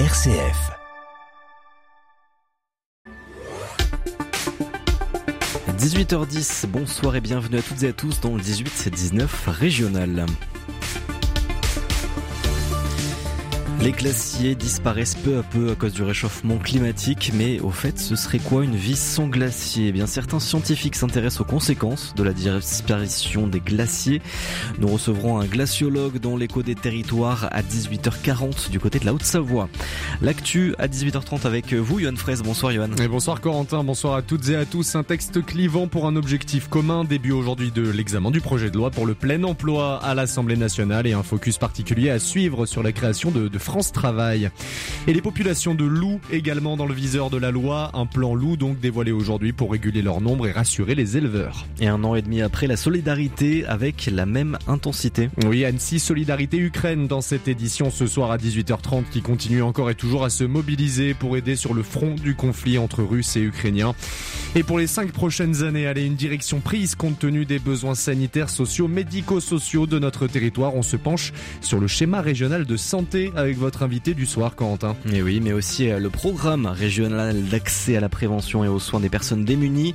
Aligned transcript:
RCF. 0.00 0.72
«18h10, 5.78 6.66
bonsoir 6.66 7.14
et 7.14 7.20
bienvenue 7.20 7.58
à 7.58 7.62
toutes 7.62 7.84
et 7.84 7.90
à 7.90 7.92
tous 7.92 8.20
dans 8.20 8.34
le 8.34 8.42
18-19 8.42 9.28
régional. 9.46 10.26
Les 13.84 13.92
glaciers 13.92 14.54
disparaissent 14.54 15.14
peu 15.14 15.36
à 15.36 15.42
peu 15.42 15.70
à 15.70 15.74
cause 15.74 15.92
du 15.92 16.02
réchauffement 16.02 16.56
climatique, 16.56 17.32
mais 17.34 17.60
au 17.60 17.68
fait, 17.68 17.98
ce 17.98 18.16
serait 18.16 18.38
quoi 18.38 18.64
une 18.64 18.76
vie 18.76 18.96
sans 18.96 19.26
glaciers? 19.26 19.88
Eh 19.88 19.92
bien, 19.92 20.06
certains 20.06 20.40
scientifiques 20.40 20.96
s'intéressent 20.96 21.42
aux 21.42 21.44
conséquences 21.44 22.14
de 22.14 22.22
la 22.22 22.32
disparition 22.32 23.46
des 23.46 23.60
glaciers. 23.60 24.22
Nous 24.78 24.88
recevrons 24.88 25.38
un 25.38 25.44
glaciologue 25.44 26.18
dans 26.18 26.34
l'écho 26.34 26.62
des 26.62 26.74
territoires 26.74 27.50
à 27.52 27.60
18h40 27.60 28.70
du 28.70 28.80
côté 28.80 29.00
de 29.00 29.04
la 29.04 29.12
Haute-Savoie. 29.12 29.68
L'actu 30.22 30.74
à 30.78 30.88
18h30 30.88 31.46
avec 31.46 31.74
vous, 31.74 32.00
Johan 32.00 32.16
Fraisse. 32.16 32.40
Bonsoir, 32.40 32.72
Johan. 32.72 32.88
Et 33.02 33.08
bonsoir, 33.08 33.42
Corentin. 33.42 33.84
Bonsoir 33.84 34.14
à 34.14 34.22
toutes 34.22 34.48
et 34.48 34.56
à 34.56 34.64
tous. 34.64 34.94
Un 34.94 35.02
texte 35.02 35.44
clivant 35.44 35.88
pour 35.88 36.06
un 36.06 36.16
objectif 36.16 36.68
commun. 36.68 37.04
Début 37.04 37.32
aujourd'hui 37.32 37.70
de 37.70 37.86
l'examen 37.86 38.30
du 38.30 38.40
projet 38.40 38.70
de 38.70 38.78
loi 38.78 38.90
pour 38.90 39.04
le 39.04 39.12
plein 39.12 39.44
emploi 39.44 40.02
à 40.02 40.14
l'Assemblée 40.14 40.56
nationale 40.56 41.06
et 41.06 41.12
un 41.12 41.22
focus 41.22 41.58
particulier 41.58 42.08
à 42.08 42.18
suivre 42.18 42.64
sur 42.64 42.82
la 42.82 42.92
création 42.92 43.30
de, 43.30 43.48
de 43.48 43.58
Travail. 43.80 44.50
Et 45.06 45.12
les 45.12 45.20
populations 45.20 45.74
de 45.74 45.84
loups 45.84 46.20
également 46.30 46.76
dans 46.76 46.86
le 46.86 46.94
viseur 46.94 47.28
de 47.30 47.36
la 47.36 47.50
loi. 47.50 47.90
Un 47.94 48.06
plan 48.06 48.34
loup 48.34 48.56
donc 48.56 48.78
dévoilé 48.78 49.12
aujourd'hui 49.12 49.52
pour 49.52 49.72
réguler 49.72 50.00
leur 50.00 50.20
nombre 50.20 50.46
et 50.46 50.52
rassurer 50.52 50.94
les 50.94 51.16
éleveurs. 51.16 51.66
Et 51.80 51.88
un 51.88 52.04
an 52.04 52.14
et 52.14 52.22
demi 52.22 52.40
après, 52.40 52.66
la 52.66 52.76
solidarité 52.76 53.66
avec 53.66 54.08
la 54.12 54.26
même 54.26 54.58
intensité. 54.68 55.28
Oui, 55.46 55.64
Annecy 55.64 55.98
Solidarité 55.98 56.58
Ukraine 56.58 57.08
dans 57.08 57.20
cette 57.20 57.48
édition 57.48 57.90
ce 57.90 58.06
soir 58.06 58.30
à 58.30 58.36
18h30 58.36 59.04
qui 59.10 59.22
continue 59.22 59.62
encore 59.62 59.90
et 59.90 59.94
toujours 59.94 60.24
à 60.24 60.30
se 60.30 60.44
mobiliser 60.44 61.14
pour 61.14 61.36
aider 61.36 61.56
sur 61.56 61.74
le 61.74 61.82
front 61.82 62.14
du 62.14 62.34
conflit 62.34 62.78
entre 62.78 63.02
Russes 63.02 63.36
et 63.36 63.40
Ukrainiens. 63.40 63.94
Et 64.56 64.62
pour 64.62 64.78
les 64.78 64.86
cinq 64.86 65.10
prochaines 65.10 65.64
années, 65.64 65.88
aller 65.88 66.04
une 66.04 66.14
direction 66.14 66.60
prise 66.60 66.94
compte 66.94 67.18
tenu 67.18 67.44
des 67.44 67.58
besoins 67.58 67.96
sanitaires, 67.96 68.50
sociaux, 68.50 68.86
médico-sociaux 68.86 69.86
de 69.86 69.98
notre 69.98 70.28
territoire. 70.28 70.76
On 70.76 70.82
se 70.82 70.96
penche 70.96 71.32
sur 71.60 71.80
le 71.80 71.88
schéma 71.88 72.20
régional 72.20 72.64
de 72.64 72.76
santé 72.76 73.32
avec 73.34 73.56
votre 73.64 73.82
invité 73.82 74.12
du 74.12 74.26
soir, 74.26 74.56
Quentin. 74.56 74.94
Et 75.10 75.22
oui, 75.22 75.40
mais 75.40 75.54
aussi 75.54 75.88
euh, 75.88 75.98
le 75.98 76.10
programme 76.10 76.66
régional 76.66 77.44
d'accès 77.44 77.96
à 77.96 78.00
la 78.00 78.10
prévention 78.10 78.62
et 78.62 78.68
aux 78.68 78.78
soins 78.78 79.00
des 79.00 79.08
personnes 79.08 79.46
démunies. 79.46 79.94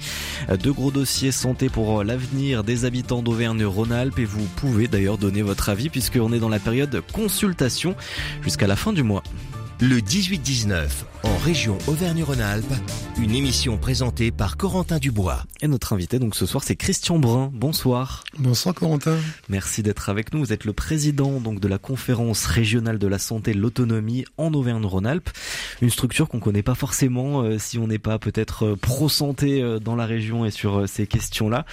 Euh, 0.50 0.58
deux 0.58 0.74
gros 0.74 0.90
dossiers 0.90 1.32
santé 1.32 1.70
pour 1.70 2.00
euh, 2.00 2.04
l'avenir 2.04 2.64
des 2.64 2.86
habitants 2.86 3.22
d'Auvergne-Rhône-Alpes 3.22 4.18
et 4.18 4.26
vous 4.26 4.44
pouvez 4.56 4.88
d'ailleurs 4.88 5.20
donner 5.20 5.44
votre 5.44 5.70
avis 5.70 5.90
puisqu'on 5.90 6.34
est 6.34 6.40
dans 6.40 6.50
la 6.50 6.58
période 6.58 7.04
consultation 7.14 7.96
jusqu'à 8.42 8.66
la 8.66 8.76
fin 8.76 8.92
du 8.92 9.04
mois. 9.04 9.22
Le 9.82 10.00
18-19 10.00 10.88
en 11.24 11.38
région 11.38 11.78
Auvergne-Rhône-Alpes, 11.88 12.74
une 13.22 13.36
émission 13.36 13.78
présentée 13.78 14.32
par 14.32 14.58
Corentin 14.58 14.98
Dubois. 14.98 15.44
Et 15.62 15.68
notre 15.68 15.94
invité 15.94 16.20
donc 16.20 16.36
ce 16.36 16.46
soir 16.46 16.64
c'est 16.64 16.76
Christian 16.76 17.20
Brun. 17.20 17.52
Bonsoir. 17.54 18.24
Bonsoir 18.38 18.74
Corentin. 18.74 19.18
Merci 19.50 19.84
d'être 19.84 20.10
avec 20.10 20.34
nous. 20.34 20.40
Vous 20.40 20.54
êtes 20.54 20.66
le 20.66 20.74
président 20.74 21.40
donc 21.40 21.60
de 21.60 21.68
la 21.68 21.78
conférence 21.78 22.46
régionale 22.46 23.00
de 23.00 23.08
la 23.08 23.20
santé 23.20 23.52
et 23.52 23.54
de 23.54 23.60
l'autonomie 23.60 24.26
en 24.38 24.54
Auvergne-Rhône-Alpes, 24.54 25.30
une 25.82 25.90
structure 25.90 26.30
qu'on 26.30 26.40
connaît 26.40 26.64
pas 26.64 26.76
forcément 26.76 27.42
euh, 27.42 27.58
si 27.60 27.78
on 27.78 27.88
n'est 27.88 28.00
pas 28.00 28.20
peut-être 28.20 28.66
euh, 28.68 28.76
pro 28.76 29.10
santé 29.10 29.62
euh, 29.62 29.80
dans 29.80 29.96
la 29.96 30.06
région 30.06 30.46
et 30.46 30.52
sur 30.52 30.88
ces 30.88 31.08
questions-là. 31.08 31.66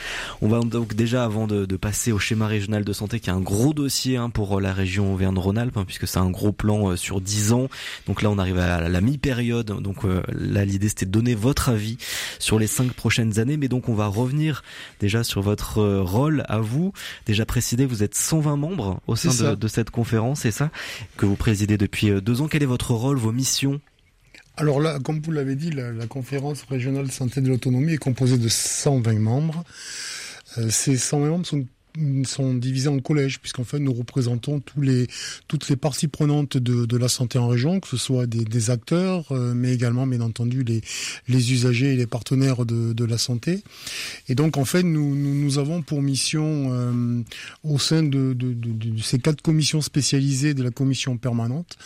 On 0.42 0.48
va 0.48 0.61
donc 0.61 0.94
déjà 0.94 1.24
avant 1.24 1.47
de, 1.47 1.67
de, 1.67 1.77
passer 1.77 2.11
au 2.11 2.19
schéma 2.19 2.47
régional 2.47 2.84
de 2.84 2.92
santé 2.92 3.20
qui 3.20 3.30
est 3.30 3.34
un 3.34 3.41
gros 3.41 3.74
dossier 3.74 4.17
hein, 4.17 4.30
pour 4.30 4.61
la 4.61 4.72
région 4.72 5.12
Auvergne-Rhône-Alpes 5.14 5.77
hein, 5.77 5.84
puisque 5.84 6.08
c'est 6.08 6.19
un 6.19 6.30
gros 6.30 6.52
plan 6.52 6.97
sur 6.97 7.20
10 7.20 7.52
ans. 7.52 7.69
Donc 8.06 8.22
là 8.22 8.30
on 8.30 8.39
arrive 8.39 8.58
à 8.58 8.89
la 8.89 9.00
mi-période 9.00 9.36
donc 9.62 10.05
euh, 10.05 10.23
là, 10.29 10.65
l'idée 10.65 10.89
c'était 10.89 11.06
de 11.06 11.11
donner 11.11 11.34
votre 11.34 11.69
avis 11.69 11.98
sur 12.39 12.59
les 12.59 12.67
cinq 12.67 12.92
prochaines 12.92 13.39
années. 13.39 13.56
Mais 13.56 13.69
donc 13.69 13.89
on 13.89 13.95
va 13.95 14.06
revenir 14.06 14.63
déjà 15.01 15.24
sur 15.24 15.42
votre 15.42 15.79
euh, 15.79 16.02
rôle 16.02 16.45
à 16.48 16.58
vous. 16.58 16.92
Déjà 17.27 17.45
précisé, 17.45 17.86
vous 17.86 18.02
êtes 18.02 18.14
120 18.14 18.57
membres 18.57 19.01
au 19.07 19.17
sein 19.17 19.51
de, 19.51 19.55
de, 19.55 19.69
cette 19.69 19.91
conférence, 19.91 20.41
c'est 20.41 20.51
ça 20.51 20.70
que 21.17 21.27
vous 21.27 21.36
présidez 21.36 21.77
depuis 21.77 22.11
euh, 22.11 22.20
deux 22.20 22.41
ans. 22.41 22.48
Quel 22.48 22.63
est 22.63 22.67
votre 22.67 22.92
rôle, 22.92 23.19
vos 23.19 23.33
missions? 23.33 23.80
Alors 24.57 24.80
là, 24.80 24.98
comme 25.01 25.20
vous 25.20 25.33
l'avez 25.33 25.55
dit, 25.55 25.70
la, 25.70 25.92
la, 25.92 26.07
conférence 26.07 26.63
régionale 26.63 27.11
santé 27.11 27.42
de 27.42 27.48
l'autonomie 27.48 27.92
est 27.92 27.98
composée 27.98 28.39
de 28.39 28.48
120 28.48 29.19
membres. 29.19 29.64
Euh, 30.58 30.70
ces 30.70 30.96
120 30.96 31.29
membres 31.29 31.46
sont 31.46 31.67
sont 32.24 32.55
divisés 32.55 32.89
en 32.89 32.98
collèges, 32.98 33.40
puisqu'en 33.40 33.64
fait 33.64 33.79
nous 33.79 33.92
représentons 33.92 34.61
tous 34.61 34.80
les, 34.80 35.07
toutes 35.48 35.68
les 35.68 35.77
parties 35.77 36.08
prenantes 36.08 36.57
de, 36.57 36.86
de 36.86 36.96
la 36.96 37.08
santé 37.08 37.39
en 37.39 37.48
région, 37.48 37.80
que 37.80 37.89
ce 37.89 37.96
soit 37.96 38.27
des, 38.27 38.70
acteurs, 38.70 39.30
euh, 39.33 39.55
mais 39.55 39.73
également 39.73 40.07
bien 40.07 40.20
entendu 40.20 40.64
les, 40.64 40.80
les 41.29 41.52
usagers 41.52 41.92
et 41.92 41.96
les 41.96 42.07
partenaires 42.07 42.64
de, 42.67 42.92
de 42.92 43.05
la 43.05 43.18
santé. 43.18 43.62
Et 44.29 44.34
donc 44.34 44.57
en 44.57 44.64
fait 44.64 44.83
nous, 44.83 45.14
nous, 45.14 45.58
avons 45.58 45.83
pour 45.83 46.02
mission 46.02 46.68
euh, 46.73 47.23
au 47.62 47.79
sein 47.79 48.02
de, 48.02 48.33
de, 48.34 48.55
ces 49.02 49.18
quatre 49.18 49.42
commissions 49.42 49.80
spécialisées 49.80 50.55
de 50.55 50.63
la 50.63 50.70
commission 50.70 51.17
permanente 51.17 51.77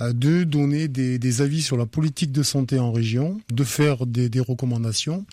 euh, 0.00 0.12
de 0.12 0.44
donner 0.44 0.88
des, 0.88 1.40
avis 1.40 1.62
sur 1.62 1.76
la 1.76 1.86
politique 1.86 2.32
de 2.32 2.42
santé 2.42 2.78
en 2.78 2.92
région, 2.92 3.40
de 3.50 3.64
faire 3.64 4.06
des, 4.06 4.30
recommandations 4.40 5.24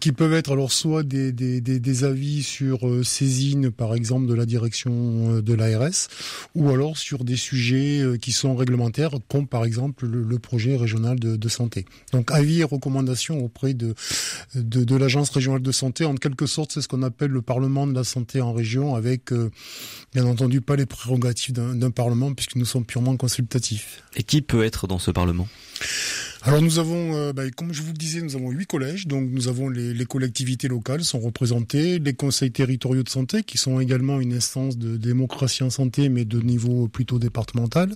qui 0.00 0.12
peuvent 0.12 0.32
être 0.32 0.52
alors 0.52 0.72
soit 0.72 1.02
des, 1.02 1.32
des, 1.32 2.04
avis 2.04 2.42
sur 2.42 2.88
euh, 2.88 3.02
par 3.76 3.94
exemple, 3.94 4.26
de 4.26 4.34
la 4.34 4.46
direction 4.46 4.92
euh, 4.92 5.42
de 5.42 5.54
l'ARS, 5.54 6.08
ou 6.54 6.70
alors 6.70 6.96
sur 6.96 7.24
des 7.24 7.36
sujets 7.36 8.00
euh, 8.00 8.16
qui 8.16 8.32
sont 8.32 8.54
réglementaires, 8.54 9.10
comme 9.28 9.46
par 9.46 9.64
exemple 9.64 10.06
le, 10.06 10.38
projet 10.38 10.76
régional 10.76 11.18
de, 11.18 11.48
santé. 11.48 11.84
Donc 12.12 12.30
avis 12.32 12.60
et 12.60 12.64
recommandations 12.64 13.44
auprès 13.44 13.74
de, 13.74 13.94
de, 14.54 14.82
de 14.84 14.96
l'agence 14.96 15.30
régionale 15.30 15.62
de 15.62 15.72
santé. 15.72 16.04
En 16.04 16.14
quelque 16.14 16.46
sorte, 16.46 16.72
c'est 16.72 16.80
ce 16.80 16.88
qu'on 16.88 17.02
appelle 17.02 17.30
le 17.30 17.42
Parlement 17.42 17.86
de 17.86 17.94
la 17.94 18.04
santé 18.04 18.40
en 18.40 18.52
région, 18.52 18.94
avec 18.94 19.32
euh, 19.32 19.50
bien 20.12 20.26
entendu 20.26 20.60
pas 20.60 20.76
les 20.76 20.86
prérogatives 20.86 21.54
d'un 21.54 21.90
Parlement, 21.90 22.32
puisque 22.34 22.56
nous 22.56 22.64
sommes 22.64 22.84
purement 22.84 23.16
consultatifs. 23.16 24.02
Et 24.16 24.22
qui 24.22 24.42
peut 24.42 24.64
être 24.64 24.86
dans 24.86 24.98
ce 24.98 25.10
Parlement? 25.10 25.48
Alors 26.44 26.60
nous 26.60 26.80
avons, 26.80 27.14
euh, 27.14 27.32
bah, 27.32 27.42
comme 27.56 27.72
je 27.72 27.82
vous 27.82 27.92
le 27.92 27.98
disais, 27.98 28.20
nous 28.20 28.34
avons 28.34 28.50
huit 28.50 28.66
collèges. 28.66 29.06
Donc 29.06 29.28
nous 29.30 29.46
avons 29.46 29.68
les, 29.68 30.04
collectivités 30.06 30.66
locales 30.66 31.04
sont 31.04 31.20
représentées, 31.20 32.00
les 32.00 32.14
conseils 32.14 32.50
territoriaux 32.50 33.04
de 33.04 33.08
santé 33.08 33.44
qui 33.44 33.58
sont 33.58 33.78
également 33.78 34.20
une 34.20 34.32
instance 34.32 34.76
de 34.76 34.96
démocratie 34.96 35.62
en 35.62 35.70
santé, 35.70 36.08
mais 36.08 36.24
de 36.24 36.40
niveau 36.40 36.88
plutôt 36.88 37.20
départemental. 37.20 37.94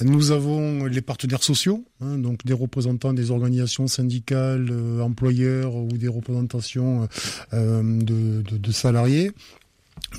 Nous 0.00 0.30
avons 0.30 0.84
les 0.84 1.00
partenaires 1.00 1.42
sociaux, 1.42 1.84
hein, 2.00 2.18
donc 2.18 2.46
des 2.46 2.52
représentants 2.52 3.12
des 3.12 3.32
organisations 3.32 3.88
syndicales, 3.88 4.68
euh, 4.70 5.00
employeurs 5.00 5.74
ou 5.74 5.88
des 5.88 6.06
représentations 6.06 7.08
euh, 7.52 8.00
de 8.00 8.72
salariés. 8.72 9.32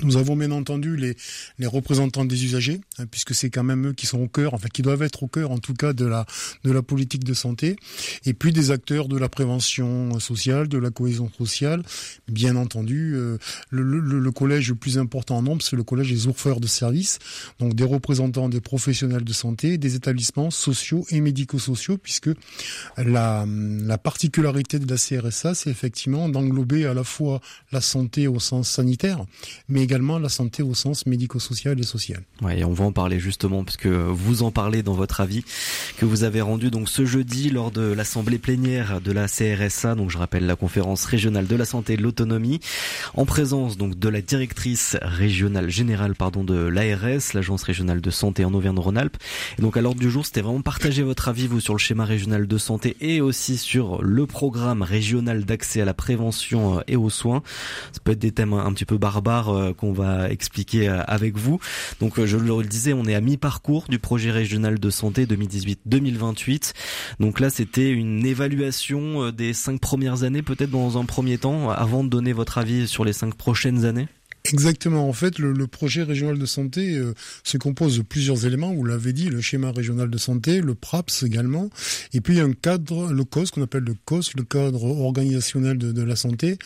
Nous 0.03 0.17
avons 0.17 0.35
bien 0.35 0.51
entendu 0.51 0.95
les, 0.95 1.15
les 1.57 1.67
représentants 1.67 2.25
des 2.25 2.45
usagers, 2.45 2.81
hein, 2.97 3.05
puisque 3.09 3.35
c'est 3.35 3.49
quand 3.49 3.63
même 3.63 3.87
eux 3.87 3.93
qui 3.93 4.05
sont 4.05 4.19
au 4.19 4.27
cœur, 4.27 4.53
enfin 4.53 4.67
qui 4.71 4.81
doivent 4.81 5.01
être 5.01 5.23
au 5.23 5.27
cœur 5.27 5.51
en 5.51 5.57
tout 5.57 5.73
cas 5.73 5.93
de 5.93 6.05
la, 6.05 6.25
de 6.63 6.71
la 6.71 6.81
politique 6.81 7.23
de 7.23 7.33
santé, 7.33 7.75
et 8.25 8.33
puis 8.33 8.53
des 8.53 8.71
acteurs 8.71 9.07
de 9.07 9.17
la 9.17 9.29
prévention 9.29 10.19
sociale, 10.19 10.67
de 10.67 10.77
la 10.77 10.89
cohésion 10.89 11.29
sociale. 11.37 11.83
Bien 12.27 12.55
entendu, 12.55 13.13
euh, 13.15 13.37
le, 13.69 13.83
le, 13.83 14.19
le, 14.19 14.31
collège 14.31 14.69
le 14.69 14.75
plus 14.75 14.97
important 14.97 15.37
en 15.37 15.41
nombre, 15.41 15.61
c'est 15.61 15.75
le 15.75 15.83
collège 15.83 16.09
des 16.09 16.27
orfeurs 16.27 16.59
de 16.59 16.67
services, 16.67 17.19
donc 17.59 17.73
des 17.73 17.83
représentants 17.83 18.49
des 18.49 18.61
professionnels 18.61 19.23
de 19.23 19.33
santé, 19.33 19.77
des 19.77 19.95
établissements 19.95 20.51
sociaux 20.51 21.05
et 21.09 21.21
médico-sociaux, 21.21 21.97
puisque 21.97 22.29
la, 22.97 23.45
la 23.47 23.97
particularité 23.97 24.79
de 24.79 24.89
la 24.89 24.97
CRSA, 24.97 25.55
c'est 25.55 25.69
effectivement 25.69 26.29
d'englober 26.29 26.85
à 26.85 26.93
la 26.93 27.03
fois 27.03 27.41
la 27.71 27.81
santé 27.81 28.27
au 28.27 28.39
sens 28.39 28.69
sanitaire, 28.69 29.25
mais 29.69 29.81
également 29.81 30.19
la 30.19 30.29
santé 30.29 30.63
au 30.63 30.73
sens 30.73 31.05
médico-social 31.05 31.79
et 31.79 31.83
social. 31.83 32.23
Ouais, 32.41 32.59
et 32.59 32.65
on 32.65 32.73
va 32.73 32.85
en 32.85 32.91
parler 32.91 33.19
justement 33.19 33.63
parce 33.63 33.77
que 33.77 33.87
vous 33.87 34.43
en 34.43 34.51
parlez 34.51 34.83
dans 34.83 34.93
votre 34.93 35.21
avis 35.21 35.43
que 35.97 36.05
vous 36.05 36.23
avez 36.23 36.41
rendu 36.41 36.71
donc 36.71 36.89
ce 36.89 37.05
jeudi 37.05 37.49
lors 37.49 37.71
de 37.71 37.81
l'assemblée 37.81 38.39
plénière 38.39 39.01
de 39.01 39.11
la 39.11 39.27
CRSA, 39.27 39.95
donc 39.95 40.09
je 40.09 40.17
rappelle 40.17 40.45
la 40.45 40.55
conférence 40.55 41.05
régionale 41.05 41.47
de 41.47 41.55
la 41.55 41.65
santé 41.65 41.93
et 41.93 41.97
de 41.97 42.03
l'autonomie, 42.03 42.59
en 43.13 43.25
présence 43.25 43.77
donc 43.77 43.97
de 43.97 44.09
la 44.09 44.21
directrice 44.21 44.97
régionale 45.01 45.69
générale 45.69 46.15
pardon 46.15 46.43
de 46.43 46.55
l'ARS, 46.55 47.33
l'agence 47.33 47.63
régionale 47.63 48.01
de 48.01 48.09
santé 48.09 48.45
en 48.45 48.53
Auvergne-Rhône-Alpes. 48.53 49.17
Et 49.57 49.61
donc 49.61 49.77
à 49.77 49.81
l'ordre 49.81 49.99
du 49.99 50.09
jour, 50.09 50.25
c'était 50.25 50.41
vraiment 50.41 50.61
partager 50.61 51.03
votre 51.03 51.27
avis 51.27 51.47
vous 51.47 51.59
sur 51.59 51.73
le 51.73 51.79
schéma 51.79 52.05
régional 52.05 52.47
de 52.47 52.57
santé 52.57 52.97
et 53.01 53.21
aussi 53.21 53.57
sur 53.57 54.01
le 54.01 54.25
programme 54.25 54.81
régional 54.81 55.45
d'accès 55.45 55.81
à 55.81 55.85
la 55.85 55.93
prévention 55.93 56.81
et 56.87 56.95
aux 56.95 57.09
soins. 57.09 57.43
Ça 57.91 57.99
peut 58.03 58.11
être 58.13 58.19
des 58.19 58.31
thèmes 58.31 58.53
un 58.53 58.71
petit 58.73 58.85
peu 58.85 58.97
barbares 58.97 59.49
euh, 59.59 59.73
qu'on 59.73 59.93
va 59.93 60.29
expliquer 60.29 60.89
euh, 60.89 61.01
avec 61.07 61.37
vous. 61.37 61.59
Donc 61.99 62.19
euh, 62.19 62.25
je 62.25 62.37
le 62.37 62.63
disais, 62.63 62.93
on 62.93 63.05
est 63.05 63.15
à 63.15 63.21
mi-parcours 63.21 63.85
du 63.89 63.99
projet 63.99 64.31
régional 64.31 64.79
de 64.79 64.89
santé 64.89 65.25
2018-2028. 65.25 66.73
Donc 67.19 67.39
là, 67.39 67.49
c'était 67.49 67.89
une 67.91 68.25
évaluation 68.25 69.31
des 69.31 69.53
cinq 69.53 69.79
premières 69.79 70.23
années, 70.23 70.41
peut-être 70.41 70.71
dans 70.71 70.97
un 70.97 71.05
premier 71.05 71.37
temps, 71.37 71.69
avant 71.69 72.03
de 72.03 72.09
donner 72.09 72.33
votre 72.33 72.57
avis 72.57 72.87
sur 72.87 73.05
les 73.05 73.13
cinq 73.13 73.35
prochaines 73.35 73.85
années? 73.85 74.07
Exactement. 74.53 75.07
En 75.07 75.13
fait, 75.13 75.39
le, 75.39 75.67
projet 75.67 76.03
régional 76.03 76.37
de 76.37 76.45
santé 76.45 76.95
euh, 76.95 77.13
se 77.43 77.57
compose 77.57 77.97
de 77.97 78.01
plusieurs 78.01 78.45
éléments. 78.45 78.73
Vous 78.73 78.83
l'avez 78.83 79.13
dit, 79.13 79.29
le 79.29 79.41
schéma 79.41 79.71
régional 79.71 80.09
de 80.09 80.17
santé, 80.17 80.61
le 80.61 80.75
PRAPS 80.75 81.23
également, 81.23 81.69
et 82.13 82.21
puis 82.21 82.39
un 82.39 82.53
cadre, 82.53 83.11
le 83.11 83.23
COS, 83.23 83.51
qu'on 83.51 83.61
appelle 83.61 83.83
le 83.83 83.95
COS, 84.05 84.33
le 84.35 84.43
cadre 84.43 84.83
organisationnel 84.83 85.77
de, 85.77 86.01
la 86.01 86.15
santé, 86.15 86.57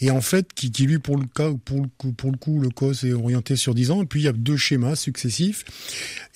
et 0.00 0.10
en 0.10 0.20
fait, 0.20 0.52
qui, 0.54 0.70
qui 0.70 0.86
lui, 0.86 0.98
pour 0.98 1.16
le 1.16 1.24
cas, 1.26 1.50
pour 1.64 1.80
le 1.82 1.88
coup, 1.96 2.12
pour 2.12 2.30
le 2.30 2.36
coup, 2.36 2.60
le 2.60 2.68
COS 2.68 3.04
est 3.04 3.12
orienté 3.12 3.56
sur 3.56 3.74
10 3.74 3.90
ans, 3.90 4.02
et 4.02 4.06
puis 4.06 4.20
il 4.20 4.24
y 4.24 4.28
a 4.28 4.32
deux 4.32 4.56
schémas 4.56 4.96
successifs. 4.96 5.64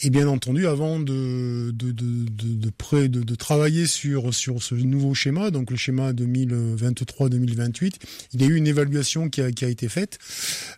Et 0.01 0.11
bien 0.11 0.29
entendu, 0.29 0.67
avant 0.67 0.99
de 1.01 1.71
de 1.73 1.91
de 1.91 2.27
de, 2.27 2.71
de, 2.71 3.07
de, 3.09 3.23
de 3.23 3.35
travailler 3.35 3.87
sur 3.87 4.33
sur 4.33 4.63
ce 4.63 4.75
nouveau 4.75 5.15
schéma, 5.15 5.51
donc 5.51 5.71
le 5.71 5.77
schéma 5.77 6.13
2023-2028, 6.13 7.95
il 8.33 8.41
y 8.41 8.45
a 8.45 8.49
eu 8.49 8.55
une 8.55 8.67
évaluation 8.67 9.29
qui 9.29 9.43
a 9.43 9.51
qui 9.51 9.65
a 9.65 9.69
été 9.69 9.89
faite 9.89 10.19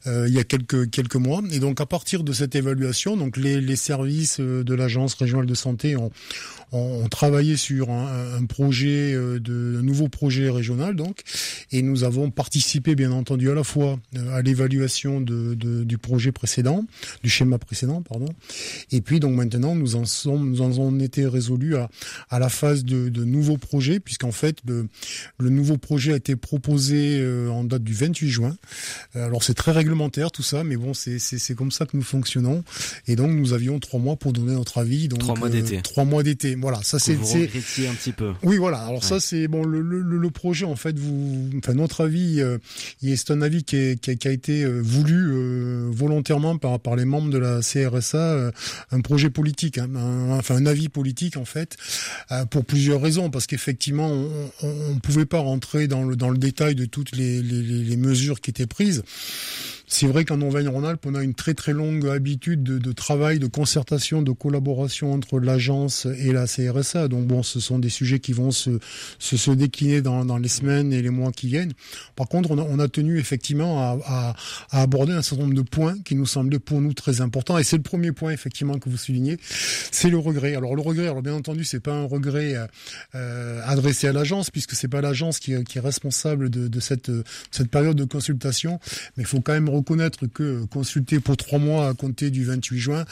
euh, 0.08 0.28
il 0.28 0.34
y 0.34 0.38
a 0.38 0.44
quelques 0.44 0.90
quelques 0.90 1.16
mois. 1.16 1.43
Et 1.52 1.58
donc 1.60 1.81
à 1.81 1.87
partir 1.87 2.25
de 2.25 2.32
cette 2.32 2.55
évaluation, 2.55 3.16
donc 3.16 3.37
les, 3.37 3.60
les 3.60 3.76
services 3.76 4.40
euh, 4.40 4.64
de 4.64 4.75
l'agence 4.75 5.14
régionale 5.14 5.46
de 5.46 5.55
santé 5.55 5.96
ont, 5.96 6.10
ont, 6.73 7.09
travaillé 7.09 7.56
sur 7.56 7.91
un, 7.91 8.37
un 8.37 8.44
projet 8.44 9.12
euh, 9.15 9.38
de 9.38 9.76
un 9.79 9.82
nouveau 9.82 10.09
projet 10.09 10.50
régional 10.50 10.94
donc, 10.94 11.23
et 11.73 11.82
nous 11.82 12.05
avons 12.05 12.31
participé 12.31 12.94
bien 12.94 13.12
entendu 13.12 13.50
à 13.50 13.55
la 13.55 13.65
fois 13.65 13.99
à 14.32 14.43
l'évaluation 14.43 15.20
de, 15.20 15.55
de, 15.55 15.85
du 15.85 15.99
projet 15.99 16.32
précédent, 16.32 16.85
du 17.23 17.31
schéma 17.31 17.59
précédent 17.59 18.03
pardon, 18.03 18.29
et 18.93 19.00
puis 19.00 19.20
donc 19.20 19.35
maintenant 19.35 19.75
nous 19.75 19.97
en 19.97 20.05
sommes 20.05 20.50
nous 20.50 20.61
en 20.61 20.70
avons 20.70 20.99
été 20.99 21.26
résolus 21.26 21.76
à, 21.76 21.88
à 22.31 22.38
la 22.38 22.49
phase 22.49 22.85
de, 22.85 23.09
de 23.09 23.25
nouveaux 23.25 23.59
projets 23.59 24.00
puisqu'en 24.00 24.32
fait 24.32 24.59
le, 24.67 24.88
le 25.38 25.50
nouveau 25.50 25.79
projet 25.79 26.12
a 26.12 26.17
été 26.17 26.37
proposé 26.37 27.25
en 27.50 27.65
date 27.65 27.82
du 27.82 27.94
28 27.94 28.29
juin. 28.29 28.56
Alors 29.15 29.43
c'est 29.43 29.55
très 29.55 29.73
réglementaire 29.73 30.31
tout 30.31 30.43
ça, 30.43 30.65
mais 30.65 30.76
bon, 30.76 30.94
c'est 30.94 31.55
comme 31.55 31.70
ça 31.70 31.87
que 31.87 31.97
nous 31.97 32.03
fonctionnons. 32.03 32.65
Et 33.06 33.17
donc 33.17 33.31
nous 33.31 33.53
avions 33.53 33.79
trois 33.79 34.00
mois 34.00 34.17
pour 34.17 34.32
donner 34.32 34.53
notre 34.53 34.79
avis. 34.79 35.09
Donc 35.09 35.20
trois 35.20 35.37
mois 35.37 35.49
d'été. 35.49 35.79
Euh, 35.79 35.82
trois 35.82 36.05
mois 36.05 36.23
d'été. 36.23 36.56
Voilà, 36.60 36.81
ça 36.82 36.99
c'est. 36.99 37.14
Vous 37.14 37.37
un 37.37 37.94
petit 37.94 38.12
peu. 38.12 38.32
Oui, 38.43 38.56
voilà. 38.56 38.78
Alors 38.78 39.05
ça 39.05 39.20
c'est 39.20 39.49
bon. 39.49 39.64
Le, 39.64 39.81
le, 39.81 40.00
le, 40.00 40.31
projet 40.31 40.64
en 40.64 40.76
fait, 40.76 40.99
vous, 40.99 41.50
enfin 41.58 41.75
notre 41.75 42.05
avis, 42.05 42.40
euh, 42.40 42.58
c'est 43.02 43.31
un 43.31 43.43
avis 43.43 43.64
qui, 43.64 43.76
est, 43.76 44.00
qui, 44.00 44.10
a, 44.10 44.14
qui, 44.14 44.28
a, 44.28 44.31
été 44.31 44.62
euh, 44.64 44.81
voulu 44.81 45.31
euh, 45.31 45.88
volontairement 45.90 46.58
par 46.58 46.78
par 46.81 46.96
les 46.96 47.05
membres 47.05 47.31
de 47.31 47.38
la 47.38 47.60
CRSA, 47.60 48.19
euh, 48.19 48.50
un 48.90 49.00
projet 49.00 49.31
politique, 49.31 49.78
hein, 49.78 49.88
enfin 50.31 50.56
un 50.56 50.66
avis 50.66 50.88
politique 50.88 51.37
en 51.37 51.44
fait, 51.44 51.76
pour 52.50 52.64
plusieurs 52.64 53.00
raisons, 53.00 53.31
parce 53.31 53.46
qu'effectivement 53.46 54.10
on, 54.62 54.94
ne 54.94 55.00
pouvait 55.00 55.26
pas 55.26 55.40
rentrer 55.40 55.88
dans 55.88 56.05
le 56.05 56.16
dans 56.16 56.31
le 56.31 56.38
détail 56.38 56.75
de 56.75 56.84
toutes 56.84 57.16
les, 57.16 57.43
les, 57.43 57.62
les 57.62 57.96
mesures 57.96 58.40
qui 58.40 58.50
étaient 58.50 58.66
prises. 58.66 59.02
C'est 59.90 60.06
vrai 60.06 60.26
qu'en 60.26 60.43
Auvergne-Rhône-Alpes, 60.43 61.06
on 61.06 61.14
a 61.14 61.23
une 61.23 61.32
très 61.32 61.55
très 61.55 61.73
longue 61.73 62.06
habitude 62.06 62.62
de, 62.62 62.76
de, 62.76 62.93
travail, 62.93 63.38
de 63.38 63.46
concertation, 63.46 64.20
de 64.20 64.32
collaboration 64.32 65.14
entre 65.14 65.40
l'agence 65.40 66.06
et 66.19 66.31
la 66.31 66.46
CRSA. 66.46 67.08
Donc 67.08 67.26
bon, 67.26 67.43
ce 67.43 67.58
sont 67.58 67.79
des 67.79 67.88
sujets 67.88 68.19
qui 68.19 68.35
vont 68.35 68.50
se, 68.50 68.79
se, 69.19 69.38
se 69.38 69.50
décliner 69.50 70.02
dans, 70.02 70.26
dans, 70.26 70.37
les 70.37 70.49
semaines 70.49 70.93
et 70.93 71.00
les 71.00 71.08
mois 71.08 71.32
qui 71.32 71.46
viennent. 71.46 71.73
Par 72.17 72.29
contre, 72.29 72.50
on 72.50 72.58
a, 72.58 72.62
on 72.62 72.79
a 72.79 72.88
tenu 72.88 73.19
effectivement 73.19 73.81
à, 73.81 73.99
à, 74.05 74.37
à, 74.73 74.82
aborder 74.82 75.14
un 75.14 75.23
certain 75.23 75.44
nombre 75.44 75.55
de 75.56 75.62
points 75.62 75.96
qui 76.05 76.14
nous 76.17 76.26
semblaient 76.26 76.58
pour 76.58 76.82
nous 76.82 76.93
très 76.93 77.23
importants. 77.23 77.56
Et 77.56 77.64
c'est 77.64 77.79
le 77.79 77.82
premier 77.82 78.12
point 78.12 78.31
effectivement 78.31 78.79
que 78.79 78.91
vous 78.91 78.99
soulignez, 78.99 79.38
c'est 79.41 80.11
le 80.11 80.19
regret. 80.19 80.55
Alors 80.55 80.76
le 80.76 80.82
regret, 80.82 81.08
alors 81.08 81.23
bien 81.23 81.34
entendu, 81.34 81.64
c'est 81.64 81.81
pas 81.81 81.94
un 81.94 82.05
regret 82.05 82.56
euh, 83.14 83.61
adressé 83.64 84.06
à 84.06 84.12
l'agence 84.12 84.50
puisque 84.50 84.75
c'est 84.75 84.88
pas 84.88 85.00
l'agence 85.00 85.38
qui, 85.38 85.64
qui, 85.64 85.79
est 85.79 85.81
responsable 85.81 86.50
de, 86.50 86.69
de 86.69 86.81
cette, 86.81 87.11
cette 87.50 87.70
période 87.70 87.96
de 87.96 88.05
consultation, 88.05 88.79
mais 89.17 89.23
il 89.23 89.26
faut 89.26 89.41
quand 89.41 89.55
même 89.55 89.78
reconnaître 89.79 90.27
que 90.27 90.65
consulter 90.67 91.21
pour 91.21 91.37
trois 91.37 91.59
mois 91.59 91.89
à 91.89 91.95
compter 91.95 92.31
du 92.31 92.45
28 92.45 92.79
juin, 92.79 93.05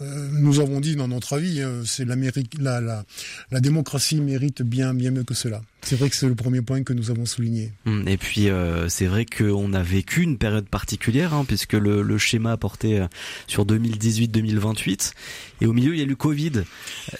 euh, 0.00 0.28
nous 0.32 0.60
avons 0.60 0.80
dit 0.80 0.96
dans 0.96 1.08
notre 1.08 1.34
avis, 1.34 1.62
hein, 1.62 1.82
c'est 1.84 2.04
la, 2.04 2.80
la, 2.80 3.04
la 3.50 3.60
démocratie 3.60 4.20
mérite 4.20 4.62
bien, 4.62 4.94
bien 4.94 5.10
mieux 5.10 5.24
que 5.24 5.34
cela. 5.34 5.60
C'est 5.84 5.96
vrai 5.96 6.08
que 6.08 6.16
c'est 6.16 6.28
le 6.28 6.34
premier 6.34 6.62
point 6.62 6.82
que 6.82 6.94
nous 6.94 7.10
avons 7.10 7.26
souligné. 7.26 7.72
Hum, 7.84 8.08
et 8.08 8.16
puis 8.16 8.48
euh, 8.48 8.88
c'est 8.88 9.04
vrai 9.04 9.26
qu'on 9.26 9.74
a 9.74 9.82
vécu 9.82 10.22
une 10.22 10.38
période 10.38 10.66
particulière, 10.66 11.34
hein, 11.34 11.44
puisque 11.46 11.74
le, 11.74 12.02
le, 12.02 12.16
schéma 12.16 12.56
euh, 12.84 13.08
sur 13.46 13.66
2018-2028, 13.66 15.12
et 15.64 15.66
au 15.66 15.72
milieu 15.72 15.94
il 15.94 15.98
y 15.98 16.02
a 16.02 16.04
eu 16.04 16.08
le 16.08 16.14
Covid. 16.14 16.52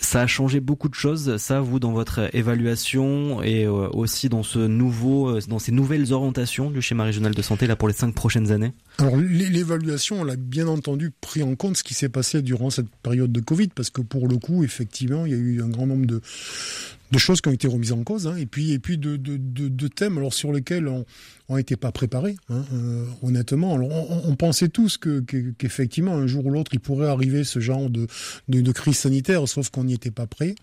Ça 0.00 0.20
a 0.20 0.26
changé 0.26 0.60
beaucoup 0.60 0.88
de 0.88 0.94
choses. 0.94 1.38
Ça, 1.38 1.60
vous 1.60 1.80
dans 1.80 1.92
votre 1.92 2.34
évaluation 2.34 3.42
et 3.42 3.64
euh, 3.64 3.88
aussi 3.92 4.28
dans 4.28 4.42
ce 4.42 4.58
nouveau, 4.58 5.40
dans 5.48 5.58
ces 5.58 5.72
nouvelles 5.72 6.12
orientations 6.12 6.70
du 6.70 6.82
schéma 6.82 7.04
régional 7.04 7.34
de 7.34 7.42
santé 7.42 7.66
là 7.66 7.76
pour 7.76 7.88
les 7.88 7.94
cinq 7.94 8.14
prochaines 8.14 8.52
années? 8.52 8.72
Alors 8.98 9.16
l'évaluation, 9.16 10.20
on 10.20 10.28
a 10.28 10.36
bien 10.36 10.68
entendu 10.68 11.10
pris 11.10 11.42
en 11.42 11.56
compte 11.56 11.76
ce 11.76 11.82
qui 11.82 11.94
s'est 11.94 12.08
passé 12.08 12.42
durant 12.42 12.70
cette 12.70 12.88
période 13.02 13.32
de 13.32 13.40
Covid, 13.40 13.68
parce 13.68 13.90
que 13.90 14.00
pour 14.00 14.28
le 14.28 14.38
coup, 14.38 14.62
effectivement, 14.62 15.26
il 15.26 15.32
y 15.32 15.34
a 15.34 15.38
eu 15.38 15.62
un 15.62 15.68
grand 15.68 15.86
nombre 15.86 16.06
de 16.06 16.20
choses 17.18 17.40
qui 17.40 17.48
ont 17.48 17.52
été 17.52 17.68
remises 17.68 17.92
en 17.92 18.02
cause, 18.02 18.26
hein, 18.26 18.36
et 18.36 18.46
puis 18.46 18.72
et 18.72 18.78
puis 18.78 18.98
de, 18.98 19.88
thèmes 19.88 20.18
alors 20.18 20.34
sur 20.34 20.52
lesquels 20.52 20.88
on 21.48 21.56
n'était 21.56 21.76
pas 21.76 21.92
préparé, 21.92 22.36
hein, 22.48 22.64
euh, 22.72 23.06
honnêtement. 23.22 23.74
On, 23.74 24.28
on, 24.30 24.34
pensait 24.36 24.68
tous 24.68 24.96
que 24.96 25.20
qu'effectivement 25.20 26.14
un 26.14 26.26
jour 26.26 26.46
ou 26.46 26.50
l'autre 26.50 26.70
il 26.72 26.80
pourrait 26.80 27.08
arriver 27.08 27.44
ce 27.44 27.60
genre 27.60 27.90
de, 27.90 28.06
crise 28.72 28.96
sanitaire, 28.96 29.46
sauf 29.46 29.70
qu'on 29.70 29.84
n'y 29.84 29.94
était 29.94 30.10
pas 30.10 30.26
prêt. 30.26 30.54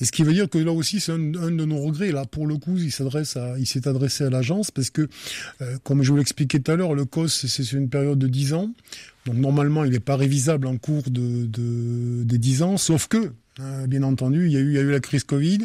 Et 0.00 0.04
ce 0.04 0.12
qui 0.12 0.22
veut 0.22 0.32
dire 0.32 0.48
que 0.48 0.58
là 0.58 0.72
aussi 0.72 1.00
c'est 1.00 1.12
un, 1.12 1.18
de 1.18 1.64
nos 1.64 1.78
regrets. 1.78 2.12
Là 2.12 2.24
pour 2.24 2.46
le 2.46 2.56
coup, 2.56 2.76
il 2.76 2.90
s'adresse 2.90 3.36
il 3.58 3.66
s'est 3.66 3.86
adressé 3.86 4.24
à 4.24 4.30
l'agence 4.30 4.70
parce 4.70 4.90
que, 4.90 5.08
euh, 5.60 5.76
comme 5.84 6.02
je 6.02 6.10
vous 6.10 6.16
l'expliquais 6.16 6.60
tout 6.60 6.72
à 6.72 6.76
l'heure, 6.76 6.94
le 6.94 7.04
COS 7.04 7.46
c'est 7.64 7.76
une 7.76 7.88
période 7.88 8.18
de 8.18 8.28
10 8.28 8.54
ans. 8.54 8.70
Donc 9.26 9.36
normalement, 9.36 9.84
il 9.84 9.92
n'est 9.92 10.00
pas 10.00 10.16
révisable 10.16 10.66
en 10.66 10.76
cours 10.76 11.10
de, 11.10 11.46
de, 11.46 12.22
des 12.24 12.38
10 12.38 12.62
ans, 12.62 12.76
sauf 12.76 13.08
que 13.08 13.32
euh, 13.58 13.86
bien 13.86 14.02
entendu, 14.02 14.46
il 14.46 14.52
y, 14.52 14.56
a 14.56 14.60
eu, 14.60 14.90
la 14.90 15.00
crise 15.00 15.24
Covid. 15.24 15.60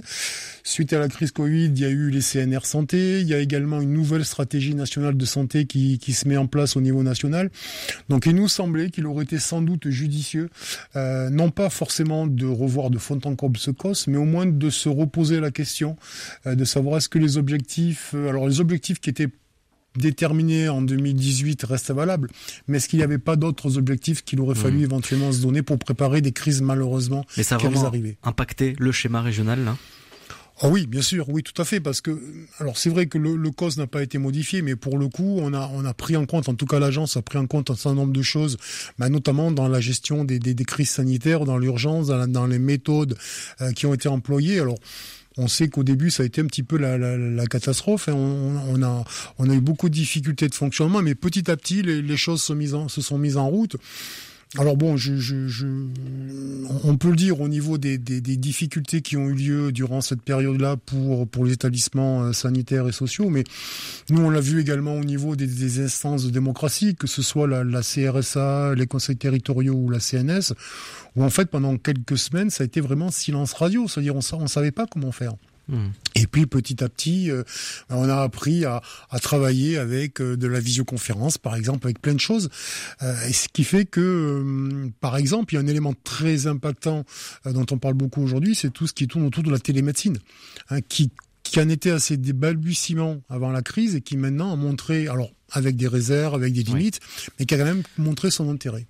Suite 0.63 0.93
à 0.93 0.99
la 0.99 1.09
crise 1.09 1.31
Covid, 1.31 1.65
il 1.65 1.79
y 1.79 1.83
a 1.83 1.89
eu 1.89 2.09
les 2.09 2.21
CNR 2.21 2.65
santé. 2.65 3.19
Il 3.19 3.27
y 3.27 3.33
a 3.33 3.39
également 3.39 3.81
une 3.81 3.91
nouvelle 3.91 4.23
stratégie 4.23 4.75
nationale 4.75 5.17
de 5.17 5.25
santé 5.25 5.65
qui, 5.65 5.99
qui 5.99 6.13
se 6.13 6.25
met 6.25 6.37
en 6.37 6.47
place 6.47 6.77
au 6.77 6.81
niveau 6.81 7.03
national. 7.03 7.51
Donc, 8.07 8.27
il 8.27 8.35
nous 8.35 8.47
semblait 8.47 8.91
qu'il 8.91 9.05
aurait 9.07 9.25
été 9.25 9.39
sans 9.39 9.61
doute 9.61 9.89
judicieux, 9.89 10.49
euh, 10.95 11.29
non 11.29 11.49
pas 11.49 11.69
forcément 11.69 12.27
de 12.27 12.45
revoir 12.45 12.91
de 12.91 12.97
fond 12.97 13.19
en 13.25 13.35
comble 13.35 13.57
ce 13.57 13.71
COS, 13.71 14.07
mais 14.07 14.17
au 14.17 14.25
moins 14.25 14.45
de 14.45 14.69
se 14.69 14.87
reposer 14.87 15.41
la 15.41 15.51
question 15.51 15.97
euh, 16.45 16.55
de 16.55 16.63
savoir 16.63 16.97
est-ce 16.97 17.09
que 17.09 17.19
les 17.19 17.37
objectifs, 17.37 18.11
euh, 18.13 18.29
alors 18.29 18.47
les 18.47 18.61
objectifs 18.61 19.01
qui 19.01 19.09
étaient 19.09 19.29
déterminé 19.95 20.69
en 20.69 20.81
2018 20.81 21.63
reste 21.63 21.91
valable, 21.91 22.29
mais 22.67 22.77
est-ce 22.77 22.87
qu'il 22.87 22.99
n'y 22.99 23.03
avait 23.03 23.17
pas 23.17 23.35
d'autres 23.35 23.77
objectifs 23.77 24.23
qu'il 24.23 24.39
aurait 24.39 24.55
fallu 24.55 24.79
mmh. 24.79 24.83
éventuellement 24.83 25.31
se 25.31 25.41
donner 25.41 25.61
pour 25.61 25.77
préparer 25.79 26.21
des 26.21 26.31
crises 26.31 26.61
malheureusement 26.61 27.25
mais 27.37 27.43
ça 27.43 27.55
a 27.55 27.57
vraiment 27.57 27.85
arriver 27.85 28.17
impacté 28.23 28.75
le 28.79 28.91
schéma 28.91 29.21
régional 29.21 29.63
là? 29.63 29.77
Oh 30.63 30.67
oui, 30.69 30.85
bien 30.85 31.01
sûr, 31.01 31.27
oui, 31.29 31.41
tout 31.41 31.59
à 31.59 31.65
fait, 31.65 31.79
parce 31.79 32.01
que 32.01 32.21
alors 32.59 32.77
c'est 32.77 32.91
vrai 32.91 33.07
que 33.07 33.17
le, 33.17 33.35
le 33.35 33.49
COS 33.49 33.77
n'a 33.77 33.87
pas 33.87 34.03
été 34.03 34.19
modifié, 34.19 34.61
mais 34.61 34.75
pour 34.75 34.99
le 34.99 35.07
coup, 35.07 35.39
on 35.41 35.53
a 35.55 35.67
on 35.73 35.85
a 35.85 35.93
pris 35.95 36.15
en 36.15 36.27
compte, 36.27 36.49
en 36.49 36.53
tout 36.53 36.67
cas 36.67 36.77
l'agence 36.77 37.17
a 37.17 37.23
pris 37.23 37.39
en 37.39 37.47
compte 37.47 37.71
un 37.71 37.75
certain 37.75 37.95
nombre 37.95 38.13
de 38.13 38.21
choses, 38.21 38.57
bah, 38.99 39.09
notamment 39.09 39.51
dans 39.51 39.67
la 39.67 39.79
gestion 39.81 40.23
des, 40.23 40.37
des, 40.37 40.53
des 40.53 40.65
crises 40.65 40.91
sanitaires, 40.91 41.45
dans 41.45 41.57
l'urgence, 41.57 42.07
dans, 42.07 42.27
dans, 42.27 42.45
les 42.45 42.59
méthodes 42.59 43.17
euh, 43.61 43.71
qui 43.71 43.87
ont 43.87 43.93
été 43.95 44.07
employées. 44.07 44.59
Alors 44.59 44.77
on 45.37 45.47
sait 45.47 45.69
qu'au 45.69 45.83
début, 45.83 46.11
ça 46.11 46.23
a 46.23 46.25
été 46.25 46.41
un 46.41 46.45
petit 46.45 46.63
peu 46.63 46.77
la, 46.77 46.97
la, 46.97 47.45
catastrophe. 47.47 48.09
Hein. 48.09 48.15
On, 48.15 48.83
a, 48.83 49.53
eu 49.53 49.61
beaucoup 49.61 49.89
de 49.89 49.93
difficultés 49.93 50.49
de 50.49 50.55
fonctionnement, 50.55 51.01
mais 51.01 51.15
petit 51.15 51.49
à 51.49 51.55
petit, 51.55 51.81
les, 51.81 52.17
choses 52.17 52.41
se 52.43 53.01
sont 53.01 53.17
mises 53.17 53.37
en 53.37 53.47
route. 53.47 53.77
Alors 54.57 54.75
bon, 54.75 54.97
je, 54.97 55.13
on 56.83 56.97
peut 56.97 57.09
le 57.09 57.15
dire 57.15 57.39
au 57.39 57.47
niveau 57.47 57.77
des, 57.77 57.97
difficultés 57.97 59.01
qui 59.01 59.15
ont 59.15 59.29
eu 59.29 59.33
lieu 59.33 59.71
durant 59.71 60.01
cette 60.01 60.21
période-là 60.23 60.75
pour, 60.75 61.25
pour 61.25 61.45
les 61.45 61.53
établissements 61.53 62.23
euh, 62.23 62.33
sanitaires 62.33 62.85
et 62.89 62.91
sociaux, 62.91 63.29
mais 63.29 63.45
nous 64.09 64.21
on 64.21 64.29
l'a 64.29 64.41
vu 64.41 64.59
également 64.59 64.95
au 64.95 65.05
niveau 65.05 65.37
des, 65.37 65.47
des, 65.47 65.79
instances 65.79 66.25
de 66.25 66.31
démocratie, 66.31 66.95
que 66.95 67.07
ce 67.07 67.21
soit 67.21 67.47
la, 67.47 67.63
la 67.63 67.81
CRSA, 67.81 68.75
les 68.75 68.87
conseils 68.87 69.15
territoriaux 69.15 69.75
ou 69.75 69.89
la 69.89 69.99
CNS, 70.01 70.53
où 71.15 71.23
en 71.23 71.29
fait 71.29 71.45
pendant 71.45 71.77
quelques 71.77 72.17
semaines 72.17 72.49
ça 72.49 72.63
a 72.63 72.65
été 72.65 72.81
vraiment 72.81 73.09
silence 73.09 73.53
radio, 73.53 73.87
c'est-à-dire 73.87 74.15
on 74.15 74.41
ne 74.41 74.47
savait 74.47 74.71
pas 74.71 74.85
comment 74.85 75.13
faire. 75.13 75.33
Hmm. 75.71 75.91
Et 76.15 76.27
puis 76.27 76.45
petit 76.47 76.83
à 76.83 76.89
petit, 76.89 77.31
euh, 77.31 77.43
on 77.89 78.09
a 78.09 78.17
appris 78.17 78.65
à, 78.65 78.81
à 79.09 79.19
travailler 79.19 79.77
avec 79.77 80.19
euh, 80.19 80.35
de 80.35 80.45
la 80.45 80.59
visioconférence, 80.59 81.37
par 81.37 81.55
exemple, 81.55 81.87
avec 81.87 82.01
plein 82.01 82.13
de 82.13 82.19
choses. 82.19 82.49
Euh, 83.01 83.15
et 83.27 83.31
ce 83.31 83.47
qui 83.47 83.63
fait 83.63 83.85
que, 83.85 84.01
euh, 84.01 84.89
par 84.99 85.15
exemple, 85.15 85.53
il 85.53 85.55
y 85.55 85.59
a 85.59 85.61
un 85.61 85.67
élément 85.67 85.93
très 86.03 86.45
impactant 86.45 87.05
euh, 87.45 87.53
dont 87.53 87.65
on 87.71 87.77
parle 87.77 87.93
beaucoup 87.93 88.21
aujourd'hui, 88.21 88.53
c'est 88.53 88.69
tout 88.69 88.85
ce 88.85 88.91
qui 88.91 89.07
tourne 89.07 89.25
autour 89.25 89.43
de 89.43 89.49
la 89.49 89.59
télémédecine, 89.59 90.17
hein, 90.69 90.81
qui 90.81 91.09
qui 91.43 91.59
en 91.59 91.69
était 91.69 91.89
assez 91.89 92.17
des 92.17 92.33
balbutiements 92.33 93.17
avant 93.27 93.49
la 93.49 93.61
crise 93.61 93.95
et 93.95 94.01
qui 94.01 94.15
maintenant 94.15 94.53
a 94.53 94.55
montré, 94.55 95.07
alors 95.07 95.31
avec 95.51 95.75
des 95.75 95.87
réserves, 95.87 96.35
avec 96.35 96.53
des 96.53 96.63
limites, 96.63 96.99
mais 97.39 97.45
qui 97.45 97.55
a 97.55 97.57
quand 97.57 97.65
même 97.65 97.83
montré 97.97 98.29
son 98.29 98.49
intérêt. 98.49 98.85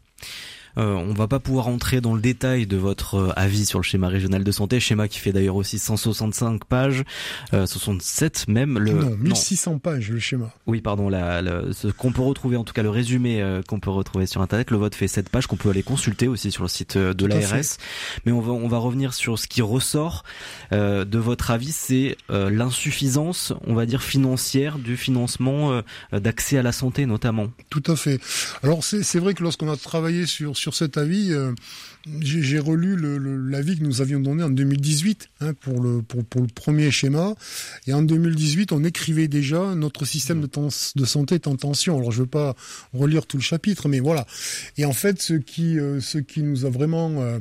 Euh, 0.77 0.93
on 0.93 1.13
va 1.13 1.27
pas 1.27 1.39
pouvoir 1.39 1.67
entrer 1.67 2.01
dans 2.01 2.13
le 2.13 2.21
détail 2.21 2.65
de 2.65 2.77
votre 2.77 3.15
euh, 3.15 3.33
avis 3.35 3.65
sur 3.65 3.79
le 3.79 3.83
schéma 3.83 4.07
régional 4.07 4.43
de 4.43 4.51
santé, 4.51 4.79
schéma 4.79 5.07
qui 5.07 5.19
fait 5.19 5.31
d'ailleurs 5.31 5.55
aussi 5.55 5.79
165 5.79 6.65
pages, 6.65 7.03
euh, 7.53 7.65
67 7.65 8.47
même. 8.47 8.79
Le, 8.79 8.93
non, 8.93 9.15
1600 9.17 9.79
pages 9.79 10.09
le 10.09 10.19
schéma. 10.19 10.53
Oui, 10.67 10.81
pardon, 10.81 11.09
la, 11.09 11.41
ce 11.71 11.87
qu'on 11.87 12.11
peut 12.11 12.21
retrouver, 12.21 12.57
en 12.57 12.63
tout 12.63 12.73
cas 12.73 12.83
le 12.83 12.89
résumé 12.89 13.41
euh, 13.41 13.61
qu'on 13.61 13.79
peut 13.79 13.89
retrouver 13.89 14.25
sur 14.25 14.41
Internet, 14.41 14.71
le 14.71 14.77
vote 14.77 14.95
fait 14.95 15.07
7 15.07 15.29
pages 15.29 15.47
qu'on 15.47 15.57
peut 15.57 15.69
aller 15.69 15.83
consulter 15.83 16.27
aussi 16.27 16.51
sur 16.51 16.63
le 16.63 16.69
site 16.69 16.97
de 16.97 17.25
l'ARS. 17.25 17.77
Mais 18.25 18.31
on 18.31 18.41
va, 18.41 18.51
on 18.51 18.67
va 18.67 18.77
revenir 18.77 19.13
sur 19.13 19.37
ce 19.39 19.47
qui 19.47 19.61
ressort 19.61 20.23
de 20.71 21.17
votre 21.17 21.51
avis, 21.51 21.71
c'est 21.71 22.17
l'insuffisance, 22.29 23.53
on 23.67 23.73
va 23.73 23.85
dire, 23.85 24.01
financière 24.01 24.77
du 24.77 24.97
financement 24.97 25.81
d'accès 26.11 26.57
à 26.57 26.63
la 26.63 26.71
santé 26.71 27.05
notamment. 27.05 27.47
Tout 27.69 27.83
à 27.87 27.95
fait. 27.95 28.19
Alors 28.63 28.83
c'est 28.83 29.19
vrai 29.19 29.33
que 29.33 29.43
lorsqu'on 29.43 29.71
a 29.71 29.77
travaillé 29.77 30.25
sur, 30.25 30.57
sur 30.62 30.75
cet 30.75 30.98
avis, 30.98 31.34
euh, 31.34 31.53
j'ai 32.22 32.60
relu 32.60 32.96
l'avis 33.50 33.77
que 33.77 33.84
nous 33.84 34.01
avions 34.01 34.20
donné 34.20 34.44
en 34.44 34.50
2018 34.50 35.30
hein, 35.41 35.53
pour, 35.53 35.82
le, 35.82 36.01
premier 36.53 36.91
schéma. 36.91 37.34
Et 37.88 37.94
en 37.94 38.01
2018, 38.01 38.72
on 38.72 38.84
écrivait 38.84 39.27
déjà 39.27 39.75
notre 39.75 40.06
système 40.06 40.41
de, 40.41 41.06
santé 41.06 41.36
est 41.36 41.48
en 41.48 41.56
tension. 41.56 41.98
Alors 41.98 42.12
je 42.12 42.20
ne 42.20 42.24
veux 42.24 42.30
pas 42.30 42.56
relire 42.94 43.25
tout 43.25 43.38
le 43.38 43.44
chapitre, 43.44 43.89
mais 43.89 44.00
voilà. 44.00 44.25
Et 44.77 44.86
en 44.86 44.94
fait, 44.94 45.22
ce 45.22 45.34
qui, 45.34 45.80
euh, 45.80 46.00
nous 46.38 46.65
a 46.65 46.70
vraiment 46.70 47.22
euh, 47.22 47.39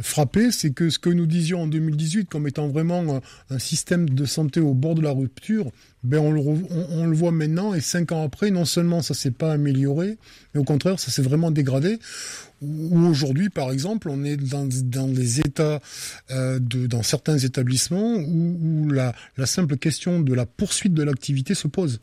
frappé, 0.00 0.52
c'est 0.52 0.70
que 0.70 0.90
ce 0.90 0.98
que 0.98 1.10
nous 1.10 1.26
disions 1.26 1.62
en 1.62 1.66
2018 1.66 2.28
comme 2.28 2.46
étant 2.46 2.68
vraiment 2.68 3.20
un 3.50 3.58
système 3.58 4.08
de 4.08 4.24
santé 4.24 4.60
au 4.60 4.74
bord 4.74 4.94
de 4.94 5.02
la 5.02 5.10
rupture, 5.10 5.70
ben 6.02 6.18
on 6.18 6.32
le, 6.32 6.40
on, 6.40 7.06
le 7.06 7.14
voit 7.14 7.30
maintenant 7.30 7.74
et 7.74 7.80
cinq 7.80 8.12
ans 8.12 8.24
après, 8.24 8.50
non 8.50 8.64
seulement 8.64 9.02
ça 9.02 9.12
s'est 9.12 9.30
pas 9.30 9.52
amélioré, 9.52 10.16
mais 10.54 10.60
au 10.60 10.64
contraire, 10.64 10.98
ça 10.98 11.10
s'est 11.10 11.22
vraiment 11.22 11.50
dégradé. 11.50 11.98
Où 12.62 13.06
aujourd'hui, 13.06 13.48
par 13.48 13.72
exemple, 13.72 14.08
on 14.10 14.22
est 14.24 14.36
dans, 14.36 14.68
dans 14.84 15.08
des 15.08 15.40
états, 15.40 15.80
euh, 16.30 16.58
de, 16.58 16.86
dans 16.86 17.02
certains 17.02 17.38
établissements 17.38 18.16
où, 18.16 18.88
la 18.90 19.14
simple 19.46 19.76
question 19.76 20.20
de 20.20 20.34
la 20.34 20.46
poursuite 20.46 20.94
de 20.94 21.02
l'activité 21.02 21.54
se 21.54 21.68
pose. 21.68 22.00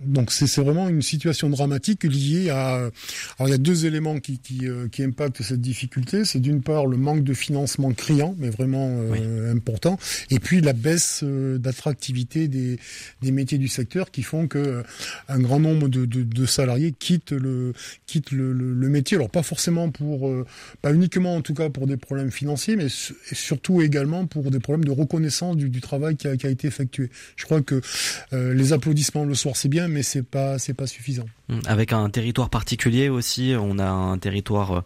Donc 0.00 0.30
c'est 0.30 0.60
vraiment 0.60 0.90
une 0.90 1.00
situation 1.00 1.48
dramatique 1.48 2.04
liée 2.04 2.50
à. 2.50 2.90
Alors 3.38 3.48
il 3.48 3.50
y 3.50 3.54
a 3.54 3.58
deux 3.58 3.86
éléments 3.86 4.20
qui, 4.20 4.38
qui, 4.38 4.68
euh, 4.68 4.88
qui 4.88 5.02
impactent 5.02 5.42
cette 5.42 5.62
difficulté. 5.62 6.26
C'est 6.26 6.40
d'une 6.40 6.60
part 6.60 6.86
le 6.86 6.98
manque 6.98 7.24
de 7.24 7.32
financement 7.32 7.90
criant, 7.92 8.34
mais 8.38 8.50
vraiment 8.50 8.90
euh, 8.90 9.50
important, 9.50 9.98
et 10.30 10.38
puis 10.38 10.60
la 10.60 10.74
baisse 10.74 11.20
euh, 11.22 11.56
d'attractivité 11.56 12.46
des, 12.46 12.78
des 13.22 13.30
métiers 13.30 13.56
du 13.56 13.68
secteur 13.68 14.10
qui 14.10 14.22
font 14.22 14.48
que 14.48 14.82
un 15.28 15.38
grand 15.38 15.60
nombre 15.60 15.88
de, 15.88 16.04
de, 16.04 16.22
de 16.22 16.46
salariés 16.46 16.92
quittent 16.92 17.32
le 17.32 17.72
quittent 18.06 18.32
le, 18.32 18.52
le, 18.52 18.88
métier. 18.90 19.16
Alors 19.16 19.30
pas 19.30 19.42
forcément 19.42 19.90
pour, 19.90 20.30
pas 20.82 20.92
uniquement 20.92 21.36
en 21.36 21.40
tout 21.40 21.54
cas 21.54 21.70
pour 21.70 21.86
des 21.86 21.96
problèmes 21.96 22.30
financiers, 22.30 22.76
mais 22.76 22.88
surtout 23.32 23.80
également 23.80 24.26
pour 24.26 24.50
des 24.50 24.60
problèmes 24.60 24.84
de 24.84 24.90
reconnaissance 24.90 25.56
du, 25.56 25.70
du 25.70 25.80
travail 25.80 26.16
qui 26.16 26.28
a, 26.28 26.36
qui 26.36 26.46
a, 26.46 26.50
été 26.50 26.68
effectué. 26.68 27.10
Je 27.36 27.44
crois 27.46 27.62
que 27.62 27.80
les 28.32 28.72
applaudissements 28.74 29.24
le 29.24 29.34
soir 29.34 29.56
c'est 29.56 29.68
bien 29.68 29.85
mais 29.88 30.02
c'est 30.02 30.22
pas 30.22 30.58
c'est 30.58 30.74
pas 30.74 30.86
suffisant. 30.86 31.26
Mmh. 31.48 31.60
Avec 31.66 31.92
un 31.92 32.08
territoire 32.10 32.50
particulier 32.50 33.08
aussi, 33.08 33.54
on 33.58 33.78
a 33.78 33.88
un 33.88 34.18
territoire 34.18 34.72
euh, 34.72 34.80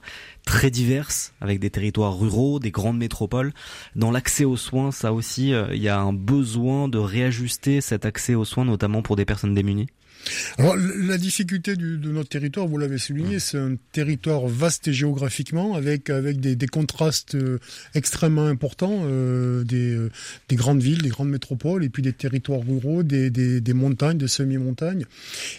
très 0.45 0.71
divers, 0.71 1.09
avec 1.40 1.61
des 1.61 1.71
territoires 1.71 2.19
ruraux, 2.19 2.59
des 2.59 2.71
grandes 2.71 2.99
métropoles. 2.99 3.52
Dans 3.97 4.11
l'accès 4.11 4.45
aux 4.45 4.57
soins, 4.57 4.92
ça 4.92 5.12
aussi, 5.12 5.52
euh, 5.52 5.75
il 5.75 5.83
y 5.83 5.88
a 5.88 5.99
un 5.99 6.12
besoin 6.12 6.88
de 6.88 6.99
réajuster 6.99 7.80
cet 7.80 8.04
accès 8.04 8.35
aux 8.35 8.45
soins, 8.45 8.64
notamment 8.64 9.02
pour 9.02 9.16
des 9.16 9.25
personnes 9.25 9.54
démunies. 9.54 9.88
Alors, 10.59 10.77
la 10.77 11.19
difficulté 11.19 11.77
du, 11.77 11.97
de 11.97 12.11
notre 12.11 12.29
territoire, 12.29 12.67
vous 12.67 12.79
l'avez 12.79 12.99
souligné, 12.99 13.39
c'est 13.39 13.59
un 13.59 13.77
territoire 13.93 14.47
vaste 14.47 14.91
géographiquement, 14.93 15.75
avec 15.75 16.11
avec 16.11 16.41
des, 16.41 16.57
des 16.57 16.67
contrastes 16.67 17.35
euh, 17.35 17.59
extrêmement 17.95 18.47
importants, 18.47 19.03
euh, 19.05 19.65
des, 19.65 19.95
euh, 19.95 20.11
des, 20.49 20.57
grandes 20.57 20.83
villes, 20.83 21.03
des 21.03 21.09
grandes 21.09 21.31
métropoles, 21.31 21.85
et 21.85 21.89
puis 21.89 22.03
des 22.03 22.12
territoires 22.12 22.61
ruraux, 22.61 23.03
des, 23.03 23.31
des, 23.31 23.61
des 23.61 23.73
montagnes, 23.73 24.19
des 24.19 24.29
semi-montagnes, 24.29 25.05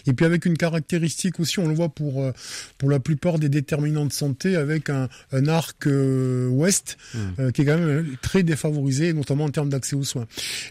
et 0.06 0.12
puis 0.12 0.24
avec 0.26 0.46
une 0.46 0.56
caractéristique 0.56 1.40
aussi, 1.40 1.58
on 1.58 1.68
le 1.68 1.74
voit 1.74 1.88
pour 1.88 2.32
pour 2.78 2.90
la 2.90 3.00
plupart 3.00 3.38
des 3.38 3.48
déterminants 3.48 4.06
de 4.06 4.12
santé, 4.12 4.56
avec 4.56 4.90
un, 4.90 5.08
un 5.32 5.48
arc 5.48 5.86
ouest 5.86 6.96
mmh. 7.14 7.50
qui 7.52 7.62
est 7.62 7.64
quand 7.64 7.78
même 7.78 8.16
très 8.22 8.42
défavorisé, 8.42 9.12
notamment 9.12 9.44
en 9.44 9.50
termes 9.50 9.68
d'accès 9.68 9.96
aux 9.96 10.04
soins. 10.04 10.26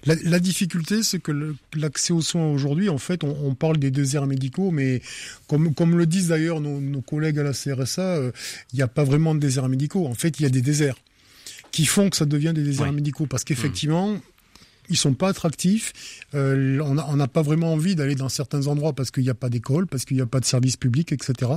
La, 0.06 0.16
la 0.24 0.40
difficulté, 0.40 1.04
c'est 1.04 1.20
que 1.20 1.56
l'accès 1.76 2.14
aux 2.14 2.22
soins 2.22 2.48
aujourd'hui, 2.48 2.90
en 2.90 2.98
fait, 2.98 3.24
on, 3.24 3.36
on 3.44 3.56
parle 3.56 3.78
des 3.82 3.92
déserts 3.92 4.28
médicaux, 4.28 4.72
mais 4.72 5.02
comme, 5.48 5.74
comme 5.74 5.98
le 5.98 6.06
disent 6.06 6.30
d'ailleurs 6.30 6.62
nos, 6.62 7.02
collègues 7.02 7.40
à 7.40 7.44
la 7.44 7.52
CRSA, 7.52 8.02
euh, 8.02 8.32
il 8.72 8.78
n'y 8.78 8.82
a 8.82 8.88
pas 8.88 9.04
vraiment 9.04 9.36
de 9.36 9.40
déserts 9.40 9.68
médicaux. 9.68 10.08
En 10.08 10.14
fait, 10.14 10.40
il 10.40 10.44
y 10.44 10.46
a 10.46 10.50
des 10.50 10.62
déserts 10.62 10.96
qui 11.72 11.86
font 11.86 12.10
que 12.10 12.16
ça 12.16 12.26
devient 12.26 12.54
des 12.56 12.64
déserts 12.64 12.94
médicaux, 12.94 13.26
parce 13.26 13.44
qu'effectivement, 13.44 14.18
ils 14.90 14.98
sont 14.98 15.14
pas 15.14 15.30
attractifs. 15.30 15.94
Euh, 16.36 16.80
on 16.82 17.16
n'a 17.16 17.28
pas 17.28 17.42
vraiment 17.42 17.74
envie 17.74 17.96
d'aller 17.96 18.16
dans 18.16 18.30
certains 18.30 18.68
endroits 18.68 18.94
parce 18.94 19.10
qu'il 19.10 19.24
n'y 19.24 19.30
a 19.30 19.34
pas 19.36 19.50
d'école, 19.50 19.88
parce 19.88 20.06
qu'il 20.06 20.18
n'y 20.18 20.22
a 20.22 20.26
pas 20.26 20.40
de 20.40 20.46
service 20.46 20.78
public, 20.78 21.12
etc. 21.14 21.52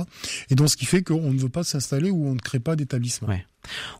Et 0.49 0.55
donc, 0.55 0.69
ce 0.69 0.77
qui 0.77 0.85
fait 0.85 1.03
qu'on 1.03 1.33
ne 1.33 1.39
veut 1.39 1.49
pas 1.49 1.63
s'installer 1.63 2.09
ou 2.09 2.27
on 2.27 2.33
ne 2.33 2.39
crée 2.39 2.59
pas 2.59 2.75
d'établissement. 2.75 3.27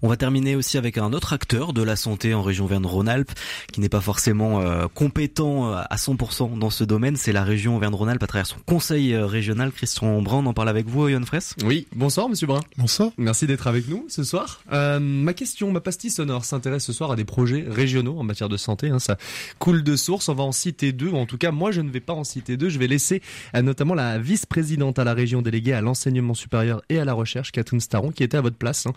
On 0.01 0.07
va 0.07 0.17
terminer 0.17 0.55
aussi 0.55 0.77
avec 0.77 0.98
un 0.98 1.13
autre 1.13 1.34
acteur 1.34 1.74
de 1.74 1.81
la 1.81 1.95
santé 1.95 2.34
en 2.34 2.41
région 2.41 2.65
Auvergne-Rhône-Alpes 2.65 3.31
qui 3.72 3.81
n'est 3.81 3.89
pas 3.89 4.01
forcément 4.01 4.62
euh, 4.62 4.88
compétent 4.93 5.72
euh, 5.72 5.81
à 5.89 5.95
100% 5.95 6.57
dans 6.57 6.69
ce 6.69 6.84
domaine, 6.84 7.15
c'est 7.15 7.31
la 7.31 7.43
région 7.43 7.75
Auvergne-Rhône-Alpes 7.77 8.24
à 8.24 8.27
travers 8.27 8.48
son 8.48 8.57
conseil 8.65 9.13
euh, 9.13 9.25
régional. 9.25 9.72
Christian 9.72 10.22
Brun, 10.22 10.38
on 10.38 10.45
en 10.48 10.53
parle 10.53 10.69
avec 10.69 10.88
vous, 10.88 11.07
Yann 11.07 11.25
Fraisse 11.25 11.55
Oui, 11.63 11.88
bonsoir 11.95 12.29
Monsieur 12.29 12.48
Brun. 12.48 12.62
Bonsoir. 12.77 13.12
Merci 13.17 13.48
d'être 13.48 13.67
avec 13.67 13.88
nous 13.88 14.05
ce 14.10 14.24
soir. 14.24 14.62
Euh, 14.72 15.00
ma 15.00 15.34
question, 15.34 15.72
ma 15.72 15.81
pastille 15.81 16.12
sonore 16.12 16.45
s'intéresse 16.45 16.86
ce 16.86 16.93
soir 16.93 17.12
à 17.12 17.15
des 17.15 17.25
projets 17.25 17.65
régionaux 17.67 18.17
en 18.17 18.24
matière 18.24 18.50
de 18.50 18.57
santé. 18.57 18.89
Hein, 18.89 19.00
ça 19.00 19.17
coule 19.60 19.84
de 19.84 19.95
source, 19.95 20.29
on 20.29 20.36
va 20.36 20.43
en 20.43 20.51
citer 20.51 20.91
deux. 20.91 21.12
En 21.12 21.25
tout 21.25 21.38
cas, 21.38 21.51
moi 21.51 21.72
je 21.72 21.81
ne 21.81 21.89
vais 21.89 22.00
pas 22.00 22.13
en 22.13 22.24
citer 22.24 22.57
deux. 22.57 22.69
Je 22.69 22.79
vais 22.79 22.88
laisser 22.88 23.22
notamment 23.53 23.93
la 23.93 24.17
vice-présidente 24.17 25.00
à 25.00 25.03
la 25.03 25.13
région 25.13 25.41
déléguée 25.41 25.74
à 25.74 25.81
l'enseignement 25.81 26.34
supérieur 26.34 26.81
et 26.89 27.00
à 27.00 27.05
la 27.05 27.13
recherche, 27.13 27.51
Catherine 27.51 27.79
Staron, 27.79 28.12
qui 28.12 28.24
était 28.24 28.38
à 28.38 28.41
votre 28.41 28.57
place 28.57 28.86
hein, 28.86 28.93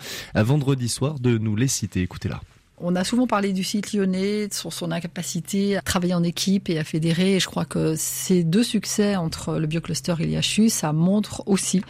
vendredi 0.58 0.88
soir, 0.88 1.20
de 1.20 1.38
nous 1.38 1.54
les 1.54 1.68
citer. 1.68 2.02
Écoutez-la. 2.02 2.40
On 2.80 2.94
a 2.94 3.02
souvent 3.02 3.26
parlé 3.26 3.52
du 3.52 3.64
site 3.64 3.92
lyonnais, 3.92 4.48
sur 4.52 4.72
son 4.72 4.92
incapacité 4.92 5.76
à 5.76 5.82
travailler 5.82 6.14
en 6.14 6.22
équipe 6.22 6.70
et 6.70 6.78
à 6.78 6.84
fédérer. 6.84 7.36
Et 7.36 7.40
je 7.40 7.46
crois 7.46 7.64
que 7.64 7.94
ces 7.96 8.44
deux 8.44 8.62
succès 8.62 9.16
entre 9.16 9.58
le 9.58 9.66
biocluster 9.66 10.14
et 10.20 10.26
l'IHU, 10.26 10.68
ça 10.68 10.92
montre 10.92 11.42
aussi 11.46 11.82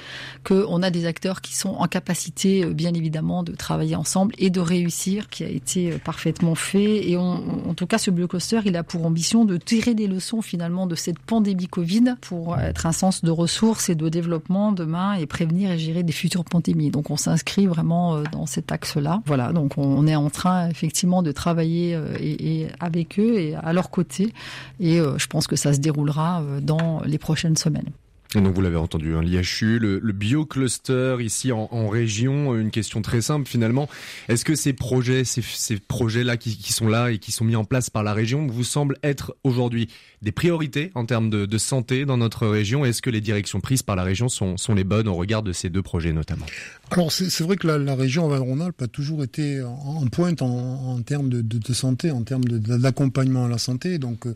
qu'on 0.45 0.83
a 0.83 0.90
des 0.90 1.04
acteurs 1.04 1.42
qui 1.42 1.54
sont 1.54 1.71
en 1.71 1.87
capacité, 1.88 2.64
euh, 2.64 2.73
bien 2.73 2.95
évidemment, 2.95 3.42
de 3.42 3.52
travailler 3.52 3.97
ensemble 3.97 4.35
et 4.38 4.50
de 4.50 4.61
réussir, 4.61 5.28
qui 5.28 5.45
a 5.45 5.49
été 5.49 5.92
euh, 5.92 5.99
parfaitement 5.99 6.54
fait. 6.54 7.09
Et 7.09 7.16
en 7.16 7.75
tout 7.75 7.87
cas, 7.87 7.99
ce 7.99 8.11
biocluster, 8.11 8.61
il 8.64 8.76
a 8.76 8.83
pour 8.83 9.04
ambition 9.04 9.45
de 9.45 9.57
tirer 9.59 9.95
des 9.95 10.07
leçons 10.07 10.40
finalement 10.40 10.87
de 10.87 10.95
cette 10.95 11.18
pandémie 11.18 11.68
Covid 11.68 12.14
pour 12.21 12.59
être 12.59 12.87
un 12.87 12.92
sens 12.92 13.23
de 13.23 13.30
ressources 13.30 13.88
et 13.88 13.95
de 13.95 14.09
développement 14.09 14.73
demain 14.73 15.14
et 15.14 15.26
prévenir 15.26 15.71
et 15.71 15.78
gérer 15.78 16.02
des 16.02 16.12
futures 16.12 16.45
pandémies. 16.45 16.90
Donc 16.90 17.11
on 17.11 17.16
s'inscrit 17.16 17.66
vraiment 17.66 18.16
euh, 18.16 18.25
dans 18.33 18.47
cet 18.47 18.73
axe-là. 18.73 19.23
Voilà, 19.26 19.52
donc 19.52 19.76
on 19.76 20.07
est 20.07 20.16
en 20.16 20.30
train 20.30 20.71
effectivement 20.78 21.23
de 21.23 21.32
travailler 21.32 21.94
euh, 21.94 22.16
et, 22.20 22.68
avec 22.78 23.18
eux 23.18 23.38
et 23.38 23.54
à 23.56 23.73
leur 23.73 23.90
côté. 23.90 24.32
Et 24.78 25.00
euh, 25.00 25.18
je 25.18 25.26
pense 25.26 25.47
que 25.47 25.56
ça 25.56 25.73
se 25.73 25.80
déroulera 25.80 26.42
euh, 26.42 26.61
dans 26.61 27.00
les 27.04 27.18
prochaines 27.18 27.56
semaines. 27.56 27.90
Et 28.35 28.42
donc 28.42 28.54
vous 28.54 28.61
l'avez 28.61 28.76
entendu, 28.76 29.14
hein, 29.14 29.23
l'IHU, 29.23 29.78
le, 29.78 30.00
le 30.02 30.12
biocluster 30.12 31.16
ici 31.20 31.50
en, 31.50 31.88
région, 31.88 32.54
une 32.56 32.70
question 32.70 33.00
très 33.00 33.23
simple 33.23 33.49
finalement. 33.49 33.88
Est-ce 34.28 34.44
que 34.44 34.54
ces 34.54 34.75
projets, 34.75 35.25
ces, 35.25 35.40
ces 35.40 35.78
projets-là 35.78 36.37
qui, 36.37 36.73
sont 36.73 36.88
là 36.88 37.11
et 37.11 37.18
qui 37.18 37.32
sont 37.32 37.47
mis 37.47 37.56
en 37.56 37.64
place 37.64 37.88
par 37.88 38.02
la 38.02 38.12
région 38.12 38.47
vous 38.47 38.64
semblent 38.64 38.99
être 39.02 39.35
aujourd'hui 39.44 39.88
des 40.20 40.32
priorités 40.32 40.90
en 40.94 41.06
termes 41.06 41.30
de, 41.30 41.58
santé 41.58 42.04
dans 42.04 42.18
notre 42.18 42.47
région? 42.47 42.85
Est-ce 42.85 43.00
que 43.00 43.08
les 43.08 43.23
directions 43.23 43.61
prises 43.61 43.82
par 43.82 43.97
la 43.97 44.02
région 44.02 44.28
sont, 44.28 44.56
les 44.75 44.85
bonnes 44.85 45.08
au 45.08 45.14
regard 45.14 45.42
de 45.42 45.52
ces 45.52 45.70
deux 45.70 45.82
projets 45.82 46.12
notamment? 46.12 46.47
Alors 46.90 47.11
c'est 47.11 47.40
vrai 47.42 47.56
que 47.56 47.66
la, 47.66 47.94
région 47.94 48.26
Auvergne-Rhône-Alpes 48.26 48.82
a 48.82 48.88
toujours 48.88 49.25
été 49.25 49.62
en, 49.62 50.06
pointe 50.08 50.42
en, 50.42 51.00
termes 51.00 51.30
de, 51.30 51.73
santé, 51.73 52.11
en 52.11 52.25
termes 52.25 52.44
d'accompagnement 52.44 53.47
à 53.47 53.49
la 53.49 53.58
santé. 53.58 53.99
Donc 53.99 54.26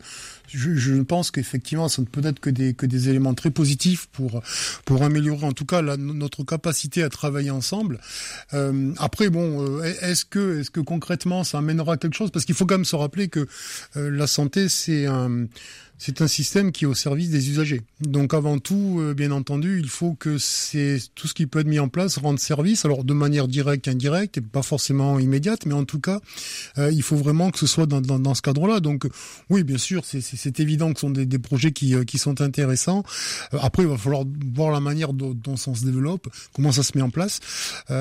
je, 0.47 0.73
je 0.73 0.95
pense 0.95 1.29
qu'effectivement, 1.29 1.89
ça 1.89 2.01
ne 2.01 2.07
peut 2.07 2.25
être 2.25 2.39
que 2.39 2.49
des 2.49 3.09
éléments 3.09 3.35
très 3.35 3.51
positifs 3.51 3.82
pour, 4.11 4.41
pour 4.85 5.03
améliorer 5.03 5.45
en 5.45 5.51
tout 5.51 5.65
cas 5.65 5.81
la, 5.81 5.97
notre 5.97 6.43
capacité 6.43 7.03
à 7.03 7.09
travailler 7.09 7.51
ensemble. 7.51 7.99
Euh, 8.53 8.93
après, 8.97 9.29
bon, 9.29 9.79
euh, 9.79 9.83
est-ce 10.01 10.25
que, 10.25 10.59
est-ce 10.59 10.71
que 10.71 10.79
concrètement 10.79 11.43
ça 11.43 11.59
amènera 11.59 11.97
quelque 11.97 12.15
chose? 12.15 12.31
Parce 12.31 12.45
qu'il 12.45 12.55
faut 12.55 12.65
quand 12.65 12.75
même 12.75 12.85
se 12.85 12.95
rappeler 12.95 13.27
que 13.27 13.47
euh, 13.97 14.09
la 14.09 14.27
santé, 14.27 14.69
c'est 14.69 15.05
un 15.05 15.47
c'est 16.05 16.19
un 16.21 16.27
système 16.27 16.73
qui 16.73 16.83
est 16.83 16.87
au 16.87 16.93
service 16.93 17.29
des 17.29 17.49
usagers. 17.49 17.79
Donc 18.01 18.33
avant 18.33 18.59
tout, 18.59 18.97
euh, 18.99 19.13
bien 19.13 19.31
entendu, 19.31 19.79
il 19.79 19.87
faut 19.87 20.15
que 20.15 20.37
c'est 20.37 20.97
tout 21.15 21.29
ce 21.29 21.33
qui 21.33 21.47
peut 21.47 21.59
être 21.59 21.67
mis 21.67 21.79
en 21.79 21.87
place 21.87 22.17
rende 22.17 22.39
service, 22.39 22.83
alors 22.83 23.05
de 23.05 23.13
manière 23.13 23.47
directe, 23.47 23.87
indirecte, 23.87 24.37
et 24.37 24.41
pas 24.41 24.63
forcément 24.63 25.17
immédiate, 25.17 25.65
mais 25.65 25.73
en 25.73 25.85
tout 25.85 26.01
cas, 26.01 26.19
euh, 26.77 26.91
il 26.91 27.03
faut 27.03 27.15
vraiment 27.15 27.51
que 27.51 27.57
ce 27.59 27.67
soit 27.67 27.85
dans, 27.85 28.01
dans, 28.01 28.33
ce 28.33 28.41
cadre-là. 28.41 28.81
Donc 28.81 29.07
oui, 29.49 29.63
bien 29.63 29.77
sûr, 29.77 30.03
c'est 30.03 30.59
évident 30.59 30.91
que 30.91 30.99
ce 30.99 31.07
sont 31.07 31.09
des, 31.09 31.39
projets 31.39 31.71
qui, 31.71 31.95
euh, 31.95 32.03
qui 32.03 32.17
sont 32.17 32.41
intéressants. 32.41 33.03
Après, 33.53 33.83
il 33.83 33.89
va 33.89 33.97
falloir 33.97 34.25
voir 34.53 34.71
la 34.71 34.81
manière 34.81 35.13
dont, 35.13 35.55
ça 35.55 35.73
se 35.73 35.85
développe, 35.85 36.27
comment 36.53 36.73
ça 36.73 36.83
se 36.83 36.97
met 36.97 37.01
en 37.01 37.11
place. 37.11 37.39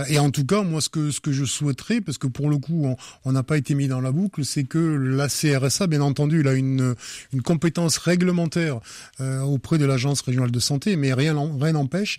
Et 0.09 0.19
en 0.19 0.33
tout 0.33 0.45
cas, 0.45 0.63
moi, 0.63 0.81
ce 0.81 0.89
que 0.89 1.13
ce 1.13 1.21
que 1.21 1.31
je 1.31 1.45
souhaiterais, 1.45 2.01
parce 2.01 2.19
que 2.19 2.27
pour 2.27 2.51
le 2.51 2.59
coup, 2.59 2.97
on 3.25 3.33
n'a 3.33 3.45
pas 3.45 3.59
été 3.59 3.77
mis 3.77 3.87
dans 3.87 4.01
la 4.01 4.11
boucle, 4.11 4.45
c'est 4.45 4.65
que 4.65 4.79
la 4.79 5.29
CRSA, 5.29 5.87
bien 5.87 6.01
entendu, 6.01 6.41
il 6.41 6.49
a 6.49 6.55
une 6.55 6.97
une 7.33 7.43
compétence 7.43 7.92
réglementaire 7.99 8.81
euh, 9.21 9.41
auprès 9.41 9.79
de 9.79 9.85
l'agence 9.85 10.21
régionale 10.21 10.51
de 10.51 10.61
santé, 10.61 10.97
mais 10.97 11.13
rien 11.13 11.35
n'empêche 11.35 12.19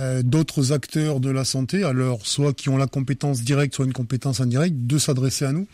euh, 0.00 0.22
d'autres 0.22 0.72
acteurs 0.72 1.20
de 1.20 1.30
la 1.30 1.44
santé, 1.44 1.84
alors 1.84 2.26
soit 2.26 2.52
qui 2.52 2.68
ont 2.68 2.76
la 2.76 2.86
compétence 2.86 3.42
directe, 3.42 3.74
soit 3.74 3.84
une 3.84 3.92
compétence 3.92 4.40
indirecte, 4.40 4.86
de 4.86 4.98
s'adresser 4.98 5.44
à 5.44 5.52
nous 5.52 5.66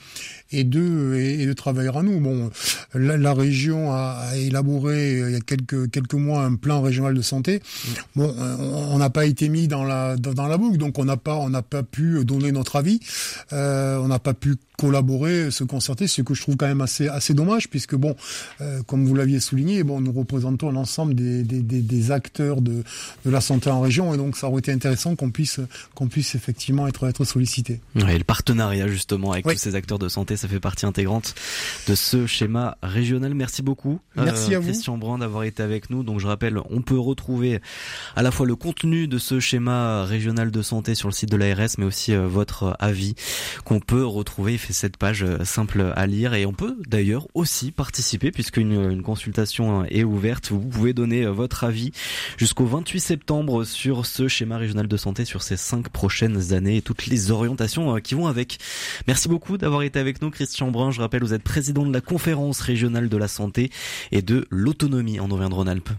et 0.52 0.64
de 0.64 1.14
et, 1.14 1.47
de 1.47 1.52
travailler 1.52 1.90
à 1.95 2.02
nous. 2.02 2.21
Bon, 2.21 2.50
la, 2.95 3.16
la 3.16 3.35
région 3.35 3.92
a, 3.92 4.16
a, 4.30 4.37
élaboré 4.37 5.19
il 5.19 5.33
y 5.33 5.37
a 5.37 5.40
quelques 5.40 5.90
quelques 5.90 6.14
mois 6.14 6.45
un 6.45 6.57
plan 6.57 6.83
régional 6.83 7.14
de 7.14 7.23
santé. 7.23 7.62
Bon, 8.16 8.35
on 8.38 8.99
n'a 8.99 9.11
pas 9.11 9.26
été 9.26 9.49
mis 9.49 9.69
dans 9.69 9.85
la 9.85 10.16
dans, 10.16 10.35
dans 10.35 10.47
la 10.47 10.59
boucle, 10.59 10.78
donc 10.78 10.99
on 10.99 11.04
n'a 11.04 11.16
pas 11.16 11.37
on 11.37 11.50
n'a 11.50 11.62
pas 11.62 11.83
pu 11.83 12.25
donner 12.25 12.52
notre 12.52 12.76
avis. 12.76 13.00
Euh, 13.52 13.99
on 13.99 14.09
n'a 14.09 14.19
pas 14.19 14.35
pu 14.35 14.57
collaborer, 14.78 15.50
se 15.50 15.62
concerter, 15.62 16.07
ce 16.07 16.23
que 16.23 16.33
je 16.33 16.40
trouve 16.40 16.57
quand 16.57 16.66
même 16.66 16.80
assez 16.80 17.07
assez 17.07 17.35
dommage, 17.35 17.69
puisque 17.69 17.95
bon, 17.95 18.16
euh, 18.62 18.83
comme 18.87 19.07
vous 19.07 19.14
l'aviez 19.14 19.38
souligné, 19.38 19.83
bon, 19.85 20.00
nous 20.00 20.12
représentons 20.12 20.71
l'ensemble 20.71 21.14
des, 21.14 21.42
des, 21.42 21.61
des, 21.61 21.83
des, 21.83 22.11
acteurs 22.11 22.62
de, 22.62 22.83
de 23.26 23.30
la 23.30 23.42
santé 23.42 23.69
en 23.69 23.83
région, 23.83 24.14
et 24.14 24.16
donc 24.16 24.38
ça 24.38 24.49
aurait 24.49 24.61
été 24.61 24.73
intéressant 24.73 25.16
qu'on 25.16 25.30
puisse 25.30 25.61
qu'on 25.95 26.09
puisse 26.09 26.35
effectivement 26.35 26.87
être 26.87 27.07
être 27.07 27.25
sollicité. 27.25 27.80
Ouais, 27.95 28.16
le 28.16 28.25
partenariat 28.25 28.88
justement 28.88 29.33
avec 29.33 29.47
tous 29.47 29.59
ces 29.59 29.75
acteurs 29.75 29.99
de 29.99 30.09
santé, 30.09 30.37
ça 30.41 30.49
fait 30.49 30.61
partie 30.61 30.87
intégrante 30.87 31.35
de 31.87 31.95
ce 31.95 32.27
schéma 32.27 32.79
régional. 32.83 33.35
Merci 33.35 33.61
beaucoup, 33.63 34.01
Merci 34.17 34.55
euh, 34.55 34.57
à 34.57 34.61
vous. 34.61 34.69
Christian 34.69 34.97
Brand 34.97 35.21
d'avoir 35.21 35.45
été 35.45 35.63
avec 35.63 35.91
nous. 35.91 36.03
Donc 36.03 36.19
je 36.19 36.27
rappelle, 36.27 36.59
on 36.71 36.81
peut 36.81 36.99
retrouver 36.99 37.61
à 38.17 38.23
la 38.23 38.31
fois 38.31 38.47
le 38.47 38.57
contenu 38.57 39.07
de 39.07 39.19
ce 39.19 39.39
schéma 39.39 40.05
régional 40.05 40.51
de 40.51 40.63
santé 40.63 40.95
sur 40.95 41.09
le 41.09 41.13
site 41.13 41.31
de 41.31 41.37
l'ARS, 41.37 41.69
mais 41.77 41.85
aussi 41.85 42.15
euh, 42.15 42.27
votre 42.27 42.75
avis 42.79 43.15
qu'on 43.65 43.81
peut 43.81 44.05
retrouver 44.05 44.57
cette 44.57 44.97
page 44.97 45.23
euh, 45.23 45.45
simple 45.45 45.93
à 45.95 46.07
lire 46.07 46.33
et 46.33 46.47
on 46.47 46.55
peut 46.55 46.77
d'ailleurs 46.89 47.29
aussi 47.35 47.71
participer 47.71 48.31
puisqu'une 48.31 48.73
une 48.73 49.03
consultation 49.03 49.85
est 49.85 50.05
ouverte. 50.05 50.51
Vous 50.51 50.61
pouvez 50.61 50.95
donner 50.95 51.27
votre 51.27 51.65
avis 51.65 51.93
jusqu'au 52.39 52.65
28 52.65 52.99
septembre 52.99 53.65
sur 53.65 54.07
ce 54.07 54.27
schéma 54.27 54.57
régional 54.57 54.89
de 54.89 54.97
santé 54.97 55.27
sur 55.27 55.43
ces 55.43 55.59
cinq 55.59 55.91
prochaines 55.91 56.55
années 56.55 56.79
et 56.79 56.83
toutes 56.83 57.07
les 57.07 57.31
orientations 57.31 57.97
qui 58.01 58.15
vont 58.15 58.27
avec. 58.27 58.59
Merci 59.07 59.29
beaucoup 59.29 59.59
d'avoir 59.59 59.83
été 59.83 59.99
avec 59.99 60.23
nous, 60.23 60.30
Christian 60.31 60.71
Brun. 60.71 60.91
Je 60.91 61.01
rappelle, 61.01 61.23
vous 61.23 61.35
êtes 61.35 61.43
président 61.43 61.85
de 61.85 61.93
la 61.93 62.01
conférence 62.01 62.61
régionale 62.61 63.09
de 63.09 63.17
la 63.17 63.29
santé 63.29 63.71
et 64.13 64.23
de 64.23 64.47
l'autonomie 64.51 65.21
en 65.21 65.31
Auvergne-Rhône-Alpes. 65.31 65.91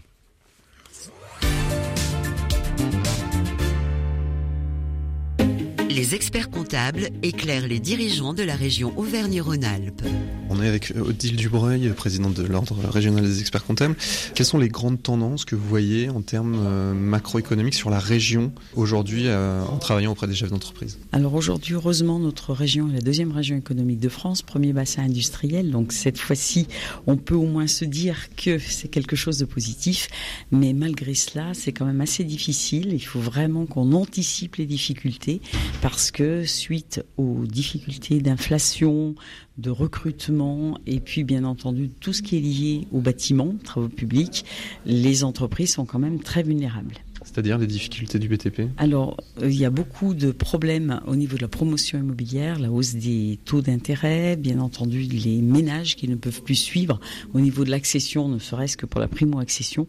Les 5.94 6.14
experts 6.14 6.48
comptables 6.48 7.10
éclairent 7.22 7.68
les 7.68 7.78
dirigeants 7.78 8.32
de 8.32 8.42
la 8.42 8.56
région 8.56 8.94
Auvergne-Rhône-Alpes. 8.96 10.00
On 10.48 10.62
est 10.62 10.66
avec 10.66 10.94
Odile 10.98 11.36
Dubreuil, 11.36 11.90
présidente 11.90 12.32
de 12.34 12.44
l'Ordre 12.44 12.76
régional 12.88 13.22
des 13.24 13.40
experts 13.40 13.64
comptables. 13.64 13.94
Quelles 14.34 14.46
sont 14.46 14.58
les 14.58 14.68
grandes 14.68 15.02
tendances 15.02 15.44
que 15.44 15.54
vous 15.54 15.68
voyez 15.68 16.08
en 16.08 16.22
termes 16.22 16.56
euh, 16.66 16.94
macroéconomiques 16.94 17.74
sur 17.74 17.90
la 17.90 17.98
région 17.98 18.52
aujourd'hui 18.74 19.24
euh, 19.26 19.62
en 19.64 19.76
travaillant 19.76 20.12
auprès 20.12 20.26
des 20.26 20.34
chefs 20.34 20.50
d'entreprise? 20.50 20.98
Alors 21.12 21.34
aujourd'hui, 21.34 21.74
heureusement, 21.74 22.18
notre 22.18 22.54
région 22.54 22.88
est 22.88 22.94
la 22.94 23.00
deuxième 23.00 23.32
région 23.32 23.56
économique 23.56 24.00
de 24.00 24.08
France, 24.08 24.40
premier 24.40 24.72
bassin 24.72 25.02
industriel. 25.02 25.70
Donc 25.70 25.92
cette 25.92 26.18
fois-ci, 26.18 26.68
on 27.06 27.16
peut 27.16 27.34
au 27.34 27.46
moins 27.46 27.66
se 27.66 27.84
dire 27.84 28.16
que 28.36 28.58
c'est 28.58 28.88
quelque 28.88 29.16
chose 29.16 29.36
de 29.38 29.44
positif. 29.44 30.08
Mais 30.52 30.72
malgré 30.72 31.14
cela, 31.14 31.52
c'est 31.52 31.72
quand 31.72 31.86
même 31.86 32.00
assez 32.00 32.24
difficile. 32.24 32.92
Il 32.92 33.04
faut 33.04 33.20
vraiment 33.20 33.66
qu'on 33.66 33.92
anticipe 33.92 34.56
les 34.56 34.66
difficultés 34.66 35.40
parce 35.82 36.12
que 36.12 36.44
suite 36.44 37.04
aux 37.16 37.44
difficultés 37.44 38.20
d'inflation, 38.20 39.16
de 39.58 39.68
recrutement 39.68 40.78
et 40.86 41.00
puis 41.00 41.24
bien 41.24 41.42
entendu 41.42 41.90
tout 41.90 42.12
ce 42.12 42.22
qui 42.22 42.36
est 42.36 42.40
lié 42.40 42.86
aux 42.92 43.00
bâtiments, 43.00 43.56
travaux 43.64 43.88
publics, 43.88 44.44
les 44.86 45.24
entreprises 45.24 45.72
sont 45.72 45.84
quand 45.84 45.98
même 45.98 46.20
très 46.20 46.44
vulnérables. 46.44 46.94
C'est-à-dire 47.32 47.56
les 47.56 47.66
difficultés 47.66 48.18
du 48.18 48.28
BTP 48.28 48.68
Alors, 48.76 49.16
euh, 49.40 49.48
il 49.48 49.56
y 49.56 49.64
a 49.64 49.70
beaucoup 49.70 50.12
de 50.12 50.32
problèmes 50.32 51.00
au 51.06 51.16
niveau 51.16 51.36
de 51.36 51.42
la 51.42 51.48
promotion 51.48 51.98
immobilière, 51.98 52.58
la 52.58 52.70
hausse 52.70 52.94
des 52.94 53.38
taux 53.46 53.62
d'intérêt, 53.62 54.36
bien 54.36 54.58
entendu 54.58 55.00
les 55.00 55.40
ménages 55.40 55.96
qui 55.96 56.08
ne 56.08 56.16
peuvent 56.16 56.42
plus 56.42 56.56
suivre 56.56 57.00
au 57.32 57.40
niveau 57.40 57.64
de 57.64 57.70
l'accession, 57.70 58.28
ne 58.28 58.38
serait-ce 58.38 58.76
que 58.76 58.84
pour 58.84 59.00
la 59.00 59.08
primo-accession, 59.08 59.86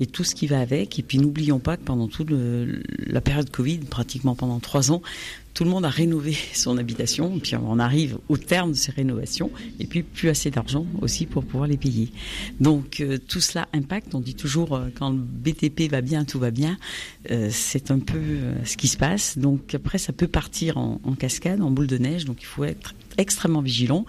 et 0.00 0.06
tout 0.06 0.24
ce 0.24 0.34
qui 0.34 0.46
va 0.46 0.60
avec. 0.60 0.98
Et 0.98 1.02
puis 1.02 1.18
n'oublions 1.18 1.58
pas 1.58 1.76
que 1.76 1.82
pendant 1.82 2.08
toute 2.08 2.30
la 2.30 3.20
période 3.20 3.50
Covid, 3.50 3.78
pratiquement 3.78 4.34
pendant 4.34 4.58
trois 4.58 4.90
ans, 4.90 5.02
tout 5.54 5.64
le 5.64 5.70
monde 5.70 5.84
a 5.84 5.88
rénové 5.88 6.36
son 6.54 6.78
habitation, 6.78 7.38
puis 7.38 7.56
on 7.56 7.78
arrive 7.78 8.18
au 8.28 8.36
terme 8.36 8.72
de 8.72 8.76
ces 8.76 8.92
rénovations, 8.92 9.50
et 9.80 9.86
puis 9.86 10.02
plus 10.02 10.28
assez 10.28 10.50
d'argent 10.50 10.86
aussi 11.00 11.26
pour 11.26 11.44
pouvoir 11.44 11.68
les 11.68 11.76
payer. 11.76 12.10
Donc 12.60 13.00
euh, 13.00 13.18
tout 13.18 13.40
cela 13.40 13.68
impacte, 13.72 14.14
on 14.14 14.20
dit 14.20 14.34
toujours 14.34 14.76
euh, 14.76 14.88
quand 14.94 15.10
le 15.10 15.18
BTP 15.18 15.90
va 15.90 16.00
bien, 16.00 16.24
tout 16.24 16.38
va 16.38 16.50
bien, 16.50 16.78
euh, 17.30 17.48
c'est 17.50 17.90
un 17.90 17.98
peu 17.98 18.20
ce 18.64 18.76
qui 18.76 18.88
se 18.88 18.96
passe. 18.96 19.38
Donc 19.38 19.74
après 19.74 19.98
ça 19.98 20.12
peut 20.12 20.28
partir 20.28 20.78
en, 20.78 20.98
cascade, 21.18 21.60
en 21.60 21.70
boule 21.70 21.86
de 21.86 21.98
neige, 21.98 22.24
donc 22.24 22.40
il 22.40 22.46
faut 22.46 22.64
être 22.64 22.94
extrêmement 23.16 23.62
vigilant. 23.62 24.04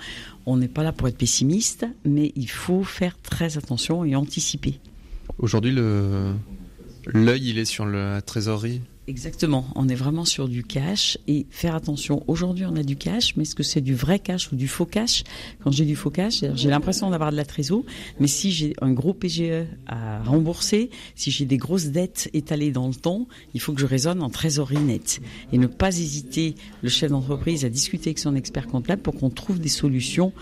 On 0.46 0.58
n'est 0.58 0.68
pas 0.68 0.84
là 0.84 0.92
pour 0.92 1.08
être 1.08 1.18
pessimiste, 1.18 1.86
mais 2.06 2.32
il 2.36 2.50
faut 2.50 2.84
faire 2.84 3.18
très 3.22 3.58
attention 3.58 4.06
et 4.06 4.16
anticiper. 4.16 4.80
Aujourd'hui, 5.38 5.72
l'œil 5.72 7.50
il 7.50 7.58
est 7.58 7.66
sur 7.66 7.86
la 7.86 8.22
trésorerie? 8.22 8.82
Exactement, 9.10 9.66
on 9.74 9.90
est 9.90 9.96
vraiment 9.96 10.24
sur 10.24 10.48
du 10.48 10.64
cash 10.64 11.18
et 11.28 11.48
faire 11.50 11.74
attention. 11.74 12.24
Aujourd'hui, 12.28 12.66
on 12.68 12.76
a 12.76 12.84
du 12.84 12.96
cash, 12.96 13.36
mais 13.36 13.42
est-ce 13.42 13.56
que 13.56 13.64
c'est 13.64 13.82
du 13.82 13.96
vrai 13.96 14.20
cash 14.20 14.52
ou 14.52 14.56
du 14.56 14.68
faux 14.68 14.86
cash? 14.86 15.24
Quand 15.64 15.72
j'ai 15.72 15.86
du 15.86 15.96
faux 15.96 16.12
cash, 16.12 16.44
j'ai 16.54 16.70
l'impression 16.70 17.10
d'avoir 17.10 17.32
de 17.32 17.36
la 17.36 17.44
trésor, 17.44 17.84
mais 18.20 18.28
si 18.28 18.52
j'ai 18.52 18.76
un 18.82 18.92
gros 18.92 19.16
PGE 19.16 19.66
à 19.88 20.22
rembourser, 20.22 20.92
si 21.16 21.32
j'ai 21.32 21.46
des 21.46 21.58
grosses 21.58 21.88
dettes 21.88 22.30
étalées 22.34 22.72
dans 22.72 22.88
le 22.88 22.94
temps, 22.94 23.28
il 23.56 23.62
faut 23.62 23.74
que 23.74 23.82
je 23.82 23.88
raisonne 23.88 24.22
en 24.22 24.30
trésorerie 24.30 24.78
nette 24.78 25.22
et 25.52 25.58
ne 25.58 25.66
pas 25.66 25.98
hésiter 25.98 26.54
le 26.84 26.90
chef 26.90 27.10
d'entreprise 27.10 27.66
à 27.66 27.70
discuter 27.70 28.10
avec 28.10 28.20
son 28.20 28.36
expert 28.36 28.68
comptable 28.68 29.02
pour 29.02 29.16
qu'on 29.16 29.32
trouve 29.32 29.60
des 29.60 29.70
solutions, 29.70 30.34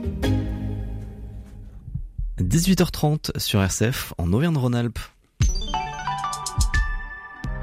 18h30 2.51 3.39
sur 3.39 3.63
RCF 3.63 4.13
en 4.17 4.33
Auvergne-Rhône-Alpes. 4.33 4.99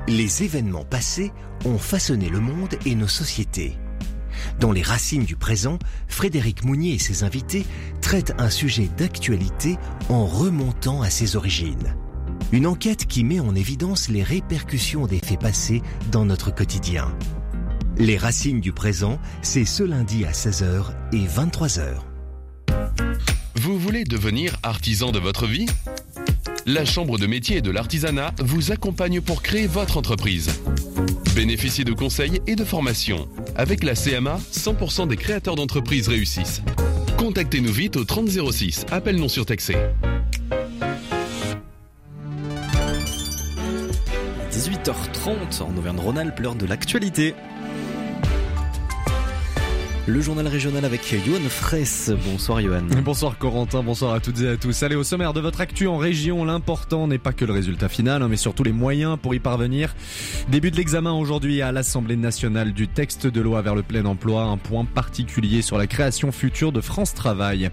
Les 0.06 0.44
événements 0.44 0.86
passés 0.86 1.30
ont 1.66 1.76
façonné 1.76 2.30
le 2.30 2.40
monde 2.40 2.74
et 2.86 2.94
nos 2.94 3.06
sociétés. 3.06 3.76
Dans 4.60 4.72
les 4.72 4.80
racines 4.80 5.26
du 5.26 5.36
présent, 5.36 5.78
Frédéric 6.06 6.64
Mounier 6.64 6.94
et 6.94 6.98
ses 6.98 7.22
invités 7.22 7.66
traitent 8.00 8.32
un 8.38 8.48
sujet 8.48 8.88
d'actualité 8.96 9.76
en 10.08 10.24
remontant 10.24 11.02
à 11.02 11.10
ses 11.10 11.36
origines. 11.36 11.94
Une 12.50 12.66
enquête 12.66 13.04
qui 13.04 13.24
met 13.24 13.40
en 13.40 13.54
évidence 13.54 14.08
les 14.08 14.22
répercussions 14.22 15.06
des 15.06 15.18
faits 15.18 15.40
passés 15.40 15.82
dans 16.10 16.24
notre 16.24 16.50
quotidien. 16.50 17.14
Les 17.98 18.16
racines 18.16 18.62
du 18.62 18.72
présent, 18.72 19.18
c'est 19.42 19.66
ce 19.66 19.82
lundi 19.82 20.24
à 20.24 20.30
16h 20.30 20.94
et 21.12 21.26
23h. 21.26 22.07
Vous 23.68 23.78
voulez 23.78 24.04
devenir 24.04 24.56
artisan 24.62 25.12
de 25.12 25.18
votre 25.18 25.46
vie? 25.46 25.66
La 26.64 26.86
Chambre 26.86 27.18
de 27.18 27.26
métier 27.26 27.58
et 27.58 27.60
de 27.60 27.70
l'artisanat 27.70 28.32
vous 28.38 28.72
accompagne 28.72 29.20
pour 29.20 29.42
créer 29.42 29.66
votre 29.66 29.98
entreprise. 29.98 30.48
Bénéficiez 31.34 31.84
de 31.84 31.92
conseils 31.92 32.40
et 32.46 32.56
de 32.56 32.64
formations. 32.64 33.28
Avec 33.56 33.84
la 33.84 33.92
CMA, 33.92 34.40
100% 34.52 35.08
des 35.08 35.18
créateurs 35.18 35.54
d'entreprises 35.54 36.08
réussissent. 36.08 36.62
Contactez-nous 37.18 37.70
vite 37.70 37.98
au 37.98 38.06
3006, 38.06 38.86
appel 38.90 39.16
non 39.16 39.28
surtaxé. 39.28 39.76
18h30 44.50 45.62
en 45.62 45.76
Auvergne-Rhône-Alpes, 45.76 46.56
de 46.58 46.64
l'actualité. 46.64 47.34
Le 50.08 50.22
journal 50.22 50.48
régional 50.48 50.86
avec 50.86 51.02
Johan 51.26 51.38
Fraisse. 51.50 52.10
Bonsoir 52.24 52.62
Johan. 52.62 52.80
Bonsoir 53.04 53.36
Corentin, 53.36 53.82
bonsoir 53.82 54.14
à 54.14 54.20
toutes 54.20 54.40
et 54.40 54.48
à 54.48 54.56
tous. 54.56 54.82
Allez, 54.82 54.96
au 54.96 55.04
sommaire 55.04 55.34
de 55.34 55.40
votre 55.40 55.60
actu 55.60 55.86
en 55.86 55.98
région, 55.98 56.46
l'important 56.46 57.06
n'est 57.06 57.18
pas 57.18 57.34
que 57.34 57.44
le 57.44 57.52
résultat 57.52 57.90
final, 57.90 58.22
hein, 58.22 58.28
mais 58.30 58.38
surtout 58.38 58.62
les 58.62 58.72
moyens 58.72 59.18
pour 59.20 59.34
y 59.34 59.38
parvenir. 59.38 59.94
Début 60.48 60.70
de 60.70 60.76
l'examen 60.76 61.12
aujourd'hui 61.12 61.60
à 61.60 61.72
l'Assemblée 61.72 62.16
nationale 62.16 62.72
du 62.72 62.88
texte 62.88 63.26
de 63.26 63.40
loi 63.42 63.60
vers 63.60 63.74
le 63.74 63.82
plein 63.82 64.06
emploi, 64.06 64.44
un 64.44 64.56
point 64.56 64.86
particulier 64.86 65.60
sur 65.60 65.76
la 65.76 65.86
création 65.86 66.32
future 66.32 66.72
de 66.72 66.80
France 66.80 67.12
Travail. 67.12 67.68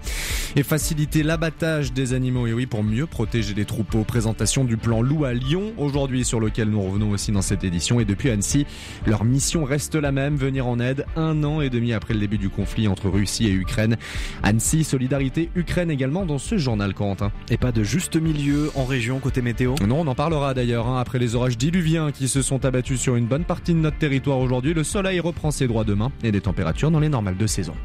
Et 0.58 0.64
faciliter 0.64 1.24
l'abattage 1.24 1.94
des 1.94 2.12
animaux, 2.12 2.48
et 2.48 2.54
oui, 2.54 2.66
pour 2.66 2.84
mieux 2.84 3.06
protéger 3.06 3.54
les 3.54 3.64
troupeaux. 3.64 4.04
Présentation 4.04 4.66
du 4.66 4.76
plan 4.76 5.02
loup 5.02 5.24
à 5.24 5.34
Lyon, 5.34 5.72
aujourd'hui 5.78 6.26
sur 6.26 6.42
lequel 6.42 6.70
nous 6.70 6.82
revenons 6.82 7.12
aussi 7.12 7.32
dans 7.32 7.42
cette 7.42 7.64
édition. 7.64 8.02
Et 8.02 8.06
depuis 8.06 8.30
Annecy, 8.30 8.66
leur 9.06 9.24
mission 9.24 9.64
reste 9.64 9.96
la 9.96 10.12
même, 10.12 10.36
venir 10.36 10.68
en 10.68 10.82
aide 10.82 11.06
un 11.16 11.42
an 11.46 11.62
et 11.62 11.70
demi 11.70 11.94
après 11.94 12.14
le 12.14 12.25
début 12.26 12.40
du 12.40 12.50
conflit 12.50 12.88
entre 12.88 13.08
Russie 13.08 13.46
et 13.46 13.52
Ukraine. 13.52 13.98
Annecy, 14.42 14.84
solidarité 14.84 15.52
Ukraine 15.56 15.92
également 15.92 16.26
dans 16.26 16.40
ce 16.40 16.58
journal, 16.58 16.96
Corentin. 16.96 17.32
Et 17.52 17.58
pas 17.58 17.72
de 17.72 17.84
juste 17.84 18.16
milieu 18.16 18.72
en 18.74 18.84
région 18.84 19.20
côté 19.20 19.44
météo 19.44 19.76
Non, 19.86 20.00
on 20.00 20.08
en 20.08 20.16
parlera 20.16 20.56
d'ailleurs. 20.56 20.88
Hein. 20.88 21.00
Après 21.00 21.20
les 21.20 21.36
orages 21.36 21.56
diluviens 21.56 22.12
qui 22.12 22.28
se 22.28 22.42
sont 22.42 22.66
abattus 22.66 23.00
sur 23.00 23.16
une 23.16 23.28
bonne 23.28 23.44
partie 23.44 23.76
de 23.76 23.80
notre 23.80 24.00
territoire 24.00 24.40
aujourd'hui, 24.40 24.74
le 24.74 24.84
soleil 24.84 25.20
reprend 25.20 25.52
ses 25.52 25.68
droits 25.68 25.84
demain 25.84 26.12
et 26.24 26.32
des 26.32 26.42
températures 26.42 26.90
dans 26.90 27.00
les 27.00 27.10
normales 27.10 27.38
de 27.38 27.46
saison. 27.46 27.76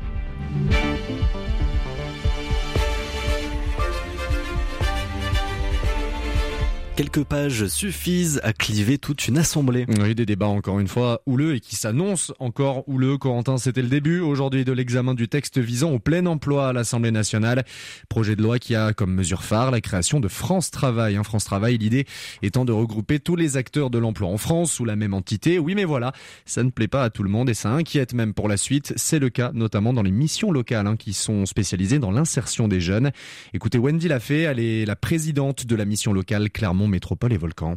Quelques 7.00 7.24
pages 7.24 7.66
suffisent 7.68 8.42
à 8.44 8.52
cliver 8.52 8.98
toute 8.98 9.26
une 9.26 9.38
assemblée. 9.38 9.86
Oui, 10.02 10.14
des 10.14 10.26
débats 10.26 10.48
encore 10.48 10.80
une 10.80 10.86
fois 10.86 11.22
houleux 11.24 11.54
et 11.54 11.60
qui 11.60 11.74
s'annoncent 11.74 12.34
encore 12.40 12.86
houleux. 12.90 13.16
Corentin, 13.16 13.56
c'était 13.56 13.80
le 13.80 13.88
début 13.88 14.20
aujourd'hui 14.20 14.66
de 14.66 14.72
l'examen 14.72 15.14
du 15.14 15.26
texte 15.26 15.56
visant 15.56 15.92
au 15.92 15.98
plein 15.98 16.26
emploi 16.26 16.68
à 16.68 16.72
l'Assemblée 16.74 17.10
nationale. 17.10 17.64
Projet 18.10 18.36
de 18.36 18.42
loi 18.42 18.58
qui 18.58 18.74
a 18.74 18.92
comme 18.92 19.14
mesure 19.14 19.44
phare 19.44 19.70
la 19.70 19.80
création 19.80 20.20
de 20.20 20.28
France 20.28 20.70
Travail. 20.70 21.18
France 21.24 21.46
Travail, 21.46 21.78
l'idée 21.78 22.04
étant 22.42 22.66
de 22.66 22.72
regrouper 22.72 23.18
tous 23.18 23.34
les 23.34 23.56
acteurs 23.56 23.88
de 23.88 23.96
l'emploi 23.96 24.28
en 24.28 24.36
France 24.36 24.70
sous 24.70 24.84
la 24.84 24.94
même 24.94 25.14
entité. 25.14 25.58
Oui, 25.58 25.74
mais 25.74 25.86
voilà, 25.86 26.12
ça 26.44 26.62
ne 26.64 26.68
plaît 26.68 26.86
pas 26.86 27.04
à 27.04 27.08
tout 27.08 27.22
le 27.22 27.30
monde 27.30 27.48
et 27.48 27.54
ça 27.54 27.70
inquiète 27.70 28.12
même 28.12 28.34
pour 28.34 28.46
la 28.46 28.58
suite. 28.58 28.92
C'est 28.96 29.20
le 29.20 29.30
cas 29.30 29.52
notamment 29.54 29.94
dans 29.94 30.02
les 30.02 30.10
missions 30.10 30.52
locales 30.52 30.86
hein, 30.86 30.96
qui 30.96 31.14
sont 31.14 31.46
spécialisées 31.46 31.98
dans 31.98 32.10
l'insertion 32.10 32.68
des 32.68 32.82
jeunes. 32.82 33.10
Écoutez, 33.54 33.78
Wendy 33.78 34.06
Lafay, 34.06 34.40
elle 34.40 34.60
est 34.60 34.84
la 34.84 34.96
présidente 34.96 35.64
de 35.64 35.74
la 35.74 35.86
mission 35.86 36.12
locale 36.12 36.50
Clermont 36.50 36.89
métropole 36.90 37.33
et 37.33 37.38
volcan. 37.38 37.76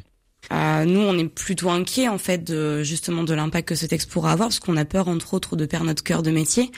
Euh, 0.52 0.84
nous, 0.86 1.00
on 1.00 1.18
est 1.18 1.28
plutôt 1.28 1.70
inquiets 1.70 2.10
en 2.10 2.18
fait 2.18 2.44
de 2.44 2.84
justement 2.84 3.24
de 3.24 3.34
l'impact 3.34 3.70
que 3.70 3.76
ce 3.76 3.86
texte 3.86 4.12
pourra 4.12 4.34
avoir, 4.34 4.50
parce 4.50 4.60
qu'on 4.60 4.76
a 4.76 4.86
peur 4.86 5.08
entre 5.08 5.34
autres 5.34 5.56
de 5.56 5.66
perdre 5.66 5.86
notre 5.86 6.04
cœur 6.04 6.22
de 6.22 6.32
métier. 6.32 6.72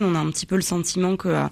On 0.00 0.14
a 0.14 0.18
un 0.18 0.30
petit 0.30 0.46
peu 0.46 0.56
le 0.56 0.62
sentiment 0.62 1.16
que 1.16 1.28
euh, 1.28 1.44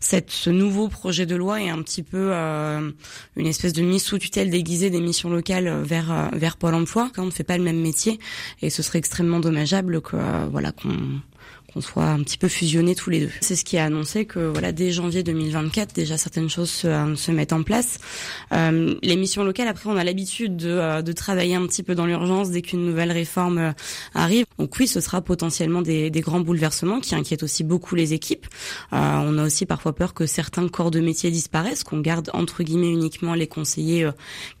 ce 0.00 0.50
nouveau 0.50 0.88
projet 0.88 1.26
de 1.26 1.34
loi 1.34 1.60
est 1.60 1.70
un 1.70 1.82
petit 1.82 2.02
peu 2.02 2.30
euh, 2.32 2.90
une 3.36 3.46
espèce 3.46 3.72
de 3.72 3.82
mise 3.82 4.02
sous 4.02 4.18
tutelle 4.18 4.50
déguisée 4.50 4.90
des 4.90 5.00
missions 5.00 5.30
locales 5.30 5.82
vers 5.82 6.30
vers 6.32 6.56
Pôle 6.56 6.74
Emploi. 6.74 7.10
Quand 7.14 7.22
on 7.22 7.26
ne 7.26 7.30
fait 7.30 7.44
pas 7.44 7.58
le 7.58 7.64
même 7.64 7.80
métier, 7.80 8.18
et 8.62 8.70
ce 8.70 8.82
serait 8.82 8.98
extrêmement 8.98 9.40
dommageable 9.40 10.00
que 10.00 10.16
voilà 10.50 10.72
qu'on 10.72 11.20
qu'on 11.72 11.80
soit 11.82 12.06
un 12.06 12.22
petit 12.22 12.38
peu 12.38 12.48
fusionnés 12.48 12.94
tous 12.94 13.10
les 13.10 13.20
deux. 13.20 13.30
C'est 13.40 13.56
ce 13.56 13.64
qui 13.64 13.76
a 13.76 13.84
annoncé 13.84 14.24
que 14.24 14.38
voilà 14.38 14.72
dès 14.72 14.90
janvier 14.90 15.22
2024 15.22 15.94
déjà 15.94 16.16
certaines 16.16 16.48
choses 16.48 16.70
se, 16.70 16.86
euh, 16.86 17.14
se 17.14 17.30
mettent 17.30 17.52
en 17.52 17.62
place. 17.62 17.98
Euh, 18.52 18.94
les 19.02 19.16
missions 19.16 19.44
locales 19.44 19.68
après 19.68 19.90
on 19.90 19.96
a 19.96 20.04
l'habitude 20.04 20.56
de, 20.56 20.70
euh, 20.70 21.02
de 21.02 21.12
travailler 21.12 21.54
un 21.56 21.66
petit 21.66 21.82
peu 21.82 21.94
dans 21.94 22.06
l'urgence 22.06 22.50
dès 22.50 22.62
qu'une 22.62 22.86
nouvelle 22.86 23.12
réforme 23.12 23.58
euh, 23.58 23.72
arrive. 24.14 24.46
Donc 24.58 24.76
oui 24.78 24.88
ce 24.88 25.00
sera 25.00 25.20
potentiellement 25.20 25.82
des, 25.82 26.10
des 26.10 26.20
grands 26.20 26.40
bouleversements 26.40 27.00
qui 27.00 27.14
inquiètent 27.14 27.42
aussi 27.42 27.64
beaucoup 27.64 27.94
les 27.94 28.14
équipes. 28.14 28.46
Euh, 28.94 28.96
on 28.96 29.36
a 29.36 29.44
aussi 29.44 29.66
parfois 29.66 29.94
peur 29.94 30.14
que 30.14 30.24
certains 30.24 30.66
corps 30.68 30.90
de 30.90 31.00
métier 31.00 31.30
disparaissent, 31.30 31.84
qu'on 31.84 32.00
garde 32.00 32.30
entre 32.32 32.62
guillemets 32.62 32.90
uniquement 32.90 33.34
les 33.34 33.46
conseillers 33.46 34.08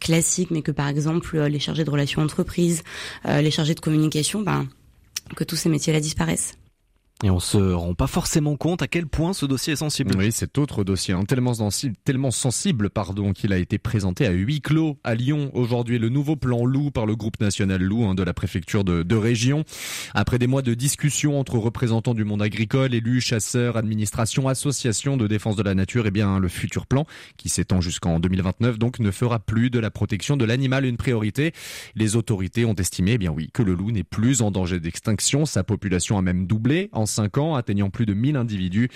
classiques, 0.00 0.50
mais 0.50 0.60
que 0.62 0.72
par 0.72 0.88
exemple 0.88 1.38
les 1.38 1.58
chargés 1.58 1.84
de 1.84 1.90
relations 1.90 2.22
entreprises, 2.22 2.82
les 3.24 3.50
chargés 3.50 3.74
de 3.74 3.80
communication, 3.80 4.42
ben 4.42 4.66
que 5.36 5.44
tous 5.44 5.56
ces 5.56 5.68
métiers-là 5.68 6.00
disparaissent. 6.00 6.54
Et 7.24 7.30
on 7.30 7.40
se 7.40 7.58
rend 7.58 7.94
pas 7.94 8.06
forcément 8.06 8.56
compte 8.56 8.80
à 8.80 8.86
quel 8.86 9.08
point 9.08 9.32
ce 9.32 9.44
dossier 9.44 9.72
est 9.72 9.76
sensible. 9.76 10.14
Oui, 10.16 10.30
cet 10.30 10.56
autre 10.56 10.84
dossier, 10.84 11.14
hein, 11.14 11.24
tellement 11.24 11.54
sensible, 11.54 11.96
tellement 12.04 12.30
sensible, 12.30 12.90
pardon, 12.90 13.32
qu'il 13.32 13.52
a 13.52 13.58
été 13.58 13.76
présenté 13.76 14.24
à 14.24 14.30
huis 14.30 14.60
clos 14.60 14.98
à 15.02 15.16
Lyon 15.16 15.50
aujourd'hui. 15.52 15.98
Le 15.98 16.10
nouveau 16.10 16.36
plan 16.36 16.64
loup 16.64 16.92
par 16.92 17.06
le 17.06 17.16
groupe 17.16 17.40
national 17.40 17.82
loup 17.82 18.04
hein, 18.04 18.14
de 18.14 18.22
la 18.22 18.32
préfecture 18.34 18.84
de, 18.84 19.02
de, 19.02 19.16
région. 19.16 19.64
Après 20.14 20.38
des 20.38 20.46
mois 20.46 20.62
de 20.62 20.74
discussions 20.74 21.40
entre 21.40 21.58
représentants 21.58 22.14
du 22.14 22.22
monde 22.22 22.40
agricole, 22.40 22.94
élus, 22.94 23.20
chasseurs, 23.20 23.76
administrations, 23.76 24.46
associations 24.46 25.16
de 25.16 25.26
défense 25.26 25.56
de 25.56 25.64
la 25.64 25.74
nature, 25.74 26.04
et 26.04 26.08
eh 26.08 26.12
bien 26.12 26.38
le 26.38 26.46
futur 26.46 26.86
plan, 26.86 27.04
qui 27.36 27.48
s'étend 27.48 27.80
jusqu'en 27.80 28.20
2029, 28.20 28.78
donc 28.78 29.00
ne 29.00 29.10
fera 29.10 29.40
plus 29.40 29.70
de 29.70 29.80
la 29.80 29.90
protection 29.90 30.36
de 30.36 30.44
l'animal 30.44 30.84
une 30.84 30.96
priorité. 30.96 31.52
Les 31.96 32.14
autorités 32.14 32.64
ont 32.64 32.74
estimé, 32.74 33.14
eh 33.14 33.18
bien 33.18 33.32
oui, 33.32 33.50
que 33.52 33.64
le 33.64 33.74
loup 33.74 33.90
n'est 33.90 34.04
plus 34.04 34.40
en 34.40 34.52
danger 34.52 34.78
d'extinction. 34.78 35.46
Sa 35.46 35.64
population 35.64 36.16
a 36.16 36.22
même 36.22 36.46
doublé 36.46 36.90
5 37.08 37.38
ans, 37.38 37.54
atteignant 37.56 37.90
plus 37.90 38.06
de 38.06 38.14
1000 38.14 38.36
individus. 38.36 38.88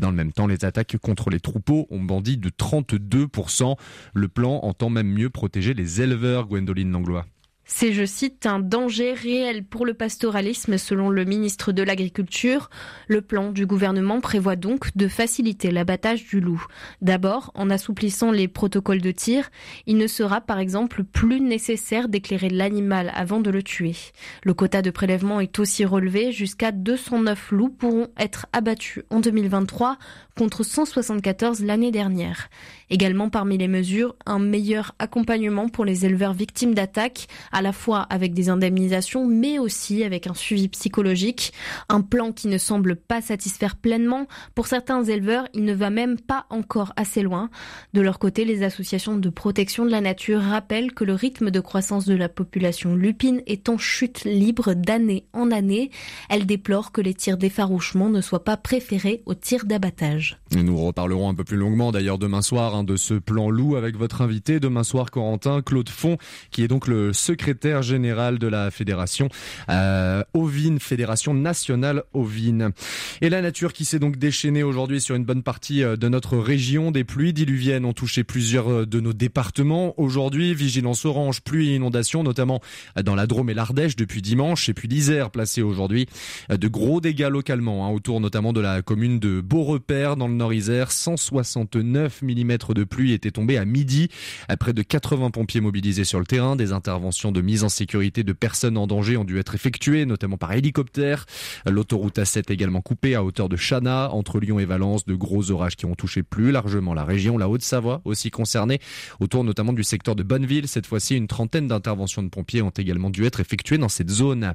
Dans 0.00 0.10
le 0.10 0.16
même 0.16 0.32
temps, 0.32 0.46
les 0.46 0.64
attaques 0.64 0.96
contre 0.98 1.30
les 1.30 1.40
troupeaux 1.40 1.86
ont 1.90 2.02
bondi 2.02 2.38
de 2.38 2.48
32%. 2.48 3.76
Le 4.14 4.28
plan 4.28 4.60
entend 4.62 4.90
même 4.90 5.08
mieux 5.08 5.30
protéger 5.30 5.74
les 5.74 6.00
éleveurs, 6.00 6.46
Gwendoline 6.46 6.92
Langlois. 6.92 7.26
C'est, 7.68 7.92
je 7.92 8.04
cite, 8.04 8.46
un 8.46 8.60
danger 8.60 9.12
réel 9.12 9.64
pour 9.64 9.84
le 9.84 9.92
pastoralisme 9.92 10.78
selon 10.78 11.10
le 11.10 11.24
ministre 11.24 11.72
de 11.72 11.82
l'Agriculture. 11.82 12.70
Le 13.08 13.20
plan 13.20 13.50
du 13.50 13.66
gouvernement 13.66 14.20
prévoit 14.20 14.54
donc 14.54 14.96
de 14.96 15.08
faciliter 15.08 15.72
l'abattage 15.72 16.26
du 16.26 16.40
loup. 16.40 16.64
D'abord, 17.02 17.50
en 17.56 17.68
assouplissant 17.68 18.30
les 18.30 18.46
protocoles 18.46 19.00
de 19.00 19.10
tir, 19.10 19.50
il 19.86 19.96
ne 19.96 20.06
sera 20.06 20.40
par 20.40 20.60
exemple 20.60 21.02
plus 21.02 21.40
nécessaire 21.40 22.08
d'éclairer 22.08 22.50
l'animal 22.50 23.10
avant 23.16 23.40
de 23.40 23.50
le 23.50 23.64
tuer. 23.64 23.96
Le 24.44 24.54
quota 24.54 24.80
de 24.80 24.90
prélèvement 24.90 25.40
est 25.40 25.58
aussi 25.58 25.84
relevé, 25.84 26.30
jusqu'à 26.30 26.70
209 26.70 27.50
loups 27.50 27.70
pourront 27.70 28.08
être 28.16 28.46
abattus 28.52 29.02
en 29.10 29.18
2023 29.18 29.98
contre 30.36 30.62
174 30.62 31.62
l'année 31.62 31.90
dernière. 31.90 32.48
Également 32.90 33.30
parmi 33.30 33.58
les 33.58 33.68
mesures, 33.68 34.14
un 34.26 34.38
meilleur 34.38 34.94
accompagnement 34.98 35.68
pour 35.68 35.84
les 35.84 36.04
éleveurs 36.06 36.34
victimes 36.34 36.74
d'attaques, 36.74 37.26
à 37.50 37.62
la 37.62 37.72
fois 37.72 38.00
avec 38.10 38.32
des 38.34 38.48
indemnisations, 38.48 39.26
mais 39.26 39.58
aussi 39.58 40.04
avec 40.04 40.26
un 40.26 40.34
suivi 40.34 40.68
psychologique. 40.68 41.52
Un 41.88 42.00
plan 42.00 42.32
qui 42.32 42.48
ne 42.48 42.58
semble 42.58 42.96
pas 42.96 43.20
satisfaire 43.20 43.76
pleinement. 43.76 44.26
Pour 44.54 44.66
certains 44.66 45.02
éleveurs, 45.02 45.48
il 45.54 45.64
ne 45.64 45.74
va 45.74 45.90
même 45.90 46.20
pas 46.20 46.46
encore 46.50 46.92
assez 46.96 47.22
loin. 47.22 47.50
De 47.92 48.00
leur 48.00 48.18
côté, 48.18 48.44
les 48.44 48.62
associations 48.62 49.16
de 49.16 49.28
protection 49.30 49.84
de 49.84 49.90
la 49.90 50.00
nature 50.00 50.40
rappellent 50.40 50.92
que 50.92 51.04
le 51.04 51.14
rythme 51.14 51.50
de 51.50 51.60
croissance 51.60 52.04
de 52.04 52.14
la 52.14 52.28
population 52.28 52.94
lupine 52.94 53.42
est 53.46 53.68
en 53.68 53.78
chute 53.78 54.24
libre 54.24 54.74
d'année 54.74 55.26
en 55.32 55.50
année. 55.50 55.90
Elles 56.28 56.46
déplorent 56.46 56.92
que 56.92 57.00
les 57.00 57.14
tirs 57.14 57.38
d'effarouchement 57.38 58.10
ne 58.10 58.20
soient 58.20 58.44
pas 58.44 58.56
préférés 58.56 59.22
aux 59.26 59.34
tirs 59.34 59.64
d'abattage. 59.64 60.25
Nous 60.54 60.76
reparlerons 60.76 61.28
un 61.28 61.34
peu 61.34 61.44
plus 61.44 61.56
longuement 61.56 61.92
d'ailleurs 61.92 62.18
demain 62.18 62.42
soir 62.42 62.66
Hein, 62.74 62.84
de 62.84 62.96
ce 62.96 63.14
plan 63.14 63.50
loup 63.50 63.76
avec 63.76 63.96
votre 63.96 64.22
invité 64.22 64.60
demain 64.60 64.82
soir, 64.82 65.10
Corentin 65.10 65.62
Claude 65.62 65.88
Font, 65.88 66.16
qui 66.50 66.62
est 66.62 66.68
donc 66.68 66.86
le 66.86 67.12
secrétaire 67.12 67.82
général 67.82 68.38
de 68.38 68.46
la 68.46 68.70
fédération 68.70 69.28
euh, 69.68 70.22
Ovine, 70.34 70.80
Fédération 70.80 71.34
nationale 71.34 72.04
Ovine. 72.14 72.72
Et 73.20 73.28
la 73.28 73.42
nature 73.42 73.72
qui 73.72 73.84
s'est 73.84 73.98
donc 73.98 74.16
déchaînée 74.16 74.62
aujourd'hui 74.62 75.00
sur 75.00 75.14
une 75.14 75.24
bonne 75.24 75.42
partie 75.42 75.82
euh, 75.82 75.96
de 75.96 76.08
notre 76.08 76.38
région. 76.38 76.90
Des 76.90 77.04
pluies 77.04 77.32
diluviennes 77.32 77.84
ont 77.84 77.92
touché 77.92 78.24
plusieurs 78.24 78.70
euh, 78.70 78.86
de 78.86 79.00
nos 79.00 79.12
départements. 79.12 79.94
Aujourd'hui, 79.98 80.54
vigilance 80.54 81.04
orange, 81.04 81.42
pluie 81.42 81.70
et 81.70 81.76
inondations, 81.76 82.22
notamment 82.22 82.60
dans 83.02 83.14
la 83.14 83.26
Drôme 83.26 83.50
et 83.50 83.54
l'Ardèche 83.54 83.96
depuis 83.96 84.22
dimanche, 84.22 84.68
et 84.68 84.74
puis 84.74 84.88
l'Isère 84.88 85.30
placé 85.30 85.62
aujourd'hui. 85.62 86.06
De 86.48 86.68
gros 86.68 87.00
dégâts 87.00 87.28
localement, 87.30 87.86
hein, 87.86 87.90
autour 87.90 88.20
notamment 88.20 88.52
de 88.52 88.60
la 88.60 88.82
commune 88.82 89.18
de 89.18 89.40
Beaurepaire 89.40 90.15
dans 90.16 90.28
le 90.28 90.34
Nord-Isère, 90.34 90.90
169 90.90 92.22
mm 92.22 92.56
de 92.74 92.84
pluie 92.84 93.12
était 93.12 93.30
tombé 93.30 93.56
à 93.58 93.64
midi. 93.64 94.08
À 94.48 94.56
près 94.56 94.72
de 94.72 94.82
80 94.82 95.30
pompiers 95.30 95.60
mobilisés 95.60 96.04
sur 96.04 96.18
le 96.18 96.26
terrain, 96.26 96.56
des 96.56 96.72
interventions 96.72 97.32
de 97.32 97.40
mise 97.40 97.64
en 97.64 97.68
sécurité 97.68 98.24
de 98.24 98.32
personnes 98.32 98.76
en 98.78 98.86
danger 98.86 99.16
ont 99.16 99.24
dû 99.24 99.38
être 99.38 99.54
effectuées, 99.54 100.06
notamment 100.06 100.38
par 100.38 100.52
hélicoptère. 100.52 101.26
L'autoroute 101.66 102.18
A7 102.18 102.50
également 102.52 102.80
coupée 102.80 103.14
à 103.14 103.22
hauteur 103.22 103.48
de 103.48 103.56
Chana, 103.56 104.10
entre 104.12 104.40
Lyon 104.40 104.58
et 104.58 104.64
Valence, 104.64 105.04
de 105.04 105.14
gros 105.14 105.50
orages 105.50 105.76
qui 105.76 105.86
ont 105.86 105.94
touché 105.94 106.22
plus 106.22 106.50
largement 106.50 106.94
la 106.94 107.04
région. 107.04 107.38
La 107.38 107.48
Haute-Savoie 107.48 108.00
aussi 108.04 108.30
concernée, 108.30 108.80
autour 109.20 109.44
notamment 109.44 109.72
du 109.72 109.84
secteur 109.84 110.16
de 110.16 110.22
Bonneville. 110.22 110.68
Cette 110.68 110.86
fois-ci, 110.86 111.16
une 111.16 111.26
trentaine 111.26 111.68
d'interventions 111.68 112.22
de 112.22 112.28
pompiers 112.28 112.62
ont 112.62 112.70
également 112.70 113.10
dû 113.10 113.24
être 113.24 113.40
effectuées 113.40 113.78
dans 113.78 113.88
cette 113.88 114.10
zone. 114.10 114.54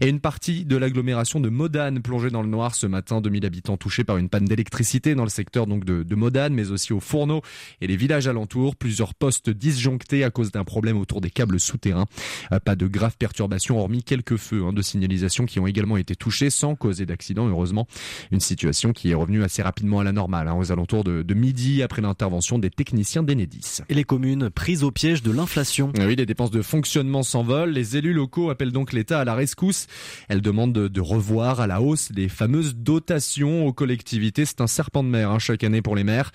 Et 0.00 0.08
une 0.08 0.20
partie 0.20 0.64
de 0.64 0.76
l'agglomération 0.76 1.40
de 1.40 1.48
Modane 1.48 2.02
plongée 2.02 2.30
dans 2.30 2.42
le 2.42 2.48
noir 2.48 2.74
ce 2.74 2.86
matin. 2.86 3.20
2000 3.20 3.46
habitants 3.46 3.76
touchés 3.76 4.04
par 4.04 4.18
une 4.18 4.28
panne 4.28 4.44
d'électricité 4.44 4.97
dans 5.00 5.24
le 5.24 5.30
secteur 5.30 5.66
donc 5.66 5.84
de, 5.84 6.02
de 6.02 6.14
Modane, 6.14 6.54
mais 6.54 6.70
aussi 6.70 6.92
au 6.92 7.00
Fourneau 7.00 7.42
et 7.80 7.86
les 7.86 7.96
villages 7.96 8.28
alentours. 8.28 8.76
Plusieurs 8.76 9.14
postes 9.14 9.50
disjonctés 9.50 10.24
à 10.24 10.30
cause 10.30 10.50
d'un 10.50 10.64
problème 10.64 10.98
autour 10.98 11.20
des 11.20 11.30
câbles 11.30 11.60
souterrains. 11.60 12.06
Euh, 12.52 12.60
pas 12.60 12.76
de 12.76 12.86
graves 12.86 13.16
perturbations, 13.18 13.78
hormis 13.78 14.02
quelques 14.02 14.36
feux 14.36 14.64
hein, 14.64 14.72
de 14.72 14.82
signalisation 14.82 15.46
qui 15.46 15.60
ont 15.60 15.66
également 15.66 15.96
été 15.96 16.14
touchés 16.16 16.50
sans 16.50 16.74
causer 16.74 17.06
d'accident, 17.06 17.48
heureusement. 17.48 17.86
Une 18.30 18.40
situation 18.40 18.92
qui 18.92 19.10
est 19.10 19.14
revenue 19.14 19.42
assez 19.42 19.62
rapidement 19.62 20.00
à 20.00 20.04
la 20.04 20.12
normale, 20.12 20.48
hein, 20.48 20.54
aux 20.54 20.72
alentours 20.72 21.04
de, 21.04 21.22
de 21.22 21.34
midi 21.34 21.82
après 21.82 22.02
l'intervention 22.02 22.58
des 22.58 22.70
techniciens 22.70 23.22
d'Enedis. 23.22 23.82
Et 23.88 23.94
les 23.94 24.04
communes 24.04 24.50
prises 24.50 24.84
au 24.84 24.90
piège 24.90 25.22
de 25.22 25.30
l'inflation. 25.30 25.92
Oui, 25.98 26.16
les 26.16 26.26
dépenses 26.26 26.50
de 26.50 26.62
fonctionnement 26.62 27.22
s'envolent. 27.22 27.70
Les 27.70 27.96
élus 27.96 28.12
locaux 28.12 28.50
appellent 28.50 28.72
donc 28.72 28.92
l'État 28.92 29.20
à 29.20 29.24
la 29.24 29.34
rescousse. 29.34 29.86
Elles 30.28 30.42
demandent 30.42 30.72
de, 30.72 30.88
de, 30.88 31.00
revoir 31.00 31.60
à 31.60 31.66
la 31.66 31.80
hausse 31.80 32.10
les 32.14 32.28
fameuses 32.28 32.74
dotations 32.76 33.66
aux 33.66 33.72
collectivités. 33.72 34.44
C'est 34.44 34.60
un 34.60 34.66
de 34.96 35.08
mer 35.08 35.30
hein, 35.30 35.38
chaque 35.38 35.64
année 35.64 35.82
pour 35.82 35.96
les 35.96 36.04
maires. 36.04 36.32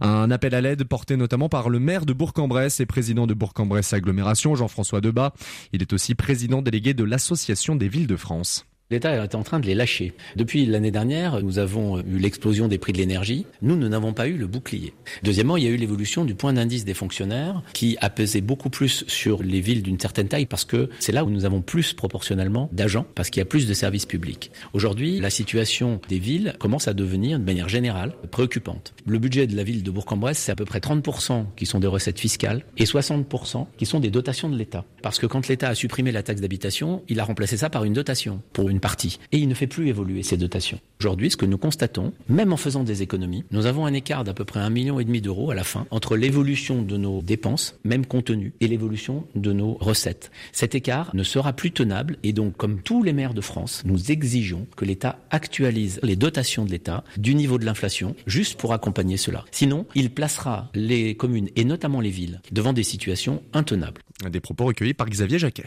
Un 0.00 0.30
appel 0.30 0.54
à 0.54 0.60
l'aide 0.60 0.84
porté 0.84 1.16
notamment 1.16 1.48
par 1.48 1.68
le 1.68 1.78
maire 1.78 2.06
de 2.06 2.12
Bourg-en-Bresse 2.12 2.80
et 2.80 2.86
président 2.86 3.26
de 3.26 3.34
Bourg-en-Bresse 3.34 3.92
Agglomération, 3.92 4.54
Jean-François 4.54 5.00
Debat. 5.00 5.32
Il 5.72 5.82
est 5.82 5.92
aussi 5.92 6.14
président 6.14 6.62
délégué 6.62 6.94
de 6.94 7.04
l'Association 7.04 7.76
des 7.76 7.88
villes 7.88 8.06
de 8.06 8.16
France. 8.16 8.66
L'État 8.88 9.24
est 9.24 9.34
en 9.34 9.42
train 9.42 9.58
de 9.58 9.66
les 9.66 9.74
lâcher. 9.74 10.12
Depuis 10.36 10.64
l'année 10.64 10.92
dernière, 10.92 11.42
nous 11.42 11.58
avons 11.58 11.98
eu 11.98 12.18
l'explosion 12.18 12.68
des 12.68 12.78
prix 12.78 12.92
de 12.92 12.98
l'énergie. 12.98 13.44
Nous, 13.60 13.74
nous 13.74 13.88
n'avons 13.88 14.12
pas 14.12 14.28
eu 14.28 14.36
le 14.36 14.46
bouclier. 14.46 14.94
Deuxièmement, 15.24 15.56
il 15.56 15.64
y 15.64 15.66
a 15.66 15.70
eu 15.70 15.76
l'évolution 15.76 16.24
du 16.24 16.36
point 16.36 16.52
d'indice 16.52 16.84
des 16.84 16.94
fonctionnaires 16.94 17.62
qui 17.72 17.96
a 18.00 18.10
pesé 18.10 18.40
beaucoup 18.40 18.70
plus 18.70 19.04
sur 19.08 19.42
les 19.42 19.60
villes 19.60 19.82
d'une 19.82 19.98
certaine 19.98 20.28
taille 20.28 20.46
parce 20.46 20.64
que 20.64 20.88
c'est 21.00 21.10
là 21.10 21.24
où 21.24 21.30
nous 21.30 21.44
avons 21.44 21.62
plus 21.62 21.94
proportionnellement 21.94 22.68
d'agents 22.70 23.06
parce 23.16 23.28
qu'il 23.28 23.40
y 23.40 23.42
a 23.42 23.46
plus 23.46 23.66
de 23.66 23.74
services 23.74 24.06
publics. 24.06 24.52
Aujourd'hui, 24.72 25.18
la 25.18 25.30
situation 25.30 26.00
des 26.08 26.20
villes 26.20 26.54
commence 26.60 26.86
à 26.86 26.94
devenir 26.94 27.40
de 27.40 27.44
manière 27.44 27.68
générale 27.68 28.14
préoccupante. 28.30 28.94
Le 29.04 29.18
budget 29.18 29.48
de 29.48 29.56
la 29.56 29.64
ville 29.64 29.82
de 29.82 29.90
Bourg-en-Bresse, 29.90 30.38
c'est 30.38 30.52
à 30.52 30.56
peu 30.56 30.64
près 30.64 30.78
30% 30.78 31.46
qui 31.56 31.66
sont 31.66 31.80
des 31.80 31.88
recettes 31.88 32.20
fiscales 32.20 32.64
et 32.76 32.84
60% 32.84 33.66
qui 33.78 33.84
sont 33.84 33.98
des 33.98 34.10
dotations 34.12 34.48
de 34.48 34.56
l'État. 34.56 34.84
Parce 35.02 35.18
que 35.18 35.26
quand 35.26 35.48
l'État 35.48 35.70
a 35.70 35.74
supprimé 35.74 36.12
la 36.12 36.22
taxe 36.22 36.40
d'habitation, 36.40 37.02
il 37.08 37.18
a 37.18 37.24
remplacé 37.24 37.56
ça 37.56 37.68
par 37.68 37.82
une 37.82 37.92
dotation 37.92 38.42
pour 38.52 38.68
une 38.68 38.75
partie. 38.80 39.18
Et 39.32 39.38
il 39.38 39.48
ne 39.48 39.54
fait 39.54 39.66
plus 39.66 39.88
évoluer 39.88 40.22
ces 40.22 40.36
dotations. 40.36 40.80
Aujourd'hui, 41.00 41.30
ce 41.30 41.36
que 41.36 41.46
nous 41.46 41.58
constatons, 41.58 42.12
même 42.28 42.52
en 42.52 42.56
faisant 42.56 42.82
des 42.82 43.02
économies, 43.02 43.44
nous 43.50 43.66
avons 43.66 43.86
un 43.86 43.92
écart 43.92 44.24
d'à 44.24 44.34
peu 44.34 44.44
près 44.44 44.60
un 44.60 44.70
million 44.70 44.98
et 44.98 45.04
demi 45.04 45.20
d'euros 45.20 45.50
à 45.50 45.54
la 45.54 45.64
fin 45.64 45.86
entre 45.90 46.16
l'évolution 46.16 46.82
de 46.82 46.96
nos 46.96 47.22
dépenses, 47.22 47.78
même 47.84 48.06
contenues, 48.06 48.54
et 48.60 48.68
l'évolution 48.68 49.26
de 49.34 49.52
nos 49.52 49.74
recettes. 49.74 50.30
Cet 50.52 50.74
écart 50.74 51.10
ne 51.14 51.22
sera 51.22 51.52
plus 51.52 51.70
tenable 51.70 52.16
et 52.22 52.32
donc, 52.32 52.56
comme 52.56 52.80
tous 52.80 53.02
les 53.02 53.12
maires 53.12 53.34
de 53.34 53.40
France, 53.40 53.82
nous 53.84 54.10
exigeons 54.10 54.66
que 54.76 54.84
l'État 54.84 55.18
actualise 55.30 56.00
les 56.02 56.16
dotations 56.16 56.64
de 56.64 56.70
l'État 56.70 57.04
du 57.16 57.34
niveau 57.34 57.58
de 57.58 57.64
l'inflation, 57.64 58.16
juste 58.26 58.58
pour 58.58 58.72
accompagner 58.72 59.16
cela. 59.16 59.44
Sinon, 59.50 59.86
il 59.94 60.10
placera 60.10 60.70
les 60.74 61.14
communes 61.14 61.50
et 61.56 61.64
notamment 61.64 62.00
les 62.00 62.10
villes 62.10 62.40
devant 62.52 62.72
des 62.72 62.82
situations 62.82 63.42
intenables. 63.52 64.02
Des 64.30 64.40
propos 64.40 64.64
recueillis 64.64 64.94
par 64.94 65.08
Xavier 65.08 65.38
Jacquet. 65.38 65.66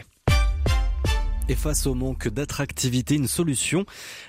Et 1.50 1.56
face 1.56 1.88
au 1.88 1.94
manque 1.94 2.28
d'attractivité, 2.28 3.16
une 3.16 3.26
solution, 3.26 3.84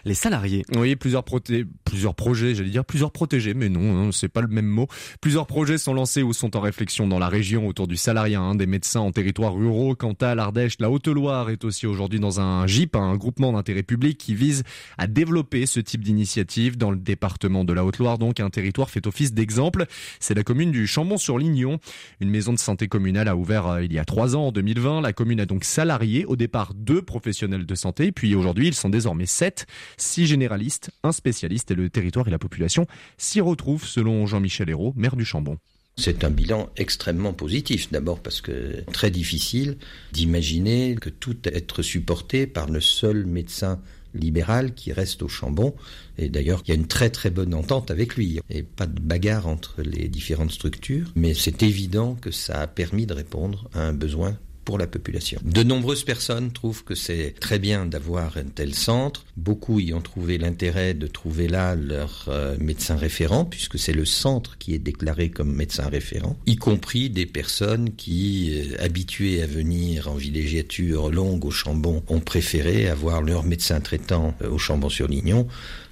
les 0.05 0.15
salariés. 0.15 0.65
Oui, 0.75 0.95
plusieurs, 0.95 1.23
plusieurs 1.23 2.15
projets, 2.15 2.55
j'allais 2.55 2.71
dire 2.71 2.83
plusieurs 2.83 3.11
protégés, 3.11 3.53
mais 3.53 3.69
non, 3.69 4.07
hein, 4.07 4.09
c'est 4.11 4.27
pas 4.27 4.41
le 4.41 4.47
même 4.47 4.65
mot. 4.65 4.87
Plusieurs 5.21 5.45
projets 5.45 5.77
sont 5.77 5.93
lancés 5.93 6.23
ou 6.23 6.33
sont 6.33 6.57
en 6.57 6.61
réflexion 6.61 7.07
dans 7.07 7.19
la 7.19 7.29
région 7.29 7.67
autour 7.67 7.87
du 7.87 7.95
salariat. 7.95 8.41
Hein, 8.41 8.55
des 8.55 8.65
médecins 8.65 9.01
en 9.01 9.11
territoire 9.11 9.53
ruraux, 9.53 9.93
Cantal, 9.93 10.39
Ardèche, 10.39 10.77
la 10.79 10.89
Haute-Loire 10.89 11.51
est 11.51 11.63
aussi 11.63 11.85
aujourd'hui 11.85 12.19
dans 12.19 12.39
un 12.39 12.65
GIP, 12.65 12.95
un 12.95 13.15
groupement 13.17 13.53
d'intérêt 13.53 13.83
public 13.83 14.17
qui 14.17 14.33
vise 14.33 14.63
à 14.97 15.05
développer 15.05 15.67
ce 15.67 15.79
type 15.79 16.03
d'initiative 16.03 16.75
dans 16.75 16.89
le 16.89 16.97
département 16.97 17.63
de 17.63 17.73
la 17.73 17.85
Haute-Loire. 17.85 18.17
Donc 18.17 18.39
un 18.39 18.49
territoire 18.49 18.89
fait 18.89 19.05
office 19.05 19.31
d'exemple. 19.31 19.85
C'est 20.19 20.33
la 20.33 20.41
commune 20.41 20.71
du 20.71 20.87
Chambon-sur-Lignon. 20.87 21.77
Une 22.19 22.31
maison 22.31 22.51
de 22.51 22.57
santé 22.57 22.87
communale 22.87 23.27
a 23.27 23.35
ouvert 23.35 23.67
euh, 23.67 23.83
il 23.83 23.93
y 23.93 23.99
a 23.99 24.05
trois 24.05 24.35
ans, 24.35 24.47
en 24.47 24.51
2020. 24.51 25.01
La 25.01 25.13
commune 25.13 25.39
a 25.39 25.45
donc 25.45 25.65
salarié 25.65 26.25
au 26.25 26.35
départ 26.35 26.73
deux 26.73 27.03
professionnels 27.11 27.65
de 27.65 27.75
santé. 27.75 28.13
Puis 28.13 28.35
aujourd'hui, 28.35 28.67
ils 28.69 28.73
sont 28.73 28.89
désormais 28.89 29.25
sept, 29.25 29.65
six 29.97 30.25
généralistes, 30.27 30.91
un 31.03 31.11
spécialiste 31.11 31.69
et 31.71 31.75
le 31.75 31.89
territoire 31.89 32.25
et 32.29 32.31
la 32.31 32.39
population 32.39 32.87
s'y 33.17 33.41
retrouvent 33.41 33.85
selon 33.85 34.25
Jean-Michel 34.25 34.69
Hérault, 34.69 34.93
maire 34.95 35.17
du 35.17 35.25
Chambon. 35.25 35.57
C'est 35.97 36.23
un 36.23 36.29
bilan 36.29 36.69
extrêmement 36.77 37.33
positif, 37.33 37.91
d'abord 37.91 38.21
parce 38.21 38.39
que 38.39 38.81
très 38.93 39.11
difficile 39.11 39.77
d'imaginer 40.13 40.95
que 40.95 41.09
tout 41.09 41.35
être 41.43 41.81
supporté 41.81 42.47
par 42.47 42.69
le 42.69 42.79
seul 42.79 43.25
médecin 43.25 43.81
libéral 44.13 44.73
qui 44.73 44.93
reste 44.93 45.21
au 45.21 45.27
Chambon. 45.27 45.75
Et 46.17 46.29
d'ailleurs, 46.29 46.63
il 46.65 46.69
y 46.69 46.71
a 46.71 46.75
une 46.75 46.87
très 46.87 47.09
très 47.09 47.29
bonne 47.29 47.53
entente 47.53 47.91
avec 47.91 48.15
lui. 48.15 48.39
Et 48.49 48.63
pas 48.63 48.87
de 48.87 48.99
bagarre 49.01 49.47
entre 49.47 49.81
les 49.81 50.07
différentes 50.07 50.51
structures. 50.51 51.11
Mais 51.15 51.33
c'est 51.33 51.61
évident 51.61 52.15
que 52.15 52.31
ça 52.31 52.61
a 52.61 52.67
permis 52.67 53.05
de 53.05 53.13
répondre 53.13 53.69
à 53.73 53.81
un 53.81 53.93
besoin 53.93 54.37
pour 54.65 54.77
la 54.77 54.87
population. 54.87 55.39
De 55.43 55.63
nombreuses 55.63 56.03
personnes 56.03 56.51
trouvent 56.51 56.83
que 56.83 56.95
c'est 56.95 57.35
très 57.39 57.59
bien 57.59 57.85
d'avoir 57.85 58.37
un 58.37 58.43
tel 58.43 58.75
centre. 58.75 59.25
Beaucoup 59.37 59.79
y 59.79 59.93
ont 59.93 60.01
trouvé 60.01 60.37
l'intérêt 60.37 60.93
de 60.93 61.07
trouver 61.07 61.47
là 61.47 61.75
leur 61.75 62.25
euh, 62.27 62.55
médecin 62.59 62.95
référent, 62.95 63.45
puisque 63.45 63.79
c'est 63.79 63.93
le 63.93 64.05
centre 64.05 64.57
qui 64.57 64.73
est 64.73 64.79
déclaré 64.79 65.29
comme 65.29 65.53
médecin 65.53 65.87
référent, 65.87 66.37
y 66.45 66.55
compris 66.55 67.09
des 67.09 67.25
personnes 67.25 67.95
qui, 67.95 68.51
euh, 68.53 68.83
habituées 68.83 69.41
à 69.41 69.47
venir 69.47 70.09
en 70.09 70.15
villégiature 70.15 71.11
longue 71.11 71.45
au 71.45 71.51
Chambon, 71.51 72.03
ont 72.07 72.19
préféré 72.19 72.87
avoir 72.87 73.21
leur 73.21 73.43
médecin 73.43 73.79
traitant 73.79 74.35
euh, 74.41 74.49
au 74.49 74.57
Chambon-sur-Lignon 74.57 75.47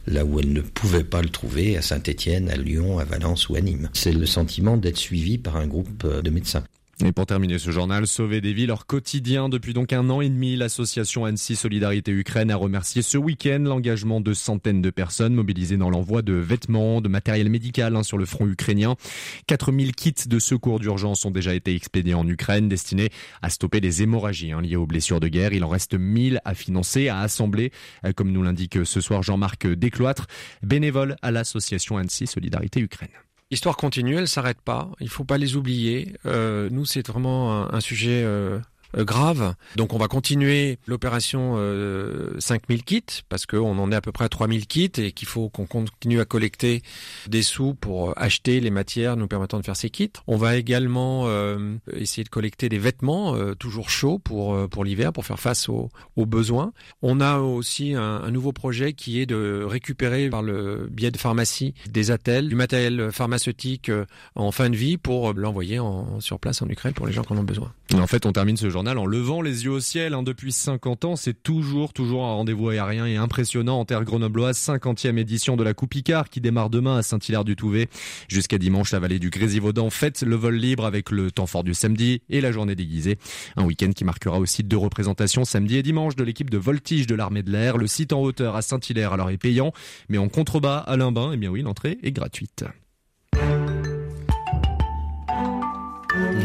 là 0.07 0.25
où 0.25 0.39
elles 0.39 0.51
ne 0.51 0.61
pouvaient 0.61 1.03
pas 1.03 1.21
le 1.21 1.29
trouver, 1.29 1.77
à 1.77 1.83
Saint-Étienne, 1.83 2.49
à 2.49 2.55
Lyon, 2.55 2.97
à 2.97 3.03
Valence 3.03 3.47
ou 3.49 3.55
à 3.55 3.61
Nîmes. 3.61 3.89
C'est 3.93 4.11
le 4.11 4.25
sentiment 4.25 4.75
d'être 4.75 4.97
suivi 4.97 5.37
par 5.37 5.55
un 5.55 5.67
groupe 5.67 6.07
de 6.07 6.29
médecins. 6.31 6.63
Et 7.05 7.13
pour 7.13 7.25
terminer 7.25 7.59
ce 7.59 7.71
journal, 7.71 8.07
Sauver 8.07 8.41
des 8.41 8.51
vies, 8.51 8.65
leur 8.65 8.85
quotidien 8.85 9.47
depuis 9.47 9.73
donc 9.73 9.93
un 9.93 10.09
an 10.09 10.19
et 10.19 10.27
demi, 10.27 10.57
l'association 10.57 11.23
Annecy 11.23 11.55
Solidarité 11.55 12.11
Ukraine 12.11 12.51
a 12.51 12.57
remercié 12.57 13.01
ce 13.01 13.17
week-end 13.17 13.59
l'engagement 13.63 14.19
de 14.19 14.33
centaines 14.33 14.81
de 14.81 14.89
personnes 14.89 15.33
mobilisées 15.33 15.77
dans 15.77 15.89
l'envoi 15.89 16.21
de 16.21 16.33
vêtements, 16.33 16.99
de 16.99 17.07
matériel 17.07 17.49
médical 17.49 17.95
hein, 17.95 18.03
sur 18.03 18.17
le 18.17 18.25
front 18.25 18.45
ukrainien. 18.47 18.97
4000 19.47 19.95
kits 19.95 20.27
de 20.27 20.39
secours 20.39 20.81
d'urgence 20.81 21.23
ont 21.23 21.31
déjà 21.31 21.55
été 21.55 21.73
expédiés 21.73 22.15
en 22.15 22.27
Ukraine, 22.27 22.67
destinés 22.67 23.11
à 23.41 23.49
stopper 23.49 23.79
les 23.79 24.03
hémorragies 24.03 24.51
hein, 24.51 24.61
liées 24.61 24.75
aux 24.75 24.87
blessures 24.87 25.21
de 25.21 25.29
guerre. 25.29 25.53
Il 25.53 25.63
en 25.63 25.69
reste 25.69 25.93
1000 25.97 26.41
à 26.43 26.53
financer, 26.53 27.07
à 27.07 27.21
assembler, 27.21 27.71
euh, 28.05 28.11
comme 28.11 28.33
nous 28.33 28.43
l'indique 28.43 28.85
ce 28.85 28.99
soir 28.99 29.23
Jean-Marc 29.23 29.67
Descloîtres, 29.67 30.27
bénévole 30.63 31.15
à 31.21 31.31
l'association 31.31 31.95
Annecy 31.95 32.27
Solidarité 32.27 32.81
Ukraine. 32.81 33.09
L'histoire 33.51 33.77
continue, 33.77 34.17
elle 34.17 34.27
s'arrête 34.27 34.61
pas. 34.61 34.91
Il 34.99 35.09
faut 35.09 35.23
pas 35.23 35.39
les 35.39 35.55
oublier. 35.55 36.15
Euh, 36.25 36.69
nous, 36.71 36.85
c'est 36.85 37.07
vraiment 37.07 37.73
un, 37.73 37.79
sujet 37.79 38.21
euh, 38.23 38.59
grave. 38.95 39.55
Donc 39.75 39.93
on 39.93 39.97
va 39.97 40.07
continuer 40.07 40.79
l'opération 40.85 41.55
euh, 41.57 42.31
5000 42.39 42.83
kits 42.83 43.03
parce 43.29 43.45
qu'on 43.45 43.77
en 43.77 43.91
est 43.91 43.95
à 43.95 44.01
peu 44.01 44.11
près 44.11 44.25
à 44.25 44.29
3000 44.29 44.67
kits 44.67 44.91
et 44.97 45.11
qu'il 45.11 45.27
faut 45.27 45.49
qu'on 45.49 45.65
continue 45.65 46.19
à 46.19 46.25
collecter 46.25 46.81
des 47.27 47.41
sous 47.41 47.73
pour 47.73 48.13
acheter 48.17 48.59
les 48.59 48.71
matières 48.71 49.17
nous 49.17 49.27
permettant 49.27 49.59
de 49.59 49.65
faire 49.65 49.75
ces 49.75 49.89
kits. 49.89 50.11
On 50.27 50.37
va 50.37 50.57
également 50.57 51.23
euh, 51.27 51.75
essayer 51.93 52.23
de 52.23 52.29
collecter 52.29 52.69
des 52.69 52.77
vêtements 52.77 53.35
euh, 53.35 53.55
toujours 53.55 53.89
chauds 53.89 54.19
pour 54.19 54.53
euh, 54.53 54.67
pour 54.67 54.83
l'hiver 54.83 55.13
pour 55.13 55.25
faire 55.25 55.39
face 55.39 55.69
aux, 55.69 55.89
besoins. 56.17 56.73
On 57.01 57.21
a 57.21 57.39
aussi 57.39 57.93
un, 57.95 58.29
nouveau 58.29 58.51
projet 58.51 58.93
qui 58.93 59.19
est 59.19 59.25
de 59.25 59.63
récupérer 59.65 60.29
par 60.29 60.43
le 60.43 60.87
biais 60.91 61.11
de 61.11 61.17
pharmacie 61.17 61.73
des 61.89 62.11
attelles, 62.11 62.49
du 62.49 62.55
matériel 62.55 63.09
pharmaceutique 63.11 63.89
euh, 63.89 64.05
en 64.35 64.51
fin 64.51 64.69
de 64.69 64.75
vie 64.75 64.97
pour 64.97 65.33
l'envoyer 65.33 65.79
sur 66.19 66.39
place 66.39 66.61
en 66.61 66.67
Ukraine 66.67 66.93
pour 66.93 67.07
les 67.07 67.13
gens 67.13 67.23
qui 67.23 67.33
en 67.33 67.37
ont 67.37 67.43
besoin. 67.43 67.71
En 67.93 68.05
fait, 68.05 68.25
on 68.25 68.31
termine 68.31 68.57
ce 68.57 68.69
journal 68.79 68.97
en 68.97 69.05
levant 69.05 69.41
les 69.41 69.65
yeux 69.65 69.71
au 69.71 69.81
ciel. 69.81 70.13
Hein, 70.13 70.23
depuis 70.23 70.53
50 70.53 71.03
ans, 71.03 71.15
c'est 71.17 71.43
toujours, 71.43 71.91
toujours 71.91 72.23
un 72.23 72.31
rendez-vous 72.31 72.69
aérien 72.69 73.05
et 73.05 73.17
impressionnant 73.17 73.77
en 73.77 73.83
terre 73.83 74.05
grenobloise. 74.05 74.57
50e 74.57 75.17
édition 75.17 75.57
de 75.57 75.65
la 75.65 75.73
Coupe 75.73 75.89
Picard 75.89 76.29
qui 76.29 76.39
démarre 76.39 76.69
demain 76.69 76.95
à 76.95 77.01
Saint-Hilaire-du-Touvet. 77.01 77.89
Jusqu'à 78.29 78.57
dimanche, 78.57 78.93
la 78.93 78.99
vallée 78.99 79.19
du 79.19 79.31
Grésivaudan 79.31 79.89
fête 79.89 80.21
le 80.21 80.37
vol 80.37 80.55
libre 80.55 80.85
avec 80.85 81.11
le 81.11 81.29
temps 81.29 81.45
fort 81.45 81.65
du 81.65 81.73
samedi 81.73 82.21
et 82.29 82.39
la 82.39 82.53
journée 82.53 82.75
déguisée. 82.75 83.17
Un 83.57 83.65
week-end 83.65 83.91
qui 83.93 84.05
marquera 84.05 84.39
aussi 84.39 84.63
deux 84.63 84.77
représentations 84.77 85.43
samedi 85.43 85.75
et 85.75 85.83
dimanche 85.83 86.15
de 86.15 86.23
l'équipe 86.23 86.49
de 86.49 86.57
voltige 86.57 87.05
de 87.05 87.15
l'armée 87.15 87.43
de 87.43 87.51
l'air. 87.51 87.75
Le 87.75 87.87
site 87.87 88.13
en 88.13 88.21
hauteur 88.21 88.55
à 88.55 88.61
Saint-Hilaire 88.61 89.11
alors 89.11 89.29
est 89.29 89.37
payant, 89.37 89.73
mais 90.07 90.19
en 90.19 90.29
contrebas 90.29 90.77
à 90.77 90.95
Limbin, 90.95 91.31
eh 91.33 91.37
bien 91.37 91.49
oui, 91.49 91.63
l'entrée 91.63 91.97
est 92.01 92.13
gratuite. 92.13 92.63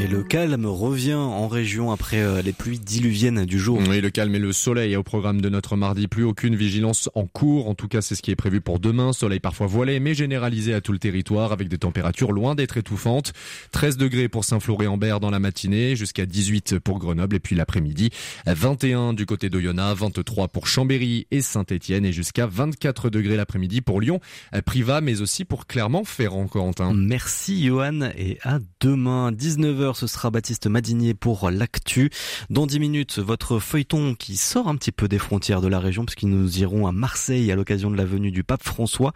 Et 0.00 0.09
le 0.09 0.22
calme 0.24 0.66
revient 0.66 1.14
en 1.14 1.46
région 1.46 1.92
après 1.92 2.20
euh, 2.20 2.42
les 2.42 2.52
pluies 2.52 2.80
diluviennes 2.80 3.44
du 3.44 3.59
jour. 3.59 3.80
Oui, 3.88 4.00
le 4.00 4.11
calme 4.11 4.35
et 4.35 4.38
le 4.38 4.52
soleil 4.52 4.96
au 4.96 5.02
programme 5.02 5.40
de 5.40 5.48
notre 5.48 5.76
mardi. 5.76 6.09
Plus 6.09 6.24
aucune 6.24 6.57
vigilance 6.57 7.09
en 7.14 7.26
cours. 7.26 7.68
En 7.68 7.74
tout 7.74 7.87
cas, 7.87 8.02
c'est 8.02 8.14
ce 8.14 8.22
qui 8.22 8.30
est 8.33 8.37
prévu 8.37 8.61
pour 8.61 8.80
demain. 8.80 9.12
Soleil 9.12 9.38
parfois 9.38 9.66
voilé, 9.68 10.00
mais 10.00 10.14
généralisé 10.14 10.74
à 10.74 10.80
tout 10.80 10.92
le 10.92 10.98
territoire 10.98 11.52
avec 11.52 11.68
des 11.68 11.78
températures 11.78 12.33
loin 12.33 12.54
d'être 12.54 12.76
étouffantes. 12.76 13.33
13 13.70 13.96
degrés 13.96 14.28
pour 14.28 14.44
Saint-Flour-et-Ambert 14.44 15.20
dans 15.20 15.30
la 15.30 15.38
matinée, 15.38 15.94
jusqu'à 15.94 16.26
18 16.26 16.80
pour 16.80 16.98
Grenoble 16.98 17.37
et 17.37 17.40
puis 17.40 17.54
l'après-midi 17.54 18.11
21 18.46 19.12
du 19.12 19.26
côté 19.26 19.48
d'Oyonnax, 19.48 20.00
23 20.00 20.48
pour 20.48 20.66
Chambéry 20.66 21.26
et 21.30 21.40
Saint-Étienne 21.40 22.04
et 22.04 22.12
jusqu'à 22.12 22.46
24 22.46 23.11
degrés 23.11 23.37
l'après-midi 23.37 23.80
pour 23.80 24.00
Lyon, 24.00 24.20
Privas, 24.66 25.00
mais 25.00 25.20
aussi 25.20 25.44
pour 25.44 25.66
Clermont-Ferrand, 25.66 26.48
Corentin. 26.48 26.92
Merci 26.94 27.64
Johan 27.66 28.11
et 28.16 28.38
à 28.42 28.59
demain 28.80 29.30
19h 29.30 29.83
ce 29.92 30.06
sera 30.06 30.30
Baptiste 30.30 30.66
Madinier 30.66 31.12
pour 31.12 31.50
l'actu. 31.50 32.10
Dans 32.48 32.66
10 32.66 32.80
minutes 32.80 33.18
votre 33.18 33.58
feuilleton 33.58 34.14
qui 34.14 34.36
sort 34.36 34.68
un 34.68 34.76
petit 34.76 34.92
peu 34.92 35.08
des 35.08 35.18
frontières 35.18 35.60
de 35.60 35.68
la 35.68 35.78
région 35.78 36.06
puisqu'ils 36.06 36.30
nous 36.30 36.58
iront 36.58 36.86
à 36.86 36.92
Marseille 36.92 37.52
à 37.52 37.56
l'occasion 37.56 37.90
de 37.90 37.96
la 37.96 38.06
venue 38.06 38.30
du 38.30 38.44
pape 38.44 38.62
François 38.62 39.12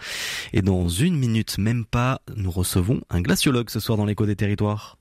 et 0.52 0.60
dans 0.60 0.88
une 0.88 1.16
minute 1.16 1.56
même 1.56 1.86
pas 1.86 2.20
nous 2.36 2.50
recevons 2.50 3.00
un 3.08 3.22
glaciologue 3.22 3.70
ce 3.70 3.80
soir 3.80 3.96
dans 3.96 4.04
l'écho 4.04 4.26
des 4.26 4.36
territoires. 4.36 4.98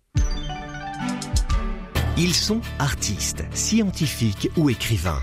Ils 2.17 2.34
sont 2.34 2.62
artistes, 2.80 3.43
scientifiques 3.53 4.49
ou 4.56 4.69
écrivains. 4.69 5.21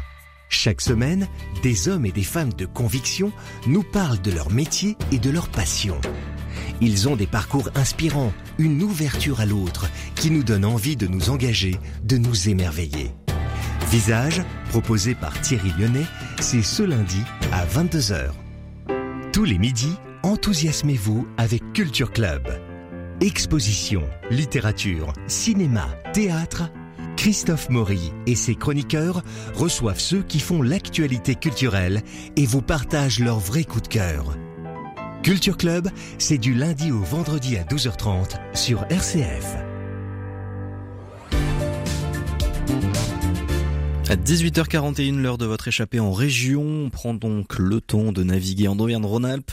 Chaque 0.50 0.83
semaine, 0.83 1.26
des 1.62 1.88
hommes 1.88 2.07
et 2.07 2.12
des 2.12 2.22
femmes 2.22 2.52
de 2.52 2.66
conviction 2.66 3.33
nous 3.66 3.83
parlent 3.83 4.20
de 4.20 4.30
leur 4.30 4.50
métier 4.50 4.96
et 5.11 5.18
de 5.18 5.30
leur 5.30 5.48
passion. 5.48 5.98
Ils 6.81 7.09
ont 7.09 7.17
des 7.17 7.27
parcours 7.27 7.71
inspirants, 7.75 8.33
une 8.59 8.83
ouverture 8.83 9.41
à 9.41 9.47
l'autre 9.47 9.89
qui 10.15 10.31
nous 10.31 10.43
donne 10.43 10.65
envie 10.65 10.97
de 10.97 11.07
nous 11.07 11.31
engager, 11.31 11.79
de 12.03 12.17
nous 12.17 12.49
émerveiller. 12.49 13.13
Visage, 13.91 14.43
proposé 14.71 15.15
par 15.15 15.41
Thierry 15.41 15.73
Lyonnais, 15.79 16.07
c'est 16.41 16.63
ce 16.63 16.83
lundi 16.83 17.23
à 17.53 17.65
22h. 17.65 18.31
Tous 19.33 19.45
les 19.45 19.59
midis, 19.59 19.97
enthousiasmez-vous 20.23 21.29
avec 21.37 21.63
Culture 21.73 22.13
Club. 22.13 22.43
Exposition, 23.21 24.03
littérature, 24.31 25.13
cinéma, 25.29 25.87
théâtre, 26.13 26.71
Christophe 27.17 27.71
Maury 27.71 28.13
et 28.27 28.35
ses 28.35 28.57
chroniqueurs 28.57 29.23
reçoivent 29.55 30.01
ceux 30.01 30.23
qui 30.23 30.41
font 30.41 30.61
l'actualité 30.61 31.37
culturelle 31.37 32.03
et 32.37 32.47
vous 32.47 32.63
partagent 32.63 33.21
leurs 33.21 33.39
vrais 33.39 33.65
coups 33.65 33.85
de 33.85 33.89
cœur. 33.89 34.37
Culture 35.25 35.57
Club, 35.57 35.89
c'est 36.19 36.37
du 36.37 36.53
lundi 36.53 36.93
au 36.93 37.01
vendredi 37.01 37.57
à 37.57 37.65
12h30 37.65 38.37
sur 38.55 38.85
RCF. 38.91 39.74
À 44.11 44.17
18h41, 44.17 45.23
l'heure 45.23 45.38
de 45.38 45.47
votre 45.47 45.67
échappée 45.67 45.99
en 45.99 46.12
région, 46.12 46.62
on 46.62 46.90
prend 46.90 47.14
donc 47.14 47.59
le 47.59 47.81
temps 47.81 48.12
de 48.12 48.23
naviguer 48.23 48.69
en 48.69 48.79
Auvergne-Rhône-Alpes. 48.79 49.51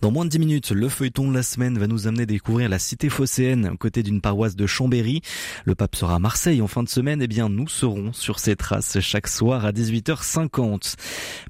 Dans 0.00 0.10
moins 0.10 0.24
de 0.24 0.30
10 0.30 0.38
minutes, 0.38 0.70
le 0.70 0.88
feuilleton 0.88 1.28
de 1.28 1.34
la 1.34 1.42
semaine 1.42 1.78
va 1.78 1.86
nous 1.86 2.06
amener 2.06 2.24
découvrir 2.24 2.70
la 2.70 2.78
cité 2.78 3.10
phocéenne, 3.10 3.68
aux 3.74 3.76
côtés 3.76 4.02
d'une 4.02 4.22
paroisse 4.22 4.56
de 4.56 4.66
Chambéry. 4.66 5.20
Le 5.66 5.74
pape 5.74 5.94
sera 5.94 6.14
à 6.14 6.18
Marseille 6.18 6.62
en 6.62 6.68
fin 6.68 6.82
de 6.82 6.88
semaine, 6.88 7.20
et 7.20 7.26
eh 7.26 7.28
bien 7.28 7.50
nous 7.50 7.68
serons 7.68 8.14
sur 8.14 8.38
ses 8.38 8.56
traces 8.56 8.98
chaque 9.00 9.28
soir 9.28 9.66
à 9.66 9.72
18h50. 9.72 10.94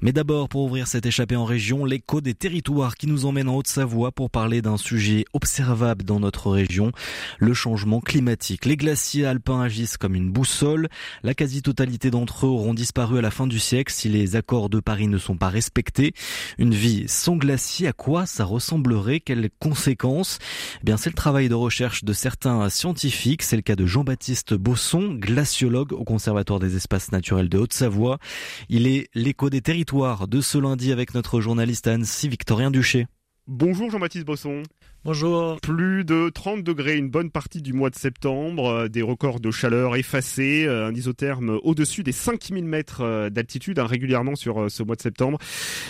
Mais 0.01 0.11
d'abord, 0.11 0.49
pour 0.49 0.63
ouvrir 0.63 0.87
cette 0.87 1.05
échappée 1.05 1.37
en 1.37 1.45
région, 1.45 1.85
l'écho 1.85 2.19
des 2.19 2.33
territoires 2.33 2.95
qui 2.95 3.07
nous 3.07 3.25
emmène 3.25 3.47
en 3.47 3.55
Haute-Savoie 3.55 4.11
pour 4.11 4.29
parler 4.29 4.61
d'un 4.61 4.77
sujet 4.77 5.23
observable 5.31 6.03
dans 6.03 6.19
notre 6.19 6.51
région, 6.51 6.91
le 7.39 7.53
changement 7.53 8.01
climatique. 8.01 8.65
Les 8.65 8.75
glaciers 8.75 9.25
alpins 9.25 9.61
agissent 9.61 9.97
comme 9.97 10.13
une 10.13 10.29
boussole, 10.29 10.89
la 11.23 11.33
quasi-totalité 11.33 12.11
d'entre 12.11 12.32
auront 12.41 12.73
disparu 12.73 13.19
à 13.19 13.21
la 13.21 13.31
fin 13.31 13.47
du 13.47 13.59
siècle 13.59 13.93
si 13.93 14.09
les 14.09 14.35
accords 14.35 14.69
de 14.69 14.79
Paris 14.79 15.07
ne 15.07 15.17
sont 15.17 15.37
pas 15.37 15.49
respectés. 15.49 16.13
Une 16.57 16.73
vie 16.73 17.05
sans 17.07 17.35
glacier, 17.35 17.87
à 17.87 17.93
quoi 17.93 18.25
ça 18.25 18.45
ressemblerait? 18.45 19.19
Quelles 19.19 19.49
conséquences? 19.59 20.39
Eh 20.81 20.85
bien, 20.85 20.97
c'est 20.97 21.09
le 21.09 21.15
travail 21.15 21.49
de 21.49 21.55
recherche 21.55 22.03
de 22.03 22.13
certains 22.13 22.69
scientifiques. 22.69 23.43
C'est 23.43 23.55
le 23.55 23.61
cas 23.61 23.75
de 23.75 23.85
Jean-Baptiste 23.85 24.53
Bosson, 24.53 25.15
glaciologue 25.19 25.93
au 25.93 26.03
Conservatoire 26.03 26.59
des 26.59 26.75
espaces 26.75 27.11
naturels 27.11 27.49
de 27.49 27.57
Haute-Savoie. 27.57 28.17
Il 28.69 28.87
est 28.87 29.09
l'écho 29.13 29.49
des 29.49 29.61
territoires 29.61 30.27
de 30.27 30.41
ce 30.41 30.57
lundi 30.57 30.91
avec 30.91 31.13
notre 31.13 31.41
journaliste 31.41 31.87
Annecy 31.87 32.29
Victorien 32.29 32.71
Duché. 32.71 33.07
Bonjour 33.47 33.91
Jean-Baptiste 33.91 34.25
Bosson. 34.25 34.63
Bonjour. 35.03 35.59
Plus 35.59 36.05
de 36.05 36.29
30 36.29 36.63
degrés 36.63 36.95
une 36.95 37.09
bonne 37.09 37.29
partie 37.29 37.61
du 37.61 37.73
mois 37.73 37.89
de 37.89 37.95
septembre, 37.95 38.67
euh, 38.67 38.87
des 38.87 39.01
records 39.01 39.41
de 39.41 39.51
chaleur 39.51 39.97
effacés, 39.97 40.63
euh, 40.65 40.87
un 40.87 40.95
isotherme 40.95 41.59
au-dessus 41.61 42.03
des 42.03 42.13
5000 42.13 42.63
mètres 42.63 43.01
euh, 43.01 43.29
d'altitude 43.29 43.79
hein, 43.79 43.85
régulièrement 43.85 44.37
sur 44.37 44.71
ce 44.71 44.81
mois 44.81 44.95
de 44.95 45.01
septembre. 45.01 45.39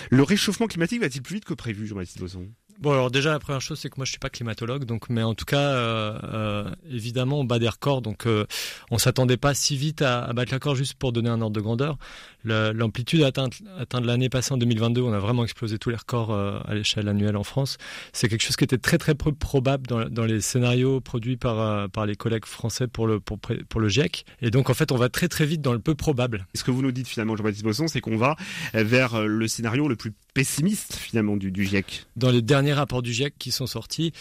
Le 0.09 0.23
réchauffement 0.23 0.65
climatique 0.65 1.01
va-t-il 1.01 1.21
plus 1.21 1.35
vite 1.35 1.45
que 1.45 1.53
prévu, 1.53 1.85
Jean-Baptiste 1.85 2.21
Bosson? 2.21 2.47
Bon, 2.83 2.91
alors 2.91 3.09
déjà, 3.09 3.31
la 3.31 3.39
première 3.39 3.61
chose, 3.61 3.79
c'est 3.79 3.89
que 3.89 3.95
moi, 3.95 4.03
je 4.03 4.09
suis 4.09 4.19
pas 4.19 4.29
climatologue, 4.29 4.83
donc, 4.83 5.09
mais 5.09 5.23
en 5.23 5.35
tout 5.35 5.45
cas, 5.45 5.69
euh, 5.69 6.19
euh, 6.25 6.69
évidemment, 6.91 7.39
on 7.39 7.45
bat 7.45 7.57
des 7.57 7.69
records, 7.69 8.01
donc 8.01 8.27
euh, 8.27 8.45
on 8.91 8.97
s'attendait 8.97 9.37
pas 9.37 9.53
si 9.53 9.77
vite 9.77 10.01
à, 10.01 10.25
à 10.25 10.33
battre 10.33 10.51
l'accord 10.51 10.75
juste 10.75 10.95
pour 10.95 11.13
donner 11.13 11.29
un 11.29 11.39
ordre 11.39 11.55
de 11.55 11.61
grandeur. 11.61 11.97
L'amplitude 12.43 13.23
atteinte, 13.23 13.61
atteinte 13.79 14.03
l'année 14.03 14.27
passée 14.27 14.53
en 14.53 14.57
2022, 14.57 15.01
on 15.01 15.13
a 15.13 15.19
vraiment 15.19 15.45
explosé 15.45 15.79
tous 15.79 15.91
les 15.91 15.95
records 15.95 16.31
euh, 16.31 16.59
à 16.65 16.75
l'échelle 16.75 17.07
annuelle 17.07 17.37
en 17.37 17.45
France. 17.45 17.77
C'est 18.11 18.27
quelque 18.27 18.41
chose 18.41 18.57
qui 18.57 18.65
était 18.65 18.77
très 18.77 18.97
très 18.97 19.15
peu 19.15 19.31
probable 19.31 19.87
dans, 19.87 20.09
dans 20.09 20.25
les 20.25 20.41
scénarios 20.41 20.99
produits 20.99 21.37
par 21.37 21.89
par 21.89 22.05
les 22.05 22.17
collègues 22.17 22.43
français 22.43 22.87
pour 22.87 23.07
le 23.07 23.21
pour, 23.21 23.39
pour 23.39 23.79
le 23.79 23.87
GIEC. 23.87 24.25
Et 24.41 24.49
donc 24.51 24.69
en 24.69 24.73
fait, 24.73 24.91
on 24.91 24.97
va 24.97 25.07
très 25.07 25.29
très 25.29 25.45
vite 25.45 25.61
dans 25.61 25.71
le 25.71 25.79
peu 25.79 25.95
probable. 25.95 26.45
Ce 26.53 26.65
que 26.65 26.71
vous 26.71 26.81
nous 26.81 26.91
dites 26.91 27.07
finalement, 27.07 27.37
Jean-Baptiste 27.37 27.63
Bosson, 27.63 27.87
c'est 27.87 28.01
qu'on 28.01 28.17
va 28.17 28.35
vers 28.73 29.25
le 29.25 29.47
scénario 29.47 29.87
le 29.87 29.95
plus 29.95 30.11
pessimiste 30.33 30.95
finalement 30.95 31.37
du, 31.37 31.49
du 31.49 31.63
GIEC. 31.63 32.07
Dans 32.17 32.31
les 32.31 32.41
derniers 32.73 32.79
rapports 32.79 33.01
du 33.01 33.13
GIEC 33.13 33.35
qui 33.37 33.51
sont 33.51 33.67
sortis, 33.67 34.11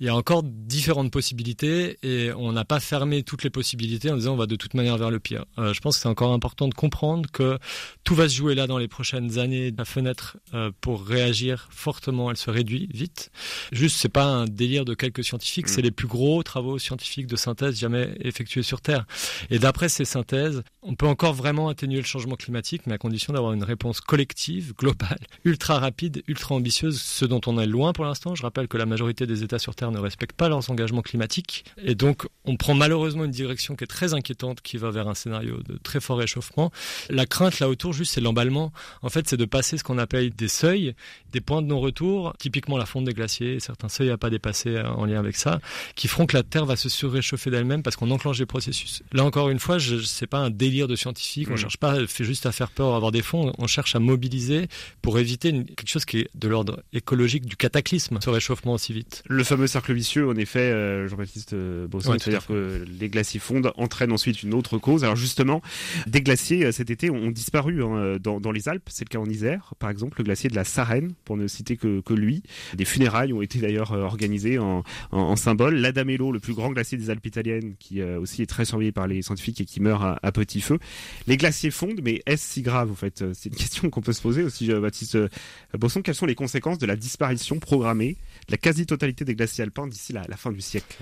il 0.00 0.06
y 0.06 0.08
a 0.08 0.14
encore 0.14 0.42
différentes 0.42 1.10
possibilités 1.10 1.98
et 2.02 2.32
on 2.32 2.52
n'a 2.52 2.64
pas 2.64 2.80
fermé 2.80 3.22
toutes 3.22 3.44
les 3.44 3.50
possibilités 3.50 4.10
en 4.10 4.16
disant 4.16 4.34
on 4.34 4.36
va 4.36 4.46
de 4.46 4.56
toute 4.56 4.74
manière 4.74 4.96
vers 4.96 5.10
le 5.10 5.20
pire. 5.20 5.44
Euh, 5.58 5.72
je 5.72 5.80
pense 5.80 5.96
que 5.96 6.02
c'est 6.02 6.08
encore 6.08 6.32
important 6.32 6.68
de 6.68 6.74
comprendre 6.74 7.30
que 7.30 7.58
tout 8.04 8.14
va 8.14 8.28
se 8.28 8.34
jouer 8.34 8.54
là 8.54 8.66
dans 8.66 8.78
les 8.78 8.88
prochaines 8.88 9.38
années. 9.38 9.72
La 9.76 9.84
fenêtre 9.84 10.38
euh, 10.54 10.70
pour 10.80 11.04
réagir 11.04 11.68
fortement, 11.70 12.30
elle 12.30 12.36
se 12.36 12.50
réduit 12.50 12.88
vite. 12.92 13.30
Juste, 13.72 13.96
c'est 13.96 14.08
pas 14.08 14.24
un 14.24 14.46
délire 14.46 14.84
de 14.84 14.94
quelques 14.94 15.24
scientifiques, 15.24 15.66
mm. 15.66 15.70
c'est 15.70 15.82
les 15.82 15.90
plus 15.90 16.08
gros 16.08 16.42
travaux 16.42 16.78
scientifiques 16.78 17.26
de 17.26 17.36
synthèse 17.36 17.78
jamais 17.78 18.14
effectués 18.20 18.62
sur 18.62 18.80
Terre. 18.80 19.06
Et 19.50 19.58
d'après 19.58 19.88
ces 19.88 20.04
synthèses, 20.04 20.62
on 20.82 20.94
peut 20.94 21.06
encore 21.06 21.34
vraiment 21.34 21.68
atténuer 21.68 21.98
le 21.98 22.06
changement 22.06 22.36
climatique, 22.36 22.82
mais 22.86 22.94
à 22.94 22.98
condition 22.98 23.32
d'avoir 23.32 23.52
une 23.52 23.64
réponse 23.64 24.00
collective, 24.00 24.74
globale, 24.74 25.18
ultra 25.44 25.78
rapide, 25.78 26.22
ultra 26.28 26.54
ambitieuse, 26.54 27.00
ce 27.00 27.24
dont 27.24 27.40
on 27.46 27.58
est 27.58 27.66
loin 27.66 27.87
pour 27.92 28.04
l'instant. 28.04 28.34
Je 28.34 28.42
rappelle 28.42 28.68
que 28.68 28.76
la 28.76 28.86
majorité 28.86 29.26
des 29.26 29.42
États 29.42 29.58
sur 29.58 29.74
Terre 29.74 29.90
ne 29.90 29.98
respectent 29.98 30.36
pas 30.36 30.48
leurs 30.48 30.70
engagements 30.70 31.02
climatiques. 31.02 31.64
Et 31.82 31.94
donc, 31.94 32.26
on 32.44 32.56
prend 32.56 32.74
malheureusement 32.74 33.24
une 33.24 33.30
direction 33.30 33.76
qui 33.76 33.84
est 33.84 33.88
très 33.88 34.14
inquiétante, 34.14 34.60
qui 34.60 34.76
va 34.76 34.90
vers 34.90 35.08
un 35.08 35.14
scénario 35.14 35.58
de 35.66 35.78
très 35.78 36.00
fort 36.00 36.18
réchauffement. 36.18 36.70
La 37.10 37.26
crainte 37.26 37.60
là 37.60 37.68
autour, 37.68 37.92
juste, 37.92 38.14
c'est 38.14 38.20
l'emballement. 38.20 38.72
En 39.02 39.08
fait, 39.08 39.28
c'est 39.28 39.36
de 39.36 39.44
passer 39.44 39.78
ce 39.78 39.84
qu'on 39.84 39.98
appelle 39.98 40.30
des 40.30 40.48
seuils, 40.48 40.94
des 41.32 41.40
points 41.40 41.62
de 41.62 41.66
non-retour, 41.66 42.34
typiquement 42.38 42.76
la 42.76 42.86
fonte 42.86 43.04
des 43.04 43.14
glaciers, 43.14 43.60
certains 43.60 43.88
seuils 43.88 44.10
à 44.10 44.16
pas 44.16 44.30
dépasser 44.30 44.70
euh, 44.70 44.88
en 44.88 45.04
lien 45.04 45.18
avec 45.18 45.36
ça, 45.36 45.60
qui 45.94 46.08
feront 46.08 46.26
que 46.26 46.36
la 46.36 46.42
Terre 46.42 46.66
va 46.66 46.76
se 46.76 46.88
surréchauffer 46.88 47.50
d'elle-même 47.50 47.82
parce 47.82 47.96
qu'on 47.96 48.10
enclenche 48.10 48.38
des 48.38 48.46
processus. 48.46 49.02
Là 49.12 49.24
encore 49.24 49.48
une 49.50 49.58
fois, 49.58 49.78
je, 49.78 49.96
c'est 49.98 50.26
pas 50.26 50.38
un 50.38 50.50
délire 50.50 50.88
de 50.88 50.96
scientifique. 50.96 51.48
On 51.50 51.54
mmh. 51.54 51.58
cherche 51.58 51.76
pas 51.76 52.06
fait 52.06 52.24
juste 52.24 52.46
à 52.46 52.52
faire 52.52 52.70
peur, 52.70 52.92
à 52.92 52.96
avoir 52.96 53.12
des 53.12 53.22
fonds. 53.22 53.52
On 53.58 53.66
cherche 53.66 53.94
à 53.94 53.98
mobiliser 53.98 54.68
pour 55.02 55.18
éviter 55.18 55.52
quelque 55.52 55.88
chose 55.88 56.04
qui 56.04 56.20
est 56.20 56.30
de 56.34 56.48
l'ordre 56.48 56.82
écologique 56.92 57.46
du 57.46 57.56
cataclysme, 57.56 57.77
ce 58.20 58.30
réchauffement 58.30 58.72
aussi 58.72 58.92
vite. 58.92 59.22
Le 59.26 59.44
fameux 59.44 59.66
cercle 59.66 59.92
vicieux, 59.92 60.28
en 60.28 60.36
effet, 60.36 60.60
euh, 60.60 61.08
Jean-Baptiste 61.08 61.52
euh, 61.52 61.86
Bosson, 61.86 62.16
c'est-à-dire 62.18 62.46
que 62.46 62.84
les 63.00 63.08
glaciers 63.08 63.40
fondent 63.40 63.72
entraînent 63.76 64.12
ensuite 64.12 64.42
une 64.42 64.54
autre 64.54 64.78
cause. 64.78 65.04
Alors 65.04 65.16
justement, 65.16 65.62
des 66.06 66.22
glaciers 66.22 66.70
cet 66.72 66.90
été 66.90 67.10
ont 67.10 67.30
disparu 67.30 67.82
hein, 67.82 68.16
dans, 68.20 68.40
dans, 68.40 68.52
les 68.52 68.68
Alpes. 68.68 68.88
C'est 68.88 69.04
le 69.04 69.10
cas 69.10 69.18
en 69.18 69.28
Isère, 69.28 69.74
par 69.78 69.90
exemple, 69.90 70.18
le 70.18 70.24
glacier 70.24 70.50
de 70.50 70.56
la 70.56 70.64
Sarenne, 70.64 71.12
pour 71.24 71.36
ne 71.36 71.46
citer 71.46 71.76
que, 71.76 72.00
que 72.00 72.14
lui. 72.14 72.42
Des 72.74 72.84
funérailles 72.84 73.32
ont 73.32 73.42
été 73.42 73.58
d'ailleurs 73.58 73.92
organisées 73.92 74.58
en, 74.58 74.82
en, 75.10 75.18
en 75.18 75.36
symbole. 75.36 75.76
L'Adamello, 75.76 76.32
le 76.32 76.40
plus 76.40 76.54
grand 76.54 76.70
glacier 76.70 76.98
des 76.98 77.10
Alpes 77.10 77.26
italiennes, 77.26 77.74
qui 77.78 78.02
aussi 78.02 78.42
est 78.42 78.46
très 78.46 78.64
surveillé 78.64 78.92
par 78.92 79.06
les 79.06 79.22
scientifiques 79.22 79.60
et 79.60 79.64
qui 79.64 79.80
meurt 79.80 80.02
à, 80.02 80.18
à 80.22 80.32
petit 80.32 80.60
feu. 80.60 80.78
Les 81.26 81.36
glaciers 81.36 81.70
fondent, 81.70 82.00
mais 82.02 82.22
est-ce 82.26 82.54
si 82.54 82.62
grave, 82.62 82.90
en 82.90 82.94
fait? 82.94 83.24
C'est 83.34 83.50
une 83.50 83.56
question 83.56 83.90
qu'on 83.90 84.00
peut 84.00 84.12
se 84.12 84.22
poser 84.22 84.42
aussi, 84.42 84.68
Baptiste 84.72 85.16
euh, 85.16 85.28
Bosson. 85.74 86.02
Quelles 86.02 86.14
sont 86.14 86.26
les 86.26 86.34
conséquences 86.34 86.78
de 86.78 86.86
la 86.86 86.96
disparition 86.96 87.58
programmée 87.68 88.16
la 88.48 88.56
quasi-totalité 88.56 89.26
des 89.26 89.34
glaciers 89.34 89.62
alpins 89.62 89.86
d'ici 89.86 90.14
la 90.14 90.36
fin 90.38 90.50
du 90.50 90.62
siècle 90.62 90.96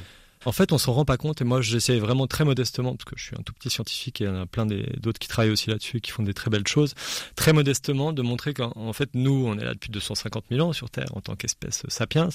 En 0.44 0.53
fait, 0.53 0.72
on 0.72 0.79
s'en 0.79 0.92
rend 0.92 1.05
pas 1.05 1.16
compte 1.16 1.40
et 1.40 1.44
moi 1.44 1.61
j'essaie 1.61 1.99
vraiment 1.99 2.27
très 2.27 2.44
modestement, 2.44 2.94
parce 2.94 3.05
que 3.05 3.17
je 3.17 3.25
suis 3.25 3.37
un 3.37 3.42
tout 3.42 3.52
petit 3.52 3.71
scientifique 3.71 4.21
il 4.21 4.27
y 4.27 4.29
en 4.29 4.40
a 4.40 4.46
plein 4.46 4.67
d'autres 4.67 5.19
qui 5.19 5.29
travaillent 5.29 5.50
aussi 5.50 5.71
là-dessus, 5.71 6.00
qui 6.00 6.10
font 6.10 6.23
des 6.23 6.35
très 6.35 6.50
belles 6.50 6.67
choses, 6.67 6.94
très 7.35 7.52
modestement 7.52 8.13
de 8.13 8.23
montrer 8.23 8.54
qu'en 8.54 8.92
fait 8.92 9.10
nous, 9.15 9.44
on 9.46 9.58
est 9.58 9.65
là 9.65 9.75
depuis 9.75 9.90
250 9.90 10.44
000 10.50 10.69
ans 10.69 10.73
sur 10.73 10.90
Terre 10.90 11.08
en 11.15 11.21
tant 11.21 11.37
qu'espèce 11.37 11.83
sapiens 11.88 12.29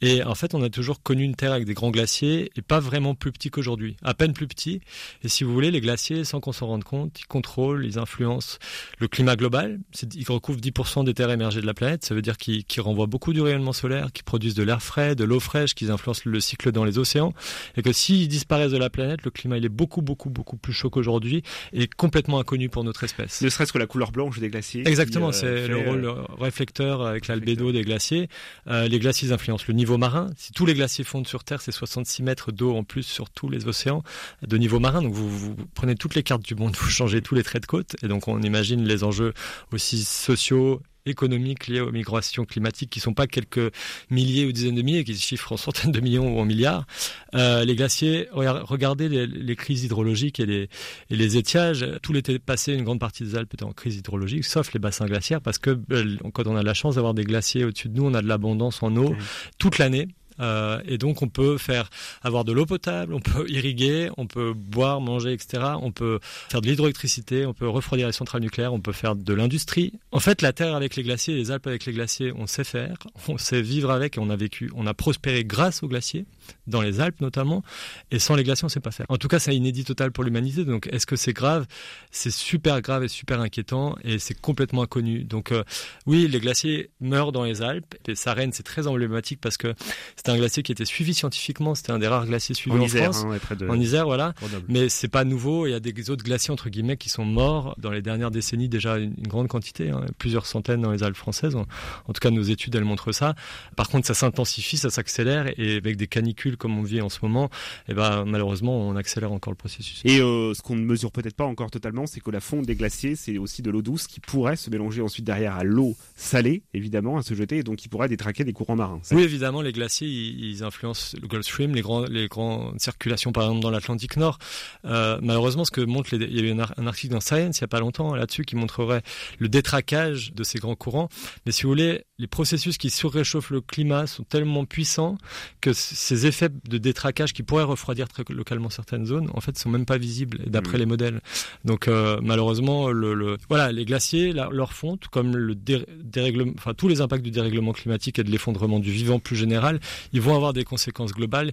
et 0.00 0.22
en 0.22 0.34
fait 0.34 0.54
on 0.54 0.62
a 0.62 0.68
toujours 0.68 1.02
connu 1.02 1.24
une 1.24 1.34
Terre 1.34 1.52
avec 1.52 1.66
des 1.66 1.74
grands 1.74 1.90
glaciers 1.90 2.50
et 2.56 2.62
pas 2.62 2.80
vraiment 2.80 3.14
plus 3.14 3.32
petits 3.32 3.50
qu'aujourd'hui, 3.50 3.96
à 4.02 4.14
peine 4.14 4.32
plus 4.32 4.46
petits. 4.46 4.80
Et 5.22 5.28
si 5.28 5.44
vous 5.44 5.52
voulez, 5.52 5.70
les 5.70 5.80
glaciers, 5.80 6.24
sans 6.24 6.40
qu'on 6.40 6.52
s'en 6.52 6.66
rende 6.66 6.84
compte, 6.84 7.18
ils 7.20 7.26
contrôlent, 7.26 7.84
ils 7.84 7.98
influencent 7.98 8.58
le 8.98 9.08
climat 9.08 9.36
global. 9.36 9.80
Ils 10.14 10.28
recouvrent 10.28 10.60
10% 10.60 11.04
des 11.04 11.14
terres 11.14 11.30
émergées 11.30 11.60
de 11.60 11.66
la 11.66 11.74
planète, 11.74 12.04
ça 12.04 12.14
veut 12.14 12.22
dire 12.22 12.36
qu'ils 12.36 12.64
renvoient 12.80 13.06
beaucoup 13.06 13.32
du 13.32 13.40
rayonnement 13.40 13.72
solaire, 13.72 14.12
qu'ils 14.12 14.24
produisent 14.24 14.54
de 14.54 14.62
l'air 14.62 14.82
frais, 14.82 15.14
de 15.14 15.24
l'eau 15.24 15.40
fraîche, 15.40 15.74
qu'ils 15.74 15.90
influencent 15.90 16.22
le 16.24 16.40
cycle 16.40 16.72
dans 16.72 16.84
les 16.84 16.98
océans 16.98 17.32
et 17.76 17.82
que 17.82 17.92
s'ils 17.92 18.28
disparaissent 18.28 18.72
de 18.72 18.78
la 18.78 18.90
planète, 18.90 19.22
le 19.24 19.30
climat 19.30 19.58
il 19.58 19.64
est 19.64 19.70
beaucoup 19.70 20.02
beaucoup 20.02 20.30
beaucoup 20.30 20.56
plus 20.56 20.72
chaud 20.72 20.90
qu'aujourd'hui 20.90 21.42
et 21.72 21.86
complètement 21.88 22.38
inconnu 22.38 22.68
pour 22.68 22.84
notre 22.84 23.04
espèce. 23.04 23.42
Ne 23.42 23.48
serait-ce 23.48 23.72
que 23.72 23.78
la 23.78 23.86
couleur 23.86 24.12
blanche 24.12 24.38
des 24.38 24.48
glaciers. 24.48 24.86
Exactement, 24.86 25.28
euh, 25.28 25.32
c'est 25.32 25.68
le 25.68 25.78
rôle 25.78 26.04
euh, 26.04 26.22
réflecteur 26.38 27.02
avec 27.02 27.28
l'albédo 27.28 27.72
des 27.72 27.82
glaciers. 27.82 28.28
Euh, 28.68 28.88
les 28.88 28.98
glaciers 28.98 29.32
influencent 29.32 29.64
le 29.68 29.74
niveau 29.74 29.98
marin. 29.98 30.30
Si 30.36 30.52
tous 30.52 30.66
les 30.66 30.74
glaciers 30.74 31.04
fondent 31.04 31.26
sur 31.26 31.44
Terre, 31.44 31.60
c'est 31.60 31.72
66 31.72 32.22
mètres 32.22 32.52
d'eau 32.52 32.74
en 32.74 32.84
plus 32.84 33.02
sur 33.02 33.30
tous 33.30 33.48
les 33.48 33.66
océans 33.66 34.02
de 34.46 34.56
niveau 34.56 34.80
marin. 34.80 35.02
Donc 35.02 35.12
vous, 35.12 35.28
vous 35.28 35.56
prenez 35.74 35.94
toutes 35.94 36.14
les 36.14 36.22
cartes 36.22 36.42
du 36.42 36.54
monde, 36.54 36.76
vous 36.80 36.90
changez 36.90 37.22
tous 37.22 37.34
les 37.34 37.42
traits 37.42 37.62
de 37.62 37.66
côte 37.66 37.96
et 38.02 38.08
donc 38.08 38.28
on 38.28 38.40
imagine 38.42 38.84
les 38.84 39.04
enjeux 39.04 39.32
aussi 39.72 40.04
sociaux 40.04 40.80
économiques 41.06 41.66
liées 41.66 41.80
aux 41.80 41.92
migrations 41.92 42.44
climatiques 42.44 42.90
qui 42.90 42.98
ne 42.98 43.02
sont 43.02 43.14
pas 43.14 43.26
quelques 43.26 43.72
milliers 44.10 44.44
ou 44.44 44.52
dizaines 44.52 44.74
de 44.74 44.82
milliers, 44.82 45.04
qui 45.04 45.14
se 45.14 45.24
chiffrent 45.24 45.52
en 45.52 45.56
centaines 45.56 45.92
de 45.92 46.00
millions 46.00 46.36
ou 46.36 46.40
en 46.40 46.44
milliards. 46.44 46.86
Euh, 47.34 47.64
les 47.64 47.76
glaciers, 47.76 48.28
regardez 48.32 49.08
les, 49.08 49.56
crises 49.56 49.84
hydrologiques 49.84 50.40
et 50.40 50.46
les, 50.46 50.68
et 51.10 51.16
les 51.16 51.36
étiages. 51.36 51.86
Tout 52.02 52.12
l'été 52.12 52.38
passé, 52.38 52.74
une 52.74 52.84
grande 52.84 53.00
partie 53.00 53.24
des 53.24 53.36
Alpes 53.36 53.54
était 53.54 53.64
en 53.64 53.72
crise 53.72 53.96
hydrologique, 53.96 54.44
sauf 54.44 54.72
les 54.72 54.80
bassins 54.80 55.06
glaciaires, 55.06 55.40
parce 55.40 55.58
que 55.58 55.78
euh, 55.92 56.16
quand 56.32 56.46
on 56.46 56.56
a 56.56 56.62
la 56.62 56.74
chance 56.74 56.96
d'avoir 56.96 57.14
des 57.14 57.24
glaciers 57.24 57.64
au-dessus 57.64 57.88
de 57.88 57.96
nous, 57.96 58.04
on 58.04 58.14
a 58.14 58.22
de 58.22 58.28
l'abondance 58.28 58.82
en 58.82 58.94
eau 58.96 59.14
toute 59.58 59.78
l'année. 59.78 60.08
Euh, 60.40 60.80
et 60.86 60.98
donc 60.98 61.22
on 61.22 61.28
peut 61.28 61.58
faire 61.58 61.90
avoir 62.22 62.44
de 62.44 62.52
l'eau 62.52 62.66
potable, 62.66 63.14
on 63.14 63.20
peut 63.20 63.46
irriguer, 63.48 64.10
on 64.16 64.26
peut 64.26 64.52
boire, 64.54 65.00
manger, 65.00 65.32
etc. 65.32 65.62
On 65.80 65.92
peut 65.92 66.18
faire 66.22 66.60
de 66.60 66.66
l'hydroélectricité, 66.66 67.46
on 67.46 67.54
peut 67.54 67.68
refroidir 67.68 68.06
les 68.06 68.12
centrales 68.12 68.42
nucléaires, 68.42 68.72
on 68.72 68.80
peut 68.80 68.92
faire 68.92 69.16
de 69.16 69.34
l'industrie. 69.34 69.92
En 70.12 70.20
fait, 70.20 70.42
la 70.42 70.52
Terre 70.52 70.74
avec 70.74 70.96
les 70.96 71.02
glaciers, 71.02 71.34
les 71.34 71.50
Alpes 71.50 71.66
avec 71.66 71.86
les 71.86 71.92
glaciers, 71.92 72.32
on 72.36 72.46
sait 72.46 72.64
faire, 72.64 72.96
on 73.28 73.38
sait 73.38 73.62
vivre 73.62 73.90
avec 73.90 74.16
et 74.16 74.20
on 74.20 74.30
a 74.30 74.36
vécu, 74.36 74.70
on 74.74 74.86
a 74.86 74.94
prospéré 74.94 75.44
grâce 75.44 75.82
aux 75.82 75.88
glaciers 75.88 76.26
dans 76.66 76.82
les 76.82 77.00
Alpes 77.00 77.20
notamment, 77.20 77.62
et 78.10 78.18
sans 78.18 78.34
les 78.34 78.44
glaciers, 78.44 78.64
on 78.64 78.66
ne 78.66 78.72
sait 78.72 78.80
pas 78.80 78.90
faire. 78.90 79.06
En 79.08 79.16
tout 79.16 79.28
cas, 79.28 79.38
c'est 79.38 79.54
inédit 79.54 79.84
total 79.84 80.12
pour 80.12 80.24
l'humanité. 80.24 80.64
Donc, 80.64 80.88
est-ce 80.92 81.06
que 81.06 81.16
c'est 81.16 81.32
grave? 81.32 81.66
C'est 82.10 82.30
super 82.30 82.80
grave 82.80 83.04
et 83.04 83.08
super 83.08 83.40
inquiétant, 83.40 83.96
et 84.04 84.18
c'est 84.18 84.38
complètement 84.38 84.82
inconnu. 84.82 85.24
Donc, 85.24 85.52
euh, 85.52 85.64
oui, 86.06 86.28
les 86.28 86.40
glaciers 86.40 86.90
meurent 87.00 87.32
dans 87.32 87.44
les 87.44 87.62
Alpes. 87.62 87.94
Et 88.08 88.14
Sarenne, 88.14 88.52
c'est 88.52 88.62
très 88.62 88.86
emblématique 88.86 89.40
parce 89.40 89.56
que 89.56 89.74
c'était 90.16 90.30
un 90.30 90.36
glacier 90.36 90.62
qui 90.62 90.72
était 90.72 90.84
suivi 90.84 91.14
scientifiquement. 91.14 91.74
C'était 91.74 91.92
un 91.92 91.98
des 91.98 92.08
rares 92.08 92.26
glaciers 92.26 92.54
suivis 92.54 92.78
en, 92.78 92.88
France, 92.88 93.24
hein, 93.24 93.68
en 93.68 93.78
Isère, 93.78 94.06
voilà. 94.06 94.34
Mais 94.68 94.88
c'est 94.88 95.08
pas 95.08 95.24
nouveau. 95.24 95.66
Il 95.66 95.70
y 95.70 95.74
a 95.74 95.80
des 95.80 96.10
autres 96.10 96.24
glaciers 96.24 96.52
entre 96.52 96.68
guillemets 96.68 96.96
qui 96.96 97.08
sont 97.08 97.24
morts 97.24 97.74
dans 97.78 97.90
les 97.90 98.02
dernières 98.02 98.30
décennies 98.30 98.68
déjà 98.68 98.98
une, 98.98 99.14
grande 99.14 99.48
quantité, 99.48 99.90
hein, 99.90 100.04
plusieurs 100.18 100.46
centaines 100.46 100.80
dans 100.82 100.92
les 100.92 101.02
Alpes 101.02 101.16
françaises. 101.16 101.56
En, 101.56 101.66
en, 102.06 102.12
tout 102.12 102.20
cas, 102.20 102.30
nos 102.30 102.42
études 102.42 102.74
elles 102.74 102.84
montrent 102.84 103.12
ça. 103.12 103.34
Par 103.76 103.88
contre, 103.88 104.06
ça 104.06 104.14
s'intensifie, 104.14 104.76
ça 104.76 104.90
s'accélère, 104.90 105.46
et 105.58 105.76
avec 105.76 105.96
des 105.96 106.06
canicules 106.06 106.35
comme 106.56 106.78
on 106.78 106.82
vit 106.82 107.00
en 107.00 107.08
ce 107.08 107.18
moment, 107.22 107.46
et 107.88 107.92
eh 107.92 107.94
ben, 107.94 108.24
malheureusement, 108.26 108.76
on 108.78 108.96
accélère 108.96 109.32
encore 109.32 109.52
le 109.52 109.56
processus. 109.56 110.02
Et 110.04 110.20
euh, 110.20 110.54
ce 110.54 110.62
qu'on 110.62 110.76
ne 110.76 110.84
mesure 110.84 111.10
peut-être 111.12 111.36
pas 111.36 111.44
encore 111.44 111.70
totalement, 111.70 112.06
c'est 112.06 112.20
que 112.20 112.30
la 112.30 112.40
fonte 112.40 112.66
des 112.66 112.74
glaciers, 112.74 113.16
c'est 113.16 113.38
aussi 113.38 113.62
de 113.62 113.70
l'eau 113.70 113.82
douce 113.82 114.06
qui 114.06 114.20
pourrait 114.20 114.56
se 114.56 114.70
mélanger 114.70 115.02
ensuite 115.02 115.24
derrière 115.24 115.54
à 115.54 115.64
l'eau 115.64 115.96
salée, 116.14 116.62
évidemment, 116.74 117.16
à 117.16 117.22
se 117.22 117.34
jeter, 117.34 117.58
et 117.58 117.62
donc 117.62 117.76
qui 117.76 117.88
pourrait 117.88 118.08
détraquer 118.08 118.44
des 118.44 118.52
courants 118.52 118.76
marins. 118.76 119.00
Oui, 119.10 119.22
évidemment, 119.22 119.62
les 119.62 119.72
glaciers, 119.72 120.08
ils, 120.08 120.62
influencent 120.62 121.16
le 121.20 121.28
Gulf 121.28 121.44
Stream, 121.44 121.74
les, 121.74 121.82
grands, 121.82 122.04
les 122.04 122.28
grandes 122.28 122.80
circulations, 122.80 123.32
par 123.32 123.44
exemple, 123.44 123.60
dans 123.60 123.70
l'Atlantique 123.70 124.16
Nord. 124.16 124.38
Euh, 124.84 125.18
malheureusement, 125.22 125.64
ce 125.64 125.70
que 125.70 125.80
montre 125.80 126.14
les, 126.16 126.26
il 126.26 126.36
y 126.36 126.40
a 126.40 126.42
eu 126.42 126.52
un, 126.52 126.86
article 126.86 127.12
dans 127.12 127.20
Science 127.20 127.58
il 127.58 127.62
n'y 127.62 127.64
a 127.64 127.68
pas 127.68 127.80
longtemps 127.80 128.14
là-dessus 128.14 128.44
qui 128.44 128.56
montrerait 128.56 129.02
le 129.38 129.48
détraquage 129.48 130.32
de 130.32 130.44
ces 130.44 130.58
grands 130.58 130.74
courants. 130.74 131.08
Mais 131.44 131.52
si 131.52 131.62
vous 131.62 131.70
voulez, 131.70 132.04
les 132.18 132.26
processus 132.26 132.78
qui 132.78 132.90
surréchauffent 132.90 133.50
le 133.50 133.60
climat 133.60 134.06
sont 134.06 134.24
tellement 134.24 134.64
puissants 134.64 135.18
que 135.60 135.72
ces 135.72 136.25
effets 136.26 136.50
de 136.68 136.78
détraquage 136.78 137.32
qui 137.32 137.42
pourraient 137.42 137.64
refroidir 137.64 138.08
très 138.08 138.24
localement 138.28 138.70
certaines 138.70 139.06
zones, 139.06 139.30
en 139.34 139.40
fait, 139.40 139.56
sont 139.58 139.70
même 139.70 139.86
pas 139.86 139.98
visibles 139.98 140.38
d'après 140.46 140.76
mmh. 140.76 140.80
les 140.80 140.86
modèles. 140.86 141.20
Donc, 141.64 141.88
euh, 141.88 142.18
malheureusement, 142.22 142.90
le, 142.90 143.36
voilà, 143.48 143.72
les 143.72 143.84
glaciers, 143.84 144.32
leur 144.32 144.72
fonte, 144.72 145.08
comme 145.08 145.36
le 145.36 145.54
dérèglement, 145.54 146.52
enfin 146.56 146.74
tous 146.74 146.88
les 146.88 147.00
impacts 147.00 147.24
du 147.24 147.30
dérèglement 147.30 147.72
climatique 147.72 148.18
et 148.18 148.24
de 148.24 148.30
l'effondrement 148.30 148.78
du 148.78 148.90
vivant 148.90 149.18
plus 149.18 149.36
général, 149.36 149.80
ils 150.12 150.20
vont 150.20 150.34
avoir 150.34 150.52
des 150.52 150.64
conséquences 150.64 151.12
globales 151.12 151.52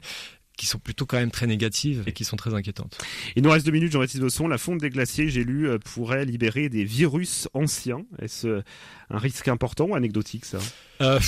qui 0.58 0.68
sont 0.68 0.80
plutôt 0.80 1.06
quand 1.06 1.18
même 1.18 1.32
très 1.32 1.48
négatives 1.48 2.04
et 2.06 2.12
qui 2.12 2.26
sont 2.26 2.36
très 2.36 2.54
inquiétantes. 2.54 2.98
Il 3.36 3.44
nous 3.44 3.50
reste 3.50 3.66
deux 3.66 3.72
minutes, 3.72 3.92
Jean-Baptiste 3.92 4.22
Bosson. 4.22 4.48
La 4.48 4.58
fonte 4.58 4.80
des 4.80 4.90
glaciers, 4.90 5.30
j'ai 5.30 5.44
lu, 5.44 5.68
euh, 5.68 5.80
pourrait 5.80 6.26
libérer 6.26 6.70
des 6.70 6.84
virus 6.84 7.48
anciens. 7.54 8.06
Est-ce 8.22 8.62
un 9.10 9.18
risque 9.18 9.48
important 9.48 9.86
ou 9.86 9.96
anecdotique 9.96 10.46
ça? 10.46 10.60
Euh, 11.04 11.20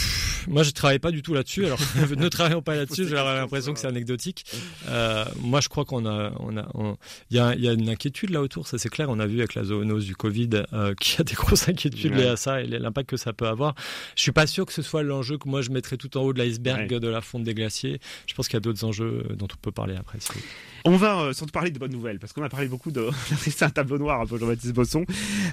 moi, 0.48 0.64
je 0.64 0.72
travaille 0.72 1.00
pas 1.00 1.12
du 1.12 1.22
tout 1.22 1.34
là-dessus. 1.34 1.66
Alors, 1.66 1.80
ne 2.18 2.30
travaillons 2.30 2.62
pas 2.62 2.76
là-dessus. 2.76 3.08
J'ai 3.08 3.16
l'impression 3.16 3.74
que 3.74 3.80
c'est 3.80 3.88
anecdotique. 3.88 4.46
Euh, 4.90 5.26
moi, 5.42 5.60
je 5.62 5.70
crois 5.70 5.86
qu'on 5.86 6.06
a, 6.06 6.32
on 6.40 6.58
a, 6.58 6.68
il 7.30 7.38
y 7.38 7.40
a, 7.40 7.56
y 7.56 7.68
a, 7.68 7.74
une 7.74 7.90
inquiétude 7.90 8.30
là 8.30 8.42
autour. 8.42 8.68
Ça, 8.68 8.78
c'est 8.78 8.90
clair. 8.90 9.10
On 9.10 9.20
a 9.20 9.26
vu 9.26 9.40
avec 9.40 9.56
la 9.56 9.64
zoonose 9.64 10.06
du 10.06 10.16
Covid 10.16 10.50
euh, 10.74 10.94
qu'il 11.00 11.18
y 11.18 11.22
a 11.22 11.24
des 11.24 11.34
grosses 11.34 11.68
inquiétudes 11.68 12.16
liées 12.16 12.28
à 12.28 12.38
ça 12.38 12.62
et 12.62 12.68
l'impact 12.68 13.10
que 13.10 13.18
ça 13.18 13.34
peut 13.34 13.48
avoir. 13.48 13.76
Je 14.16 14.22
suis 14.22 14.32
pas 14.32 14.48
sûr 14.48 14.66
que 14.66 14.74
ce 14.74 14.82
soit 14.82 15.04
l'enjeu 15.04 15.38
que 15.38 15.50
moi 15.50 15.62
je 15.62 15.70
mettrais 15.70 15.98
tout 15.98 16.18
en 16.18 16.22
haut 16.22 16.34
de 16.34 16.40
l'iceberg 16.40 16.88
de 16.88 17.08
la 17.08 17.22
fonte 17.22 17.44
des 17.44 17.54
glaciers. 17.54 18.00
Je 18.28 18.34
pense 18.34 18.48
qu'il 18.48 18.56
y 18.56 18.58
a 18.58 18.62
d'autres 18.62 18.84
enjeux 18.84 19.26
dont 19.38 19.48
on 19.52 19.58
peut 19.62 19.72
parler 19.72 19.96
après. 19.96 20.20
On 20.88 20.98
va 20.98 21.34
sans 21.34 21.48
parler 21.48 21.72
de 21.72 21.80
bonnes 21.80 21.92
nouvelles, 21.92 22.20
parce 22.20 22.32
qu'on 22.32 22.44
a 22.44 22.50
parlé 22.50 22.68
beaucoup 22.68 22.92
de. 22.92 23.10
c'est 23.40 23.64
un 23.64 23.72
tableau 23.72 23.98
noir 23.98 24.22
un 24.22 24.28
peu, 24.28 24.38
Jean-Baptiste 24.38 24.74
Bosson. 24.74 25.04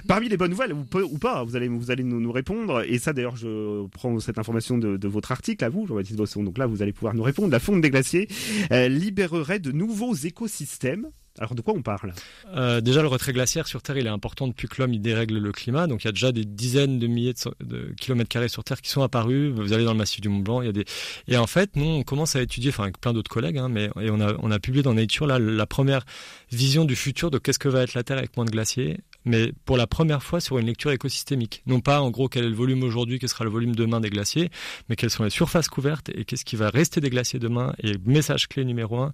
Parmi 0.07 0.29
les 0.29 0.37
bonnes 0.37 0.51
nouvelles, 0.51 0.73
ou, 0.73 0.85
ou 0.93 1.17
pas, 1.17 1.43
vous 1.43 1.55
allez, 1.55 1.67
vous 1.67 1.89
allez 1.89 2.03
nous, 2.03 2.19
nous 2.19 2.31
répondre. 2.31 2.83
Et 2.87 2.99
ça, 2.99 3.13
d'ailleurs, 3.13 3.35
je 3.35 3.87
prends 3.87 4.12
cette 4.19 4.37
information 4.37 4.77
de, 4.77 5.07
votre 5.07 5.31
article 5.31 5.63
à 5.63 5.69
vous, 5.69 5.85
Jean-Baptiste 5.87 6.17
Bosson. 6.17 6.43
Donc 6.43 6.57
là, 6.57 6.65
vous 6.65 6.81
allez 6.81 6.93
pouvoir 6.93 7.13
nous 7.13 7.23
répondre. 7.23 7.51
La 7.51 7.59
fonte 7.59 7.81
des 7.81 7.89
glaciers 7.89 8.27
euh, 8.71 8.87
libérerait 8.87 9.59
de 9.59 9.71
nouveaux 9.71 10.13
écosystèmes 10.15 11.07
alors 11.39 11.55
de 11.55 11.61
quoi 11.61 11.73
on 11.75 11.81
parle? 11.81 12.13
Euh, 12.55 12.79
Déjà 12.79 13.01
le 13.01 13.07
retrait 13.07 13.33
glaciaire 13.33 13.67
sur 13.67 13.81
Terre 13.81 13.97
il 13.97 14.05
est 14.05 14.09
important 14.09 14.47
depuis 14.47 14.67
que 14.67 14.75
l'homme 14.79 14.95
dérègle 14.97 15.39
le 15.39 15.51
climat. 15.51 15.87
Donc 15.87 16.03
il 16.03 16.07
y 16.07 16.09
a 16.09 16.11
déjà 16.11 16.31
des 16.31 16.45
dizaines 16.45 16.99
de 16.99 17.07
milliers 17.07 17.33
de, 17.59 17.93
kilomètres 17.99 18.29
carrés 18.29 18.49
sur 18.49 18.63
Terre 18.63 18.81
qui 18.81 18.91
sont 18.91 19.01
apparus. 19.01 19.51
Vous 19.51 19.73
allez 19.73 19.83
dans 19.83 19.93
le 19.93 19.97
massif 19.97 20.21
du 20.21 20.29
Mont 20.29 20.39
Blanc, 20.39 20.61
il 20.61 20.65
y 20.65 20.69
a 20.69 20.73
des 20.73 20.85
et 21.27 21.37
en 21.37 21.47
fait 21.47 21.75
nous 21.75 21.85
on 21.85 22.03
commence 22.03 22.35
à 22.35 22.41
étudier, 22.41 22.69
enfin 22.69 22.83
avec 22.83 22.99
plein 22.99 23.13
d'autres 23.13 23.31
collègues, 23.31 23.57
hein, 23.57 23.67
mais 23.67 23.89
et 23.99 24.11
on 24.11 24.21
a 24.21 24.35
on 24.39 24.51
a 24.51 24.59
publié 24.59 24.83
dans 24.83 24.93
Nature 24.93 25.25
là 25.25 25.39
la 25.39 25.65
première 25.65 26.05
vision 26.51 26.85
du 26.85 26.95
futur 26.95 27.31
de 27.31 27.39
qu'est-ce 27.39 27.59
que 27.59 27.69
va 27.69 27.81
être 27.81 27.95
la 27.95 28.03
Terre 28.03 28.19
avec 28.19 28.37
moins 28.37 28.45
de 28.45 28.51
glaciers 28.51 28.99
mais 29.25 29.51
pour 29.65 29.77
la 29.77 29.87
première 29.87 30.23
fois 30.23 30.39
sur 30.39 30.57
une 30.57 30.65
lecture 30.65 30.91
écosystémique. 30.91 31.63
Non 31.65 31.79
pas 31.79 32.01
en 32.01 32.11
gros 32.11 32.27
quel 32.27 32.45
est 32.45 32.49
le 32.49 32.55
volume 32.55 32.83
aujourd'hui, 32.83 33.19
quel 33.19 33.29
sera 33.29 33.43
le 33.43 33.49
volume 33.49 33.75
demain 33.75 33.99
des 33.99 34.09
glaciers, 34.09 34.49
mais 34.89 34.95
quelles 34.95 35.09
sont 35.09 35.23
les 35.23 35.29
surfaces 35.29 35.67
couvertes 35.67 36.09
et 36.09 36.25
qu'est-ce 36.25 36.45
qui 36.45 36.55
va 36.55 36.69
rester 36.69 37.01
des 37.01 37.09
glaciers 37.09 37.39
demain. 37.39 37.73
Et 37.81 37.93
message 38.05 38.47
clé 38.47 38.65
numéro 38.65 38.99
un, 38.99 39.13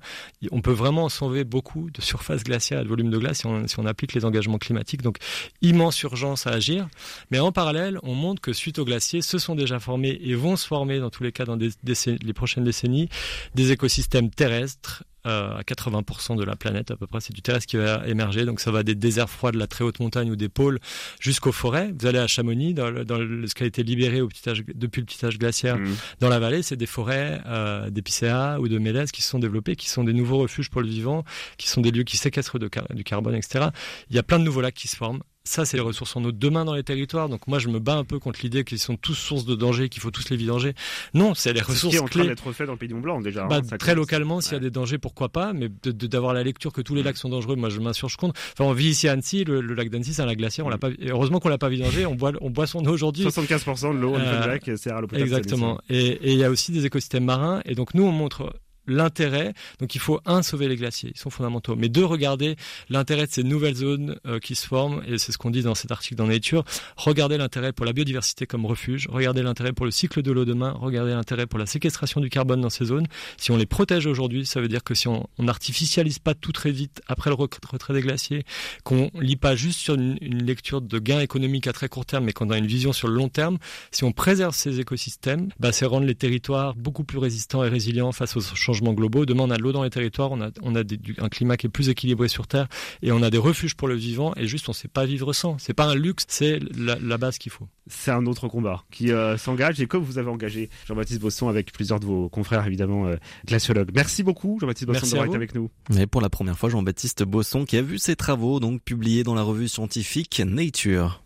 on 0.52 0.62
peut 0.62 0.72
vraiment 0.72 1.10
sauver 1.10 1.44
beaucoup 1.44 1.90
de 1.92 2.02
surfaces 2.02 2.44
glaciaires 2.44 2.82
et 2.82 2.84
de 2.84 2.90
volume 2.90 3.10
de 3.10 3.18
glace 3.18 3.40
si 3.40 3.80
on, 3.80 3.86
applique 3.86 4.14
les 4.14 4.26
engagements 4.26 4.58
climatiques. 4.58 5.02
Donc 5.02 5.18
immense 5.62 6.02
urgence 6.04 6.48
à 6.48 6.52
agir. 6.52 6.88
Mais 7.32 7.40
en 7.40 7.52
parallèle, 7.52 8.00
on 8.04 8.14
montre 8.14 8.42
que 8.42 8.54
suite 8.54 8.80
aux 8.80 8.86
glaciers, 8.86 9.22
se 9.22 9.38
sont 9.38 9.56
déjà 9.56 9.80
formés 9.80 10.20
et 10.22 10.36
vont 10.36 10.56
se 10.56 10.68
former 10.68 11.00
dans 11.00 11.10
tous 11.10 11.24
les 11.24 11.32
cas 11.32 11.46
dans 11.46 11.58
les 11.58 12.34
prochaines 12.34 12.64
décennies 12.64 13.10
des 13.56 13.72
écosystèmes 13.72 14.30
terrestres 14.30 15.04
à 15.24 15.62
80% 15.62 16.38
de 16.38 16.44
la 16.44 16.56
planète 16.56 16.92
à 16.92 16.96
peu 16.96 17.08
près, 17.08 17.20
c'est 17.20 17.34
du 17.34 17.42
terrestre 17.42 17.68
qui 17.68 17.78
va 17.78 18.08
émerger. 18.08 18.46
Donc 18.46 18.60
ça 18.60 18.72
va 18.72 18.84
des 18.84 18.96
déserts 18.96 19.30
froids 19.30 19.52
de 19.52 19.58
la 19.58 19.68
très 19.68 19.84
haute 19.84 20.00
montagne 20.00 20.32
ou 20.32 20.36
des 20.36 20.50
pôles 20.50 20.80
jusqu'aux 21.20 21.52
forêts. 21.52 21.94
Vous 22.00 22.08
allez 22.08 22.20
à 22.20 22.28
Chamonix, 22.28 22.74
dans, 22.74 22.88
ce 22.88 23.54
qui 23.54 23.64
a 23.64 23.66
été 23.66 23.84
libéré 23.84 24.22
au 24.22 24.28
petit 24.28 24.50
âge, 24.50 24.64
depuis 24.74 25.02
le 25.02 25.06
petit 25.06 25.26
âge 25.26 25.38
glaciaire 25.38 25.78
mmh. 25.78 25.96
dans 26.22 26.30
la 26.30 26.40
vallée, 26.40 26.62
c'est 26.62 26.78
des 26.78 26.86
forêts 26.86 27.42
euh, 27.46 27.90
d'épicéas 27.90 28.60
ou 28.60 28.68
de 28.68 28.78
mélèzes 28.78 29.12
qui 29.12 29.22
se 29.22 29.30
sont 29.30 29.40
développées, 29.40 29.76
qui 29.76 29.90
sont 29.90 30.04
des 30.04 30.14
nouveaux 30.14 30.38
refuges 30.38 30.70
pour 30.70 30.82
le 30.82 30.88
vivant, 30.88 31.24
qui 31.58 31.70
sont 31.70 31.82
des 31.82 31.92
lieux 31.92 32.04
qui 32.04 32.18
séquestrent 32.18 32.60
du 32.60 33.04
carbone, 33.04 33.36
etc. 33.36 33.70
Il 34.10 34.16
y 34.16 34.20
a 34.20 34.24
plein 34.24 34.40
de 34.40 34.44
nouveaux 34.44 34.62
lacs 34.62 34.74
qui 34.74 34.88
se 34.88 34.96
forment 34.96 35.22
ça, 35.50 35.66
c'est 35.66 35.78
les 35.78 35.82
ressources 35.84 36.16
en 36.16 36.24
eau 36.24 36.32
demain 36.32 36.64
dans 36.64 36.76
les 36.76 36.84
territoires. 36.84 37.28
Donc 37.28 37.48
moi, 37.48 37.58
je 37.58 37.70
me 37.70 37.80
bats 37.80 37.96
un 37.96 38.04
peu 38.04 38.20
contre 38.20 38.42
l'idée 38.44 38.64
qu'ils 38.64 38.78
sont 38.78 38.98
tous 38.98 39.16
sources 39.16 39.46
de 39.46 39.56
danger, 39.56 39.90
qu'il 39.90 40.00
faut 40.00 40.12
tous 40.12 40.30
les 40.30 40.38
vidanger. 40.38 40.76
Non, 41.16 41.34
c'est 41.34 41.54
les 41.54 41.62
ressources 41.62 41.82
clés. 41.82 41.92
C'est 41.92 42.10
qui 42.12 42.18
est 42.18 42.22
en 42.22 42.24
train 42.24 42.30
d'être 42.30 42.52
fait 42.52 42.66
dans 42.68 42.74
le 42.74 42.78
Pays 42.78 42.88
du 42.88 42.94
Mont 42.94 43.02
Blanc 43.02 43.20
déjà. 43.20 43.48
Bah, 43.48 43.62
très 43.80 43.96
localement, 43.96 44.42
s'il 44.42 44.54
y 44.54 44.58
a 44.58 44.60
des 44.60 44.70
dangers, 44.70 45.00
pourquoi 45.00 45.30
pas. 45.30 45.54
Mais 45.54 45.68
d'avoir 45.84 46.36
la 46.36 46.44
lecture 46.44 46.72
que 46.72 46.82
tous 46.82 46.94
les 46.94 47.02
lacs 47.02 47.18
sont 47.18 47.30
dangereux, 47.30 47.56
moi, 47.56 47.70
je 47.70 47.80
m'insurge 47.80 48.16
contre. 48.16 48.40
Enfin, 48.54 48.70
on 48.70 48.74
vit 48.74 48.90
ici 48.90 49.08
à 49.08 49.14
Annecy, 49.14 49.44
le, 49.44 49.62
lac 49.62 49.90
d'Annecy, 49.90 50.14
c'est 50.14 50.22
un 50.22 50.28
lac 50.28 50.38
glaciaire. 50.38 50.68
On 50.68 50.70
l'a 50.70 50.78
pas. 50.78 50.90
heureusement 51.02 51.40
qu'on 51.40 51.50
l'a 51.50 51.58
pas 51.58 51.70
vidangé. 51.70 52.06
On 52.06 52.14
boit, 52.14 52.34
on 52.42 52.52
boit 52.52 52.68
son 52.68 52.86
eau 52.86 52.92
aujourd'hui. 52.92 53.26
75% 53.26 53.96
de 53.96 54.00
l'eau 54.00 54.12
au 54.12 54.18
euh, 54.18 54.46
lac 54.46 54.70
sert 54.78 54.98
à 54.98 55.02
l'eau 55.02 55.08
Exactement. 55.14 55.80
Et 55.90 56.32
il 56.32 56.38
y 56.38 56.44
a 56.44 56.52
aussi 56.52 56.72
des 56.72 56.86
écosystèmes 56.86 57.26
marins. 57.26 57.62
Et 57.66 57.74
donc 57.74 57.96
nous, 57.96 58.04
on 58.04 58.12
montre 58.12 58.54
l'intérêt. 58.90 59.54
Donc 59.80 59.96
il 59.96 60.02
faut 60.02 60.20
un 60.26 60.42
sauver 60.42 60.68
les 60.68 60.76
glaciers, 60.76 61.12
ils 61.16 61.20
sont 61.20 61.30
fondamentaux, 61.30 61.76
mais 61.76 61.90
deux 61.90 62.06
regarder 62.06 62.56
l'intérêt 62.90 63.28
de 63.28 63.32
ces 63.32 63.44
nouvelles 63.44 63.76
zones 63.76 64.18
euh, 64.26 64.40
qui 64.40 64.56
se 64.56 64.68
forment 64.68 65.02
et 65.08 65.18
c'est 65.18 65.32
ce 65.32 65.38
qu'on 65.38 65.52
dit 65.52 65.62
dans 65.62 65.76
cet 65.76 65.92
article 65.92 66.16
dans 66.16 66.28
Nature. 66.28 66.64
Regardez 66.98 67.38
l'intérêt 67.38 67.72
pour 67.72 67.86
la 67.86 67.94
biodiversité 67.94 68.46
comme 68.46 68.66
refuge, 68.66 69.08
regardez 69.10 69.44
l'intérêt 69.44 69.74
pour 69.74 69.86
le 69.86 69.92
cycle 69.92 70.22
de 70.22 70.32
l'eau 70.32 70.46
demain, 70.46 70.76
regardez 70.80 71.12
l'intérêt 71.12 71.46
pour 71.46 71.60
la 71.60 71.66
séquestration 71.66 72.20
du 72.22 72.30
carbone 72.30 72.62
dans 72.62 72.70
ces 72.70 72.86
zones. 72.86 73.08
Si 73.38 73.52
on 73.52 73.58
les 73.58 73.66
protège 73.66 74.06
aujourd'hui, 74.06 74.46
ça 74.46 74.62
veut 74.62 74.68
dire 74.68 74.84
que 74.84 74.94
si 74.94 75.08
on 75.08 75.28
n'artificialise 75.38 76.20
pas 76.20 76.34
tout 76.34 76.52
très 76.52 76.72
vite 76.72 77.02
après 77.08 77.30
le 77.30 77.36
retrait 77.36 77.94
des 77.94 78.02
glaciers, 78.02 78.44
qu'on 78.84 79.12
lit 79.20 79.36
pas 79.36 79.56
juste 79.56 79.80
sur 79.80 79.96
une, 79.96 80.18
lecture 80.22 80.82
de 80.82 81.00
gains 81.00 81.20
économiques 81.20 81.68
à 81.68 81.74
très 81.74 81.90
court 81.90 82.06
terme, 82.06 82.26
mais 82.26 82.34
qu'on 82.34 82.50
a 82.50 82.58
une 82.58 82.66
vision 82.66 82.94
sur 82.94 83.08
le 83.08 83.14
long 83.14 83.30
terme, 83.30 83.58
si 83.92 84.04
on 84.04 84.12
préserve 84.12 84.56
ces 84.56 84.80
écosystèmes, 84.80 85.50
bah, 85.60 85.72
c'est 85.72 85.86
rendre 85.86 86.06
les 86.06 86.16
territoires 86.16 86.76
beaucoup 86.76 87.04
plus 87.04 87.18
résistants 87.18 87.64
et 87.64 87.70
résilients 87.70 88.12
face 88.12 88.36
aux 88.36 88.42
changements 88.42 88.79
globaux. 88.82 89.26
Demain, 89.26 89.44
on 89.44 89.52
a 89.52 89.58
de 89.58 89.62
l'eau 89.62 89.72
dans 89.72 89.84
les 89.84 89.90
territoires, 89.90 90.32
on 90.32 90.42
a, 90.42 90.50
on 90.62 90.76
a 90.76 90.82
un 91.20 91.30
climat 91.30 91.58
qui 91.58 91.68
est 91.68 91.70
plus 91.70 91.90
équilibré 91.90 92.28
sur 92.28 92.48
Terre 92.48 92.68
et 93.02 93.12
on 93.12 93.22
a 93.22 93.30
des 93.30 93.38
refuges 93.38 93.76
pour 93.76 93.88
le 93.88 93.96
vivant 93.96 94.34
et 94.36 94.48
juste 94.48 94.70
on 94.70 94.74
sait 94.74 94.88
pas 94.88 95.06
vivre 95.06 95.34
sans. 95.34 95.58
C'est 95.60 95.74
pas 95.74 95.86
un 95.86 95.96
luxe, 95.96 96.26
c'est 96.28 96.60
la, 96.78 97.18
base 97.18 97.38
qu'il 97.38 97.52
faut. 97.52 97.68
C'est 97.88 98.12
un 98.12 98.26
autre 98.26 98.48
combat 98.48 98.84
qui 98.92 99.12
euh, 99.12 99.38
s'engage 99.38 99.82
et 99.82 99.88
comme 99.88 100.04
vous 100.04 100.18
avez 100.18 100.30
engagé 100.30 100.70
Jean-Baptiste 100.88 101.22
Bosson 101.22 101.50
avec 101.50 101.72
plusieurs 101.74 102.00
de 102.00 102.06
vos 102.06 102.30
confrères 102.30 102.66
évidemment 102.66 103.08
euh, 103.08 103.16
glaciologues. 103.46 103.92
Merci 103.94 104.24
beaucoup 104.24 104.58
Jean-Baptiste 104.62 104.88
Bosson 104.88 105.08
d'avoir 105.08 105.26
été 105.26 105.36
avec 105.36 105.56
nous. 105.56 105.70
Et 105.98 106.08
pour 106.08 106.22
la 106.22 106.30
première 106.30 106.58
fois 106.58 106.70
Jean-Baptiste 106.70 107.24
Bosson 107.24 107.66
qui 107.66 107.78
a 107.78 107.82
vu 107.82 107.98
ses 107.98 108.16
travaux 108.16 108.60
donc 108.60 108.82
publiés 108.82 109.24
dans 109.24 109.36
la 109.36 109.44
revue 109.44 109.68
scientifique 109.68 110.42
Nature. 110.46 111.24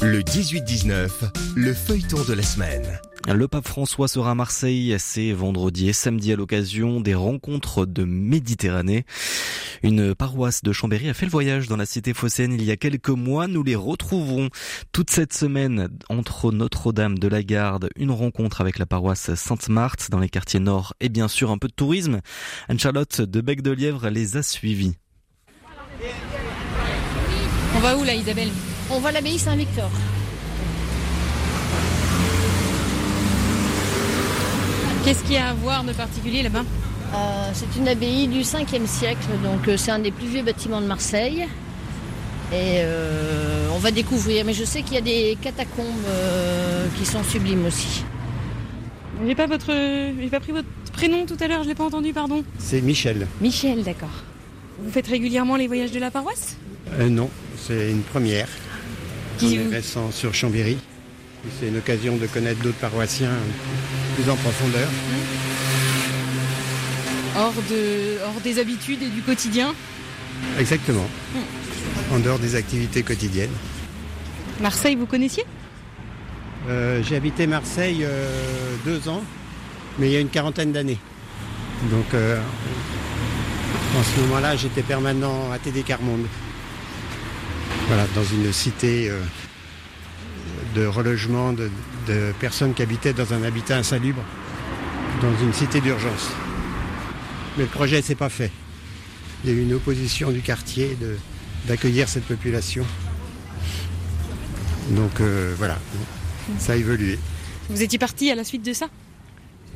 Le 0.00 0.20
18-19, 0.20 1.10
le 1.56 1.74
feuilleton 1.74 2.22
de 2.24 2.34
la 2.34 2.42
semaine. 2.42 3.00
Le 3.26 3.46
pape 3.46 3.66
François 3.66 4.08
sera 4.08 4.30
à 4.30 4.34
Marseille, 4.34 4.94
c'est 4.98 5.32
vendredi 5.32 5.88
et 5.88 5.92
samedi 5.92 6.32
à 6.32 6.36
l'occasion 6.36 7.00
des 7.00 7.14
rencontres 7.14 7.84
de 7.84 8.04
Méditerranée. 8.04 9.04
Une 9.82 10.14
paroisse 10.14 10.62
de 10.62 10.72
Chambéry 10.72 11.08
a 11.08 11.14
fait 11.14 11.26
le 11.26 11.30
voyage 11.30 11.68
dans 11.68 11.76
la 11.76 11.84
cité 11.84 12.14
phocéenne 12.14 12.52
il 12.54 12.64
y 12.64 12.70
a 12.70 12.76
quelques 12.76 13.10
mois. 13.10 13.46
Nous 13.46 13.62
les 13.62 13.74
retrouverons 13.74 14.48
toute 14.92 15.10
cette 15.10 15.34
semaine 15.34 15.88
entre 16.08 16.52
Notre-Dame 16.52 17.18
de 17.18 17.28
la 17.28 17.42
Garde, 17.42 17.90
une 17.96 18.10
rencontre 18.10 18.60
avec 18.60 18.78
la 18.78 18.86
paroisse 18.86 19.34
Sainte-Marthe 19.34 20.10
dans 20.10 20.20
les 20.20 20.28
quartiers 20.28 20.60
nord 20.60 20.94
et 21.00 21.08
bien 21.08 21.28
sûr 21.28 21.50
un 21.50 21.58
peu 21.58 21.68
de 21.68 21.74
tourisme. 21.74 22.20
Anne-Charlotte 22.68 23.20
de 23.20 23.40
Bec 23.40 23.62
de 23.62 23.72
Lièvre 23.72 24.08
les 24.08 24.36
a 24.36 24.42
suivis. 24.42 24.94
On 27.76 27.80
va 27.80 27.96
où 27.96 28.04
là 28.04 28.14
Isabelle? 28.14 28.50
On 28.90 29.00
va 29.00 29.10
à 29.10 29.12
l'abbaye 29.12 29.38
Saint-Victor. 29.38 29.90
Qu'est-ce 35.08 35.24
qu'il 35.24 35.36
y 35.36 35.38
a 35.38 35.48
à 35.48 35.54
voir 35.54 35.84
de 35.84 35.94
particulier 35.94 36.42
là-bas 36.42 36.64
euh, 37.14 37.50
C'est 37.54 37.78
une 37.78 37.88
abbaye 37.88 38.28
du 38.28 38.40
5e 38.40 38.86
siècle, 38.86 39.26
donc 39.42 39.66
euh, 39.66 39.78
c'est 39.78 39.90
un 39.90 40.00
des 40.00 40.10
plus 40.10 40.26
vieux 40.26 40.42
bâtiments 40.42 40.82
de 40.82 40.86
Marseille. 40.86 41.46
Et 42.52 42.82
euh, 42.82 43.70
on 43.74 43.78
va 43.78 43.90
découvrir, 43.90 44.44
mais 44.44 44.52
je 44.52 44.64
sais 44.64 44.82
qu'il 44.82 44.96
y 44.96 44.98
a 44.98 45.00
des 45.00 45.38
catacombes 45.40 45.86
qui 46.98 47.06
sont 47.06 47.24
sublimes 47.24 47.64
aussi. 47.64 48.04
J'ai 49.26 49.34
pas 49.34 49.46
votre, 49.46 49.72
j'ai 50.20 50.28
pas 50.28 50.40
pris 50.40 50.52
votre 50.52 50.68
prénom 50.92 51.24
tout 51.24 51.38
à 51.40 51.48
l'heure, 51.48 51.62
je 51.62 51.68
l'ai 51.68 51.74
pas 51.74 51.84
entendu, 51.84 52.12
pardon. 52.12 52.44
C'est 52.58 52.82
Michel. 52.82 53.28
Michel, 53.40 53.84
d'accord. 53.84 54.24
Vous 54.78 54.90
faites 54.90 55.06
régulièrement 55.06 55.56
les 55.56 55.68
voyages 55.68 55.92
de 55.92 56.00
la 56.00 56.10
paroisse? 56.10 56.58
Non, 57.00 57.30
c'est 57.56 57.92
une 57.92 58.02
première. 58.02 58.48
Qui 59.38 59.56
est 59.56 59.68
récent 59.68 60.10
sur 60.10 60.34
Chambéry. 60.34 60.76
C'est 61.58 61.68
une 61.68 61.78
occasion 61.78 62.16
de 62.16 62.26
connaître 62.26 62.60
d'autres 62.62 62.78
paroissiens 62.78 63.32
plus 64.16 64.30
en 64.30 64.36
profondeur. 64.36 64.88
Hors, 67.36 67.52
de, 67.70 68.18
hors 68.24 68.40
des 68.42 68.58
habitudes 68.58 69.02
et 69.02 69.08
du 69.08 69.22
quotidien 69.22 69.74
Exactement. 70.58 71.06
En 72.12 72.18
dehors 72.18 72.38
des 72.38 72.54
activités 72.54 73.02
quotidiennes. 73.02 73.52
Marseille, 74.60 74.96
vous 74.96 75.06
connaissiez? 75.06 75.44
Euh, 76.68 77.02
J'ai 77.02 77.16
habité 77.16 77.46
Marseille 77.46 78.00
euh, 78.02 78.74
deux 78.84 79.08
ans, 79.08 79.22
mais 79.98 80.08
il 80.08 80.12
y 80.12 80.16
a 80.16 80.20
une 80.20 80.28
quarantaine 80.28 80.72
d'années. 80.72 80.98
Donc 81.90 82.12
euh, 82.14 82.40
en 83.98 84.02
ce 84.02 84.20
moment-là, 84.22 84.56
j'étais 84.56 84.82
permanent 84.82 85.50
à 85.52 85.58
TD 85.58 85.82
Carmonde. 85.82 86.26
Voilà, 87.86 88.04
dans 88.14 88.24
une 88.24 88.52
cité 88.52 89.10
de 90.74 90.86
relogement 90.86 91.52
de, 91.52 91.70
personnes 92.40 92.74
qui 92.74 92.82
habitaient 92.82 93.12
dans 93.12 93.32
un 93.32 93.42
habitat 93.42 93.76
insalubre, 93.76 94.22
dans 95.22 95.36
une 95.44 95.52
cité 95.52 95.80
d'urgence. 95.80 96.30
Mais 97.56 97.64
le 97.64 97.68
projet 97.68 97.98
ne 97.98 98.02
s'est 98.02 98.14
pas 98.14 98.28
fait. 98.28 98.50
Il 99.44 99.50
y 99.50 99.52
a 99.52 99.56
eu 99.56 99.62
une 99.62 99.74
opposition 99.74 100.30
du 100.30 100.40
quartier 100.40 100.96
d'accueillir 101.66 102.08
cette 102.08 102.24
population. 102.24 102.84
Donc 104.90 105.20
euh, 105.20 105.54
voilà, 105.58 105.78
ça 106.58 106.72
a 106.72 106.76
évolué. 106.76 107.18
Vous 107.68 107.82
étiez 107.82 107.98
parti 107.98 108.30
à 108.30 108.34
la 108.34 108.44
suite 108.44 108.64
de 108.64 108.72
ça? 108.72 108.88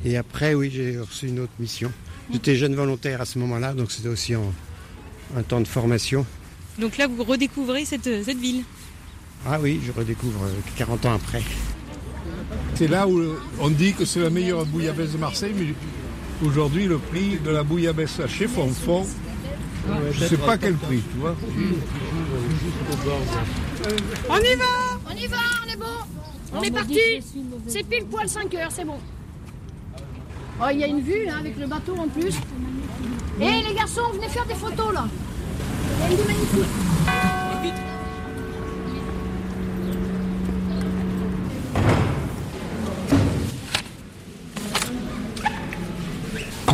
Et 0.05 0.17
après, 0.17 0.53
oui, 0.53 0.71
j'ai 0.73 0.99
reçu 0.99 1.27
une 1.27 1.39
autre 1.39 1.53
mission. 1.59 1.91
J'étais 2.31 2.55
jeune 2.55 2.75
volontaire 2.75 3.21
à 3.21 3.25
ce 3.25 3.37
moment-là, 3.39 3.73
donc 3.73 3.91
c'était 3.91 4.09
aussi 4.09 4.33
un 4.33 5.43
temps 5.43 5.61
de 5.61 5.67
formation. 5.67 6.25
Donc 6.79 6.97
là, 6.97 7.07
vous 7.07 7.23
redécouvrez 7.23 7.85
cette, 7.85 8.23
cette 8.23 8.39
ville 8.39 8.63
ah 9.45 9.57
oui, 9.61 9.81
je 9.85 9.91
redécouvre 9.91 10.39
40 10.77 11.05
ans 11.05 11.13
après. 11.15 11.41
C'est 12.75 12.87
là 12.87 13.07
où 13.07 13.21
on 13.59 13.69
dit 13.69 13.93
que 13.93 14.05
c'est 14.05 14.21
la 14.21 14.29
meilleure 14.29 14.65
bouillabaisse 14.65 15.11
de 15.11 15.17
Marseille, 15.17 15.53
mais 15.55 15.73
aujourd'hui 16.47 16.85
le 16.85 16.97
prix 16.97 17.37
de 17.43 17.51
la 17.51 17.63
bouillabaisse 17.63 18.21
chez 18.27 18.47
Fonfon, 18.47 19.05
je 20.11 20.23
ne 20.23 20.29
sais 20.29 20.37
pas 20.37 20.57
quel 20.57 20.75
prix, 20.75 21.01
tu 21.11 21.17
vois. 21.19 21.35
On 24.29 24.37
y 24.37 24.55
va 24.55 24.65
On 25.09 25.15
y 25.15 25.27
va, 25.27 25.37
on 25.65 25.71
est 25.71 25.77
bon 25.77 25.85
On 26.53 26.61
est 26.61 26.71
parti 26.71 26.99
C'est 27.67 27.83
pile 27.83 28.05
poil 28.05 28.29
5 28.29 28.53
heures, 28.55 28.71
c'est 28.71 28.85
bon. 28.85 28.97
Oh, 30.61 30.65
il 30.71 30.79
y 30.79 30.83
a 30.83 30.87
une 30.87 31.01
vue 31.01 31.27
hein, 31.27 31.37
avec 31.39 31.57
le 31.57 31.67
bateau 31.67 31.95
en 31.97 32.07
plus. 32.07 32.35
Hé 33.41 33.47
eh, 33.61 33.67
les 33.67 33.75
garçons, 33.75 34.09
venez 34.13 34.29
faire 34.29 34.45
des 34.45 34.53
photos 34.53 34.93
là. 34.93 35.07
Il 35.95 36.01
y 36.01 36.03
a 36.03 36.09
une 36.11 36.17
vue 36.17 36.27
magnifique. 36.27 36.92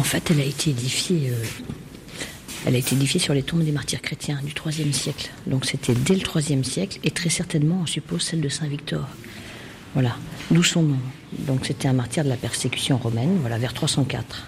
Fait, 0.09 0.31
elle 0.31 0.41
a 0.41 0.45
été 0.45 0.71
édifiée. 0.71 1.29
Euh, 1.29 1.43
elle 2.65 2.75
a 2.75 2.79
été 2.79 2.95
édifiée 2.95 3.19
sur 3.19 3.33
les 3.33 3.43
tombes 3.43 3.63
des 3.63 3.71
martyrs 3.71 4.01
chrétiens 4.01 4.41
du 4.43 4.53
IIIe 4.53 4.91
siècle. 4.91 5.29
Donc 5.45 5.65
c'était 5.65 5.93
dès 5.93 6.15
le 6.15 6.21
IIIe 6.21 6.65
siècle 6.65 6.99
et 7.03 7.11
très 7.11 7.29
certainement, 7.29 7.81
on 7.83 7.85
suppose, 7.85 8.23
celle 8.23 8.41
de 8.41 8.49
Saint 8.49 8.67
Victor. 8.67 9.07
Voilà, 9.93 10.15
d'où 10.51 10.63
son 10.63 10.81
nom. 10.81 10.99
Donc 11.31 11.65
c'était 11.65 11.87
un 11.87 11.93
martyr 11.93 12.23
de 12.23 12.29
la 12.29 12.35
persécution 12.37 12.97
romaine, 12.97 13.37
voilà, 13.39 13.57
vers 13.59 13.73
304. 13.73 14.47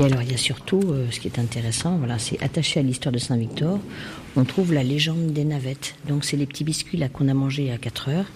Et 0.00 0.04
alors 0.04 0.22
il 0.22 0.30
y 0.32 0.34
a 0.34 0.38
surtout, 0.38 0.82
euh, 0.88 1.06
ce 1.10 1.20
qui 1.20 1.28
est 1.28 1.38
intéressant, 1.38 1.96
voilà, 1.98 2.18
c'est 2.18 2.42
attaché 2.42 2.80
à 2.80 2.82
l'histoire 2.82 3.12
de 3.12 3.18
Saint 3.18 3.36
Victor, 3.36 3.78
on 4.36 4.44
trouve 4.44 4.72
la 4.72 4.82
légende 4.82 5.32
des 5.32 5.44
navettes. 5.44 5.94
Donc 6.08 6.24
c'est 6.24 6.36
les 6.36 6.46
petits 6.46 6.64
biscuits 6.64 6.98
là 6.98 7.08
qu'on 7.08 7.28
a 7.28 7.34
mangés 7.34 7.70
à 7.70 7.78
4 7.78 8.08
heures. 8.08 8.26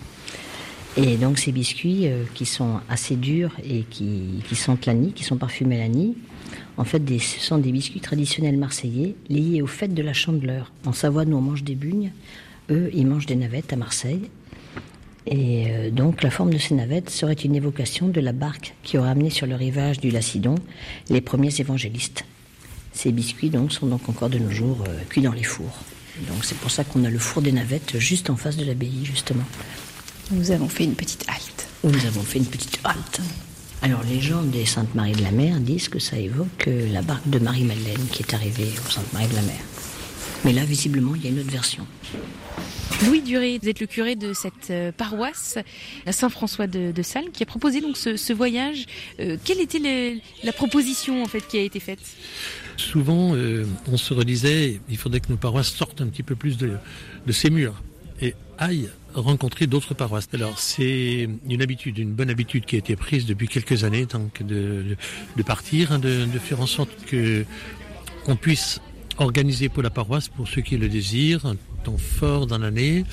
Et 1.01 1.17
donc 1.17 1.39
ces 1.39 1.53
biscuits 1.53 2.09
euh, 2.09 2.25
qui 2.35 2.45
sont 2.45 2.81
assez 2.89 3.15
durs 3.15 3.53
et 3.63 3.85
qui, 3.89 4.43
sentent 4.55 4.85
l'anis, 4.85 5.13
qui 5.13 5.23
sont 5.23 5.37
parfumés 5.37 5.79
l'anis, 5.79 6.17
en 6.77 6.85
fait, 6.85 7.03
ce 7.21 7.41
sont 7.41 7.59
des 7.59 7.71
biscuits 7.71 8.01
traditionnels 8.01 8.57
marseillais 8.57 9.15
liés 9.29 9.63
au 9.63 9.69
fait 9.69 9.89
de 9.89 10.03
la 10.03 10.13
chandeleur. 10.13 10.73
En 10.87 10.93
Savoie, 10.93 11.25
nous, 11.25 11.37
on 11.37 11.41
mange 11.41 11.63
des 11.63 11.77
bugnes. 11.77 12.11
Eux, 12.71 12.91
ils 12.95 13.07
mangent 13.07 13.27
des 13.27 13.37
navettes 13.37 13.73
à 13.73 13.77
Marseille. 13.77 14.29
Et 15.27 15.67
euh, 15.71 15.91
donc, 15.91 16.23
la 16.23 16.31
forme 16.31 16.53
de 16.53 16.59
ces 16.59 16.75
navettes 16.75 17.11
serait 17.11 17.35
une 17.35 17.55
évocation 17.55 18.09
de 18.09 18.21
la 18.21 18.33
barque 18.33 18.75
qui 18.83 18.99
aurait 18.99 19.11
amené 19.11 19.31
sur 19.31 19.47
le 19.47 19.55
rivage 19.55 20.01
du 20.01 20.11
Lacidon 20.11 20.57
les 21.11 21.21
premiers 21.21 21.55
évangélistes. 21.61 22.25
Ces 22.93 23.13
biscuits, 23.13 23.51
donc, 23.51 23.73
sont 23.73 23.87
donc 23.87 24.09
encore 24.09 24.31
de 24.31 24.39
nos 24.39 24.51
jours 24.51 24.85
euh, 24.89 24.99
cuits 25.09 25.23
dans 25.23 25.33
les 25.33 25.45
fours. 25.45 25.79
Donc, 26.29 26.45
c'est 26.45 26.59
pour 26.59 26.71
ça 26.71 26.83
qu'on 26.83 27.05
a 27.05 27.11
le 27.11 27.19
four 27.19 27.43
des 27.43 27.53
navettes 27.53 27.99
juste 27.99 28.31
en 28.31 28.37
face 28.37 28.57
de 28.57 28.65
l'abbaye, 28.65 29.05
justement. 29.05 29.45
Nous 30.31 30.51
avons 30.51 30.69
fait 30.69 30.85
une 30.85 30.95
petite 30.95 31.25
halte. 31.27 31.69
Nous 31.85 32.07
avons 32.07 32.21
fait 32.21 32.39
une 32.39 32.45
petite 32.45 32.79
halte. 32.85 33.21
Alors 33.81 34.03
les 34.03 34.21
gens 34.21 34.43
des 34.43 34.67
Sainte-Marie 34.67 35.13
de 35.13 35.23
la 35.23 35.31
Mer 35.31 35.59
disent 35.59 35.89
que 35.89 35.99
ça 35.99 36.19
évoque 36.19 36.69
euh, 36.69 36.93
la 36.93 37.01
barque 37.01 37.29
de 37.31 37.39
Marie-Madeleine 37.39 38.07
qui 38.13 38.23
est 38.23 38.35
arrivée 38.35 38.69
au 38.87 38.91
Sainte-Marie 38.91 39.29
de 39.29 39.37
la 39.37 39.43
Mer. 39.43 39.61
Mais 40.45 40.53
là, 40.53 40.67
visiblement, 40.67 41.15
il 41.15 41.25
y 41.25 41.29
a 41.29 41.31
une 41.31 41.39
autre 41.39 41.51
version. 41.51 41.87
Louis 43.07 43.23
Duré, 43.23 43.59
vous 43.63 43.71
êtes 43.71 43.81
le 43.81 43.87
curé 43.87 44.17
de 44.17 44.35
cette 44.35 44.71
euh, 44.71 44.93
paroisse, 44.93 45.57
la 46.05 46.13
Saint-François 46.13 46.67
de, 46.67 46.93
de, 46.93 47.03
Salles, 47.03 47.31
qui 47.33 47.43
a 47.43 47.47
proposé 47.47 47.81
donc 47.81 47.97
ce, 47.97 48.33
voyage. 48.35 48.85
Euh, 49.21 49.39
quelle 49.43 49.61
était 49.61 50.21
la 50.45 50.53
proposition 50.53 51.23
en 51.23 51.27
fait 51.27 51.41
qui 51.41 51.57
a 51.57 51.63
été 51.63 51.81
faite? 51.81 52.01
Souvent, 52.77 53.35
on 53.91 53.97
se 53.97 54.13
redisait, 54.13 54.81
il 54.91 54.99
faudrait 54.99 55.21
que 55.21 55.31
nos 55.31 55.39
paroisses 55.39 55.73
sortent 55.73 56.03
un 56.03 56.07
petit 56.07 56.23
peu 56.23 56.37
plus 56.37 56.59
de, 56.59 56.73
de 57.27 57.33
ces 57.33 57.49
murs. 57.49 57.83
Et 58.21 58.35
aillent 58.59 58.91
rencontrer 59.15 59.67
d'autres 59.67 59.95
paroisses. 59.95 60.29
Alors 60.33 60.59
c'est 60.59 61.29
une 61.49 61.63
habitude, 61.63 61.99
une 61.99 62.13
bonne 62.13 62.31
habitude 62.31 62.65
qui 62.65 62.77
a 62.77 62.79
été 62.79 62.97
prise 62.97 63.27
depuis 63.27 63.49
quelques 63.49 63.85
années, 63.85 64.07
donc 64.07 64.43
de, 64.43 64.97
de 65.37 65.43
partir, 65.43 65.93
hein, 65.93 65.99
de, 65.99 66.25
de, 66.25 66.39
faire 66.39 66.61
en 66.61 66.67
sorte 66.67 66.91
que 67.07 67.45
on 68.27 68.37
puisse 68.37 68.81
organiser 69.19 69.69
pour 69.69 69.83
la 69.83 69.91
paroisse, 69.91 70.29
pour 70.29 70.49
ceux 70.49 70.63
qui 70.63 70.77
le 70.77 70.89
désirent, 70.89 71.47
un 71.47 71.57
temps 71.85 71.99
fort 71.99 72.47
dans 72.47 72.59
l'année. 72.59 73.05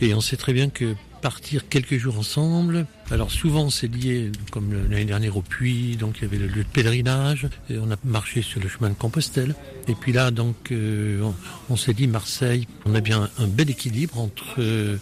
Et 0.00 0.14
on 0.14 0.20
sait 0.20 0.36
très 0.36 0.52
bien 0.52 0.68
que 0.68 0.94
partir 1.22 1.68
quelques 1.68 1.96
jours 1.96 2.18
ensemble. 2.18 2.86
Alors 3.10 3.30
souvent 3.30 3.70
c'est 3.70 3.86
lié, 3.86 4.30
comme 4.50 4.74
l'année 4.90 5.04
dernière 5.04 5.36
au 5.36 5.42
puits, 5.42 5.96
donc 5.96 6.18
il 6.18 6.22
y 6.22 6.24
avait 6.26 6.36
le 6.36 6.48
lieu 6.48 6.64
de 6.64 6.68
pèlerinage, 6.68 7.46
et 7.70 7.78
on 7.78 7.90
a 7.90 7.96
marché 8.04 8.42
sur 8.42 8.60
le 8.60 8.68
chemin 8.68 8.90
de 8.90 8.94
Compostelle. 8.94 9.54
Et 9.88 9.94
puis 9.94 10.12
là 10.12 10.30
donc 10.30 10.72
euh, 10.72 11.22
on, 11.70 11.76
s'est 11.76 11.94
dit 11.94 12.08
Marseille, 12.08 12.66
on 12.84 12.94
a 12.94 13.00
bien 13.00 13.30
un 13.38 13.46
bel 13.46 13.70
équilibre 13.70 14.18
entre 14.18 14.56
euh, 14.58 14.98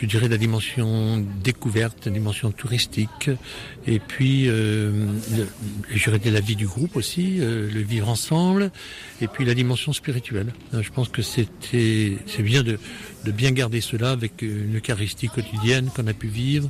je 0.00 0.06
dirais 0.06 0.28
la 0.28 0.36
dimension 0.36 1.24
découverte, 1.42 2.06
la 2.06 2.12
dimension 2.12 2.50
touristique, 2.50 3.30
et 3.86 4.00
puis 4.00 4.48
euh, 4.48 5.06
dirais 5.92 6.20
la 6.30 6.40
vie 6.40 6.56
du 6.56 6.66
groupe 6.66 6.96
aussi, 6.96 7.36
euh, 7.40 7.70
le 7.70 7.80
vivre 7.80 8.08
ensemble, 8.08 8.70
et 9.20 9.28
puis 9.28 9.44
la 9.44 9.54
dimension 9.54 9.92
spirituelle. 9.92 10.52
Euh, 10.74 10.82
Je 10.82 10.90
pense 10.90 11.08
que 11.08 11.22
c'était 11.22 12.18
c'est 12.26 12.42
bien 12.42 12.62
de, 12.62 12.78
de 13.24 13.32
bien 13.32 13.52
garder 13.52 13.80
cela 13.80 14.10
avec 14.10 14.42
une 14.42 14.76
Eucharistie 14.76 15.28
quotidienne 15.28 15.90
qu'on 15.94 16.06
a 16.06 16.12
pu 16.12 16.28
vivre. 16.28 16.68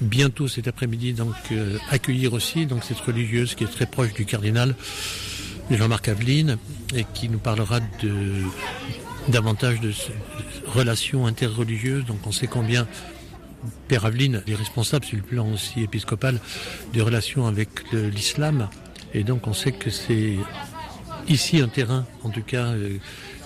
Bientôt 0.00 0.48
cet 0.48 0.66
après-midi, 0.66 1.12
donc 1.12 1.34
euh, 1.52 1.78
accueillir 1.90 2.32
aussi 2.32 2.66
cette 2.82 2.98
religieuse 2.98 3.54
qui 3.54 3.64
est 3.64 3.68
très 3.68 3.86
proche 3.86 4.12
du 4.12 4.24
cardinal 4.24 4.74
Jean-Marc 5.70 6.08
Aveline 6.08 6.58
et 6.94 7.04
qui 7.14 7.28
nous 7.28 7.38
parlera 7.38 7.80
de 8.02 8.42
davantage 9.28 9.80
de 9.80 9.92
relations 10.66 11.26
interreligieuses. 11.26 12.04
Donc 12.04 12.26
on 12.26 12.32
sait 12.32 12.48
combien 12.48 12.86
Père 13.88 14.04
Aveline 14.04 14.42
est 14.46 14.54
responsable 14.54 15.04
sur 15.04 15.16
le 15.16 15.22
plan 15.22 15.48
aussi 15.50 15.82
épiscopal 15.82 16.40
des 16.92 17.00
relations 17.00 17.46
avec 17.46 17.68
l'islam. 17.92 18.68
Et 19.14 19.22
donc 19.22 19.46
on 19.46 19.54
sait 19.54 19.72
que 19.72 19.90
c'est 19.90 20.36
ici 21.28 21.60
un 21.60 21.68
terrain, 21.68 22.04
en 22.22 22.30
tout 22.30 22.42
cas, 22.42 22.66
euh, 22.66 22.98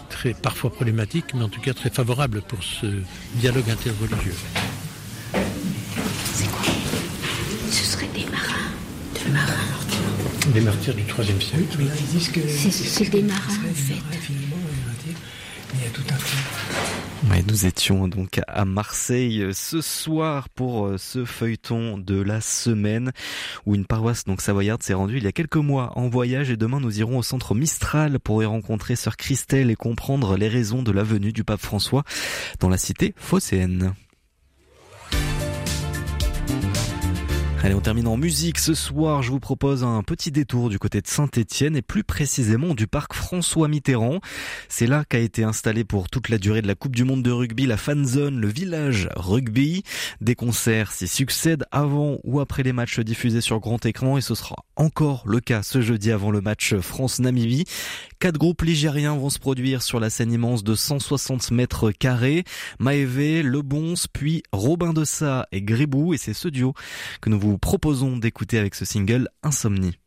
très 0.09 0.34
parfois 0.34 0.70
problématique, 0.70 1.26
mais 1.34 1.42
en 1.42 1.48
tout 1.48 1.61
cas 1.61 1.74
très 1.74 1.90
favorable 1.90 2.42
pour 2.42 2.62
ce 2.62 2.86
dialogue 3.34 3.70
interreligieux. 3.70 4.34
C'est 6.34 6.50
quoi? 6.50 6.62
Ce 7.70 7.84
seraient 7.84 8.09
des 8.14 8.24
marins. 8.26 8.72
Des 9.14 9.30
marins. 9.30 9.54
Des 10.54 10.61
martyrs 10.61 10.94
du 10.94 11.02
IIIe 11.02 11.42
siècle. 11.42 11.76
Oui, 11.78 11.84
là, 11.84 11.92
ils 11.98 12.06
disent 12.06 12.28
que 12.30 12.40
c'est 12.48 13.11
des 13.11 13.22
marins, 13.22 13.40
en 13.70 13.74
fait. 13.74 14.18
Nous 17.49 17.64
étions 17.64 18.09
donc 18.09 18.40
à 18.46 18.66
Marseille 18.66 19.49
ce 19.55 19.80
soir 19.80 20.51
pour 20.51 20.90
ce 20.99 21.24
feuilleton 21.24 21.96
de 21.96 22.20
la 22.20 22.42
semaine 22.42 23.12
où 23.64 23.74
une 23.74 23.86
paroisse 23.86 24.24
donc 24.24 24.42
savoyarde 24.42 24.82
s'est 24.82 24.92
rendue 24.92 25.16
il 25.16 25.24
y 25.24 25.28
a 25.28 25.32
quelques 25.32 25.57
mois 25.57 25.92
en 25.96 26.09
voyage 26.09 26.51
et 26.51 26.59
demain 26.59 26.78
nous 26.78 27.01
irons 27.01 27.16
au 27.16 27.22
centre 27.22 27.55
Mistral 27.55 28.20
pour 28.20 28.42
y 28.42 28.46
rencontrer 28.46 28.96
sœur 28.96 29.16
Christelle 29.16 29.70
et 29.70 29.76
comprendre 29.76 30.36
les 30.36 30.49
raisons 30.49 30.82
de 30.82 30.92
la 30.92 31.03
venue 31.03 31.32
du 31.32 31.42
pape 31.42 31.61
François 31.61 32.05
dans 32.61 32.68
la 32.68 32.76
cité 32.76 33.14
phocéenne. 33.16 33.94
Allez, 37.64 37.74
on 37.74 37.80
termine 37.80 38.06
en 38.06 38.16
musique. 38.16 38.61
Ce 38.61 38.72
soir, 38.72 39.22
je 39.22 39.32
vous 39.32 39.40
propose 39.40 39.82
un 39.82 40.04
petit 40.04 40.30
détour 40.30 40.68
du 40.68 40.78
côté 40.78 41.00
de 41.00 41.09
Saint-Étienne 41.09 41.74
et 41.74 41.82
plus 41.82 42.04
précisément 42.04 42.72
du 42.72 42.86
parc 42.86 43.14
François 43.14 43.66
Mitterrand. 43.66 44.20
C'est 44.68 44.86
là 44.86 45.04
qu'a 45.04 45.18
été 45.18 45.42
installé 45.42 45.82
pour 45.82 46.09
toute 46.09 46.28
la 46.28 46.38
durée 46.38 46.62
de 46.62 46.68
la 46.68 46.76
Coupe 46.76 46.94
du 46.94 47.02
Monde 47.02 47.24
de 47.24 47.32
rugby 47.32 47.66
la 47.66 47.76
fan 47.76 48.06
zone, 48.06 48.38
le 48.38 48.46
village 48.46 49.09
rugby. 49.16 49.82
Des 50.20 50.36
concerts 50.36 50.92
s'y 50.92 51.09
succèdent 51.09 51.64
avant 51.72 52.18
ou 52.22 52.38
après 52.38 52.62
les 52.62 52.72
matchs 52.72 53.00
diffusés 53.00 53.40
sur 53.40 53.59
grand 53.59 53.84
écran 53.84 54.16
et 54.16 54.20
ce 54.20 54.36
sera 54.36 54.64
encore 54.76 55.24
le 55.26 55.40
cas 55.40 55.64
ce 55.64 55.80
jeudi 55.80 56.12
avant 56.12 56.30
le 56.30 56.40
match 56.40 56.76
France-Namibie. 56.76 57.64
Quatre 58.21 58.39
groupes 58.39 58.62
ligériens 58.62 59.16
vont 59.16 59.31
se 59.31 59.39
produire 59.39 59.81
sur 59.83 60.01
la 60.01 60.11
scène 60.11 60.33
immense 60.33 60.64
de 60.64 60.75
160 60.75 61.53
mètres 61.53 61.93
carrés. 61.93 62.43
Le 62.81 63.61
Bons, 63.62 64.07
puis 64.12 64.43
Robin 64.53 64.93
de 64.93 65.05
Sa 65.05 65.47
et 65.53 65.62
Gribou 65.62 66.14
et 66.14 66.19
c'est 66.19 66.35
ce 66.35 66.49
duo 66.49 66.75
que 67.21 67.31
nous 67.31 67.39
vous 67.39 67.59
proposons 67.59 68.16
d'écouter 68.16 68.59
avec 68.59 68.75
ce 68.75 68.85
single 68.85 69.29
Insomnie. 69.45 69.99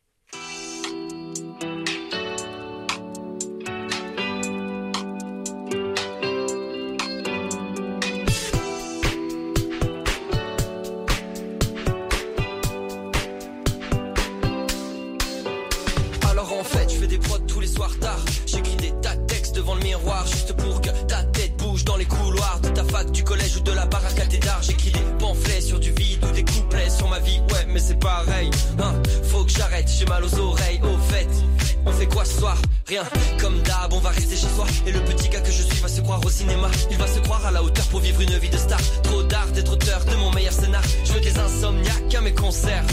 Comme 33.40 33.62
d'hab, 33.62 33.94
on 33.94 34.00
va 34.00 34.10
rester 34.10 34.36
chez 34.36 34.48
soi. 34.54 34.66
Et 34.86 34.92
le 34.92 35.00
petit 35.02 35.30
gars 35.30 35.40
que 35.40 35.52
je 35.52 35.62
suis 35.62 35.80
va 35.80 35.88
se 35.88 36.02
croire 36.02 36.20
au 36.26 36.30
cinéma. 36.30 36.70
Il 36.90 36.98
va 36.98 37.08
se 37.08 37.20
croire 37.20 37.46
à 37.46 37.52
la 37.52 37.64
hauteur 37.64 37.86
pour 37.86 38.02
vivre 38.02 38.20
une 38.20 38.38
vie 38.38 38.50
de 38.50 38.58
star. 38.58 38.82
Trop 39.04 39.24
d'art 39.24 39.48
d'être 39.54 39.72
auteur 39.72 40.04
de 40.04 40.16
mon 40.18 40.32
meilleur 40.32 40.52
scénar. 40.52 40.84
Je 41.06 41.14
veux 41.14 41.22
des 41.22 41.38
insomniaques 41.40 42.14
à 42.14 42.22
mes 42.22 42.34
concerts. 42.34 42.84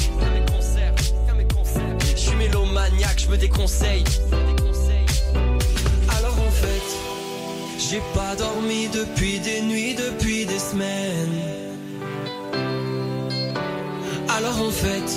Je 2.01 2.16
suis 2.16 2.36
mélomaniaque, 2.36 3.18
je 3.18 3.28
me 3.28 3.36
déconseille. 3.36 4.05
Alors 6.16 6.38
en 6.46 6.51
fait, 6.51 6.88
j'ai 7.78 8.03
pas 8.14 8.36
dormi 8.36 8.88
depuis 8.88 9.40
des 9.40 9.62
nuits, 9.62 9.96
depuis 9.96 10.46
des 10.46 10.59
semaines. 10.59 11.42
Alors 14.28 14.62
en 14.62 14.70
fait, 14.70 15.11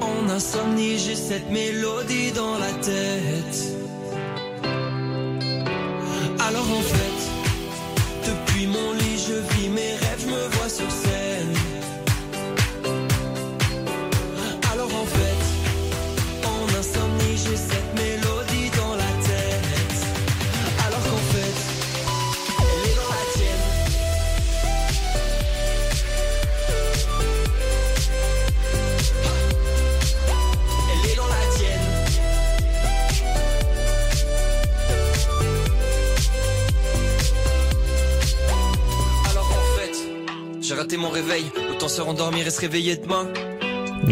en 0.00 0.28
insomnie, 0.28 0.98
j'ai 0.98 1.16
cette 1.16 1.50
mélodie 1.50 2.32
dans 2.32 2.58
la 2.58 2.72
tête. 2.82 3.77
Alors 6.48 6.72
en 6.72 6.80
fait, 6.80 7.07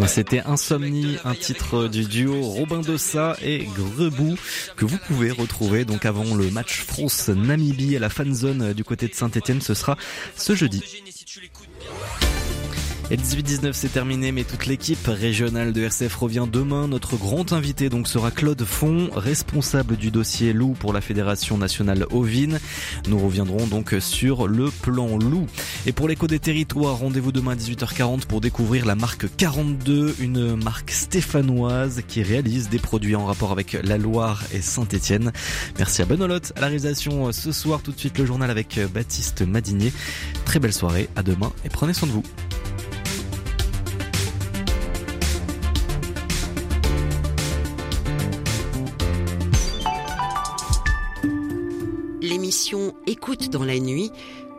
C'était 0.07 0.41
Insomnie, 0.45 1.17
un 1.25 1.33
titre 1.33 1.87
du 1.87 2.05
duo 2.05 2.41
Robin 2.41 2.79
Dossa 2.79 3.35
et 3.41 3.67
Grebou 3.75 4.35
que 4.75 4.85
vous 4.85 4.97
pouvez 5.07 5.31
retrouver 5.31 5.85
donc 5.85 6.05
avant 6.05 6.35
le 6.35 6.49
match 6.49 6.83
France-Namibie 6.83 7.95
à 7.95 7.99
la 7.99 8.09
fan 8.09 8.33
zone 8.33 8.73
du 8.73 8.83
côté 8.83 9.07
de 9.07 9.13
Saint-Etienne. 9.13 9.61
Ce 9.61 9.73
sera 9.73 9.97
ce 10.35 10.55
jeudi. 10.55 10.83
Et 13.09 13.15
18-19 13.15 13.71
c'est 13.71 13.93
terminé 13.93 14.33
mais 14.33 14.43
toute 14.43 14.65
l'équipe 14.65 15.07
régionale 15.07 15.71
de 15.71 15.81
RCF 15.81 16.13
revient 16.13 16.45
demain. 16.51 16.89
Notre 16.89 17.15
grand 17.15 17.53
invité 17.53 17.87
donc 17.87 18.05
sera 18.05 18.31
Claude 18.31 18.61
Font, 18.65 19.09
responsable 19.15 19.95
du 19.95 20.11
dossier 20.11 20.51
loup 20.51 20.75
pour 20.77 20.91
la 20.91 20.99
Fédération 20.99 21.57
nationale 21.57 22.05
ovine. 22.11 22.59
Nous 23.07 23.17
reviendrons 23.17 23.65
donc 23.65 23.95
sur 24.01 24.47
le 24.47 24.69
plan 24.81 25.17
loup. 25.17 25.45
Et 25.85 25.93
pour 25.93 26.09
l'écho 26.09 26.27
des 26.27 26.39
territoires, 26.39 26.97
rendez-vous 26.97 27.31
demain 27.31 27.53
à 27.53 27.55
18h40 27.55 28.25
pour 28.25 28.41
découvrir 28.41 28.85
la 28.85 28.95
marque 28.95 29.33
42, 29.37 30.17
une 30.19 30.61
marque 30.61 30.91
stéphanoise 30.91 32.01
qui 32.09 32.23
réalise 32.23 32.67
des 32.67 32.79
produits 32.79 33.15
en 33.15 33.25
rapport 33.25 33.53
avec 33.53 33.77
la 33.83 33.97
Loire 33.97 34.43
et 34.53 34.61
Saint-Étienne. 34.61 35.31
Merci 35.77 36.01
à 36.01 36.05
Benolotte 36.05 36.51
à 36.57 36.59
la 36.59 36.67
réalisation 36.67 37.31
ce 37.31 37.53
soir. 37.53 37.81
Tout 37.81 37.93
de 37.93 37.99
suite 37.99 38.17
le 38.17 38.25
journal 38.25 38.51
avec 38.51 38.77
Baptiste 38.93 39.43
Madinier. 39.43 39.93
Très 40.43 40.59
belle 40.59 40.73
soirée, 40.73 41.07
à 41.15 41.23
demain 41.23 41.53
et 41.63 41.69
prenez 41.69 41.93
soin 41.93 42.09
de 42.09 42.13
vous. 42.13 42.23
L'émission 52.57 52.95
Écoute 53.05 53.49
dans 53.51 53.63
la 53.63 53.77
nuit, 53.77 54.11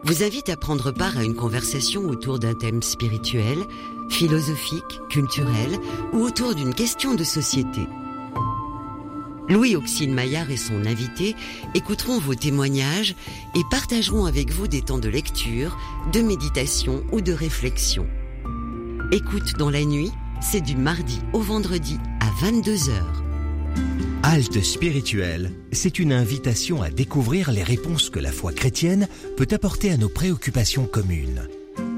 vous 0.05 0.23
invite 0.23 0.51
à 0.51 0.57
prendre 0.57 0.93
part 0.93 1.19
à 1.19 1.25
une 1.25 1.35
conversation 1.35 2.03
autour 2.03 2.39
d'un 2.39 2.55
thème 2.55 2.81
spirituel, 2.81 3.59
philosophique, 4.09 5.01
culturel 5.11 5.81
ou 6.13 6.19
autour 6.19 6.55
d'une 6.55 6.75
question 6.75 7.15
de 7.15 7.25
société. 7.25 7.81
Louis 9.49 9.75
Auxine 9.75 10.15
Maillard 10.15 10.49
et 10.53 10.57
son 10.57 10.87
invité 10.87 11.35
écouteront 11.75 12.21
vos 12.21 12.37
témoignages 12.37 13.17
et 13.57 13.63
partageront 13.69 14.27
avec 14.27 14.53
vous 14.53 14.69
des 14.69 14.83
temps 14.83 14.99
de 14.99 15.09
lecture, 15.09 15.77
de 16.13 16.21
méditation 16.21 17.03
ou 17.11 17.21
de 17.21 17.33
réflexion. 17.33 18.07
Écoute 19.11 19.55
dans 19.59 19.71
la 19.71 19.85
nuit, 19.85 20.13
c'est 20.41 20.61
du 20.61 20.77
mardi 20.77 21.19
au 21.33 21.41
vendredi 21.41 21.99
à 22.21 22.47
22h. 22.47 23.28
Halte 24.23 24.63
spirituelle, 24.63 25.53
c'est 25.73 25.99
une 25.99 26.13
invitation 26.13 26.83
à 26.83 26.91
découvrir 26.91 27.51
les 27.51 27.63
réponses 27.63 28.11
que 28.11 28.19
la 28.19 28.31
foi 28.31 28.53
chrétienne 28.53 29.09
peut 29.37 29.49
apporter 29.53 29.91
à 29.91 29.97
nos 29.97 30.09
préoccupations 30.09 30.87
communes. 30.87 31.49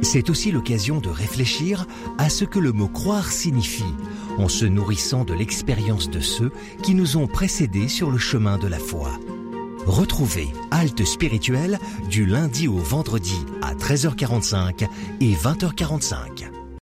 C'est 0.02 0.30
aussi 0.30 0.50
l'occasion 0.50 1.00
de 1.00 1.08
réfléchir 1.08 1.86
à 2.18 2.30
ce 2.30 2.44
que 2.44 2.58
le 2.58 2.72
mot 2.72 2.88
croire 2.88 3.30
signifie, 3.30 3.94
en 4.38 4.48
se 4.48 4.64
nourrissant 4.64 5.24
de 5.24 5.34
l'expérience 5.34 6.08
de 6.08 6.20
ceux 6.20 6.50
qui 6.82 6.94
nous 6.94 7.16
ont 7.16 7.26
précédés 7.26 7.88
sur 7.88 8.10
le 8.10 8.18
chemin 8.18 8.58
de 8.58 8.68
la 8.68 8.78
foi. 8.78 9.10
Retrouvez 9.86 10.48
Halte 10.70 11.04
spirituelle 11.04 11.78
du 12.08 12.26
lundi 12.26 12.68
au 12.68 12.76
vendredi 12.76 13.44
à 13.60 13.74
13h45 13.74 14.88
et 15.20 15.34
20h45. 15.34 16.59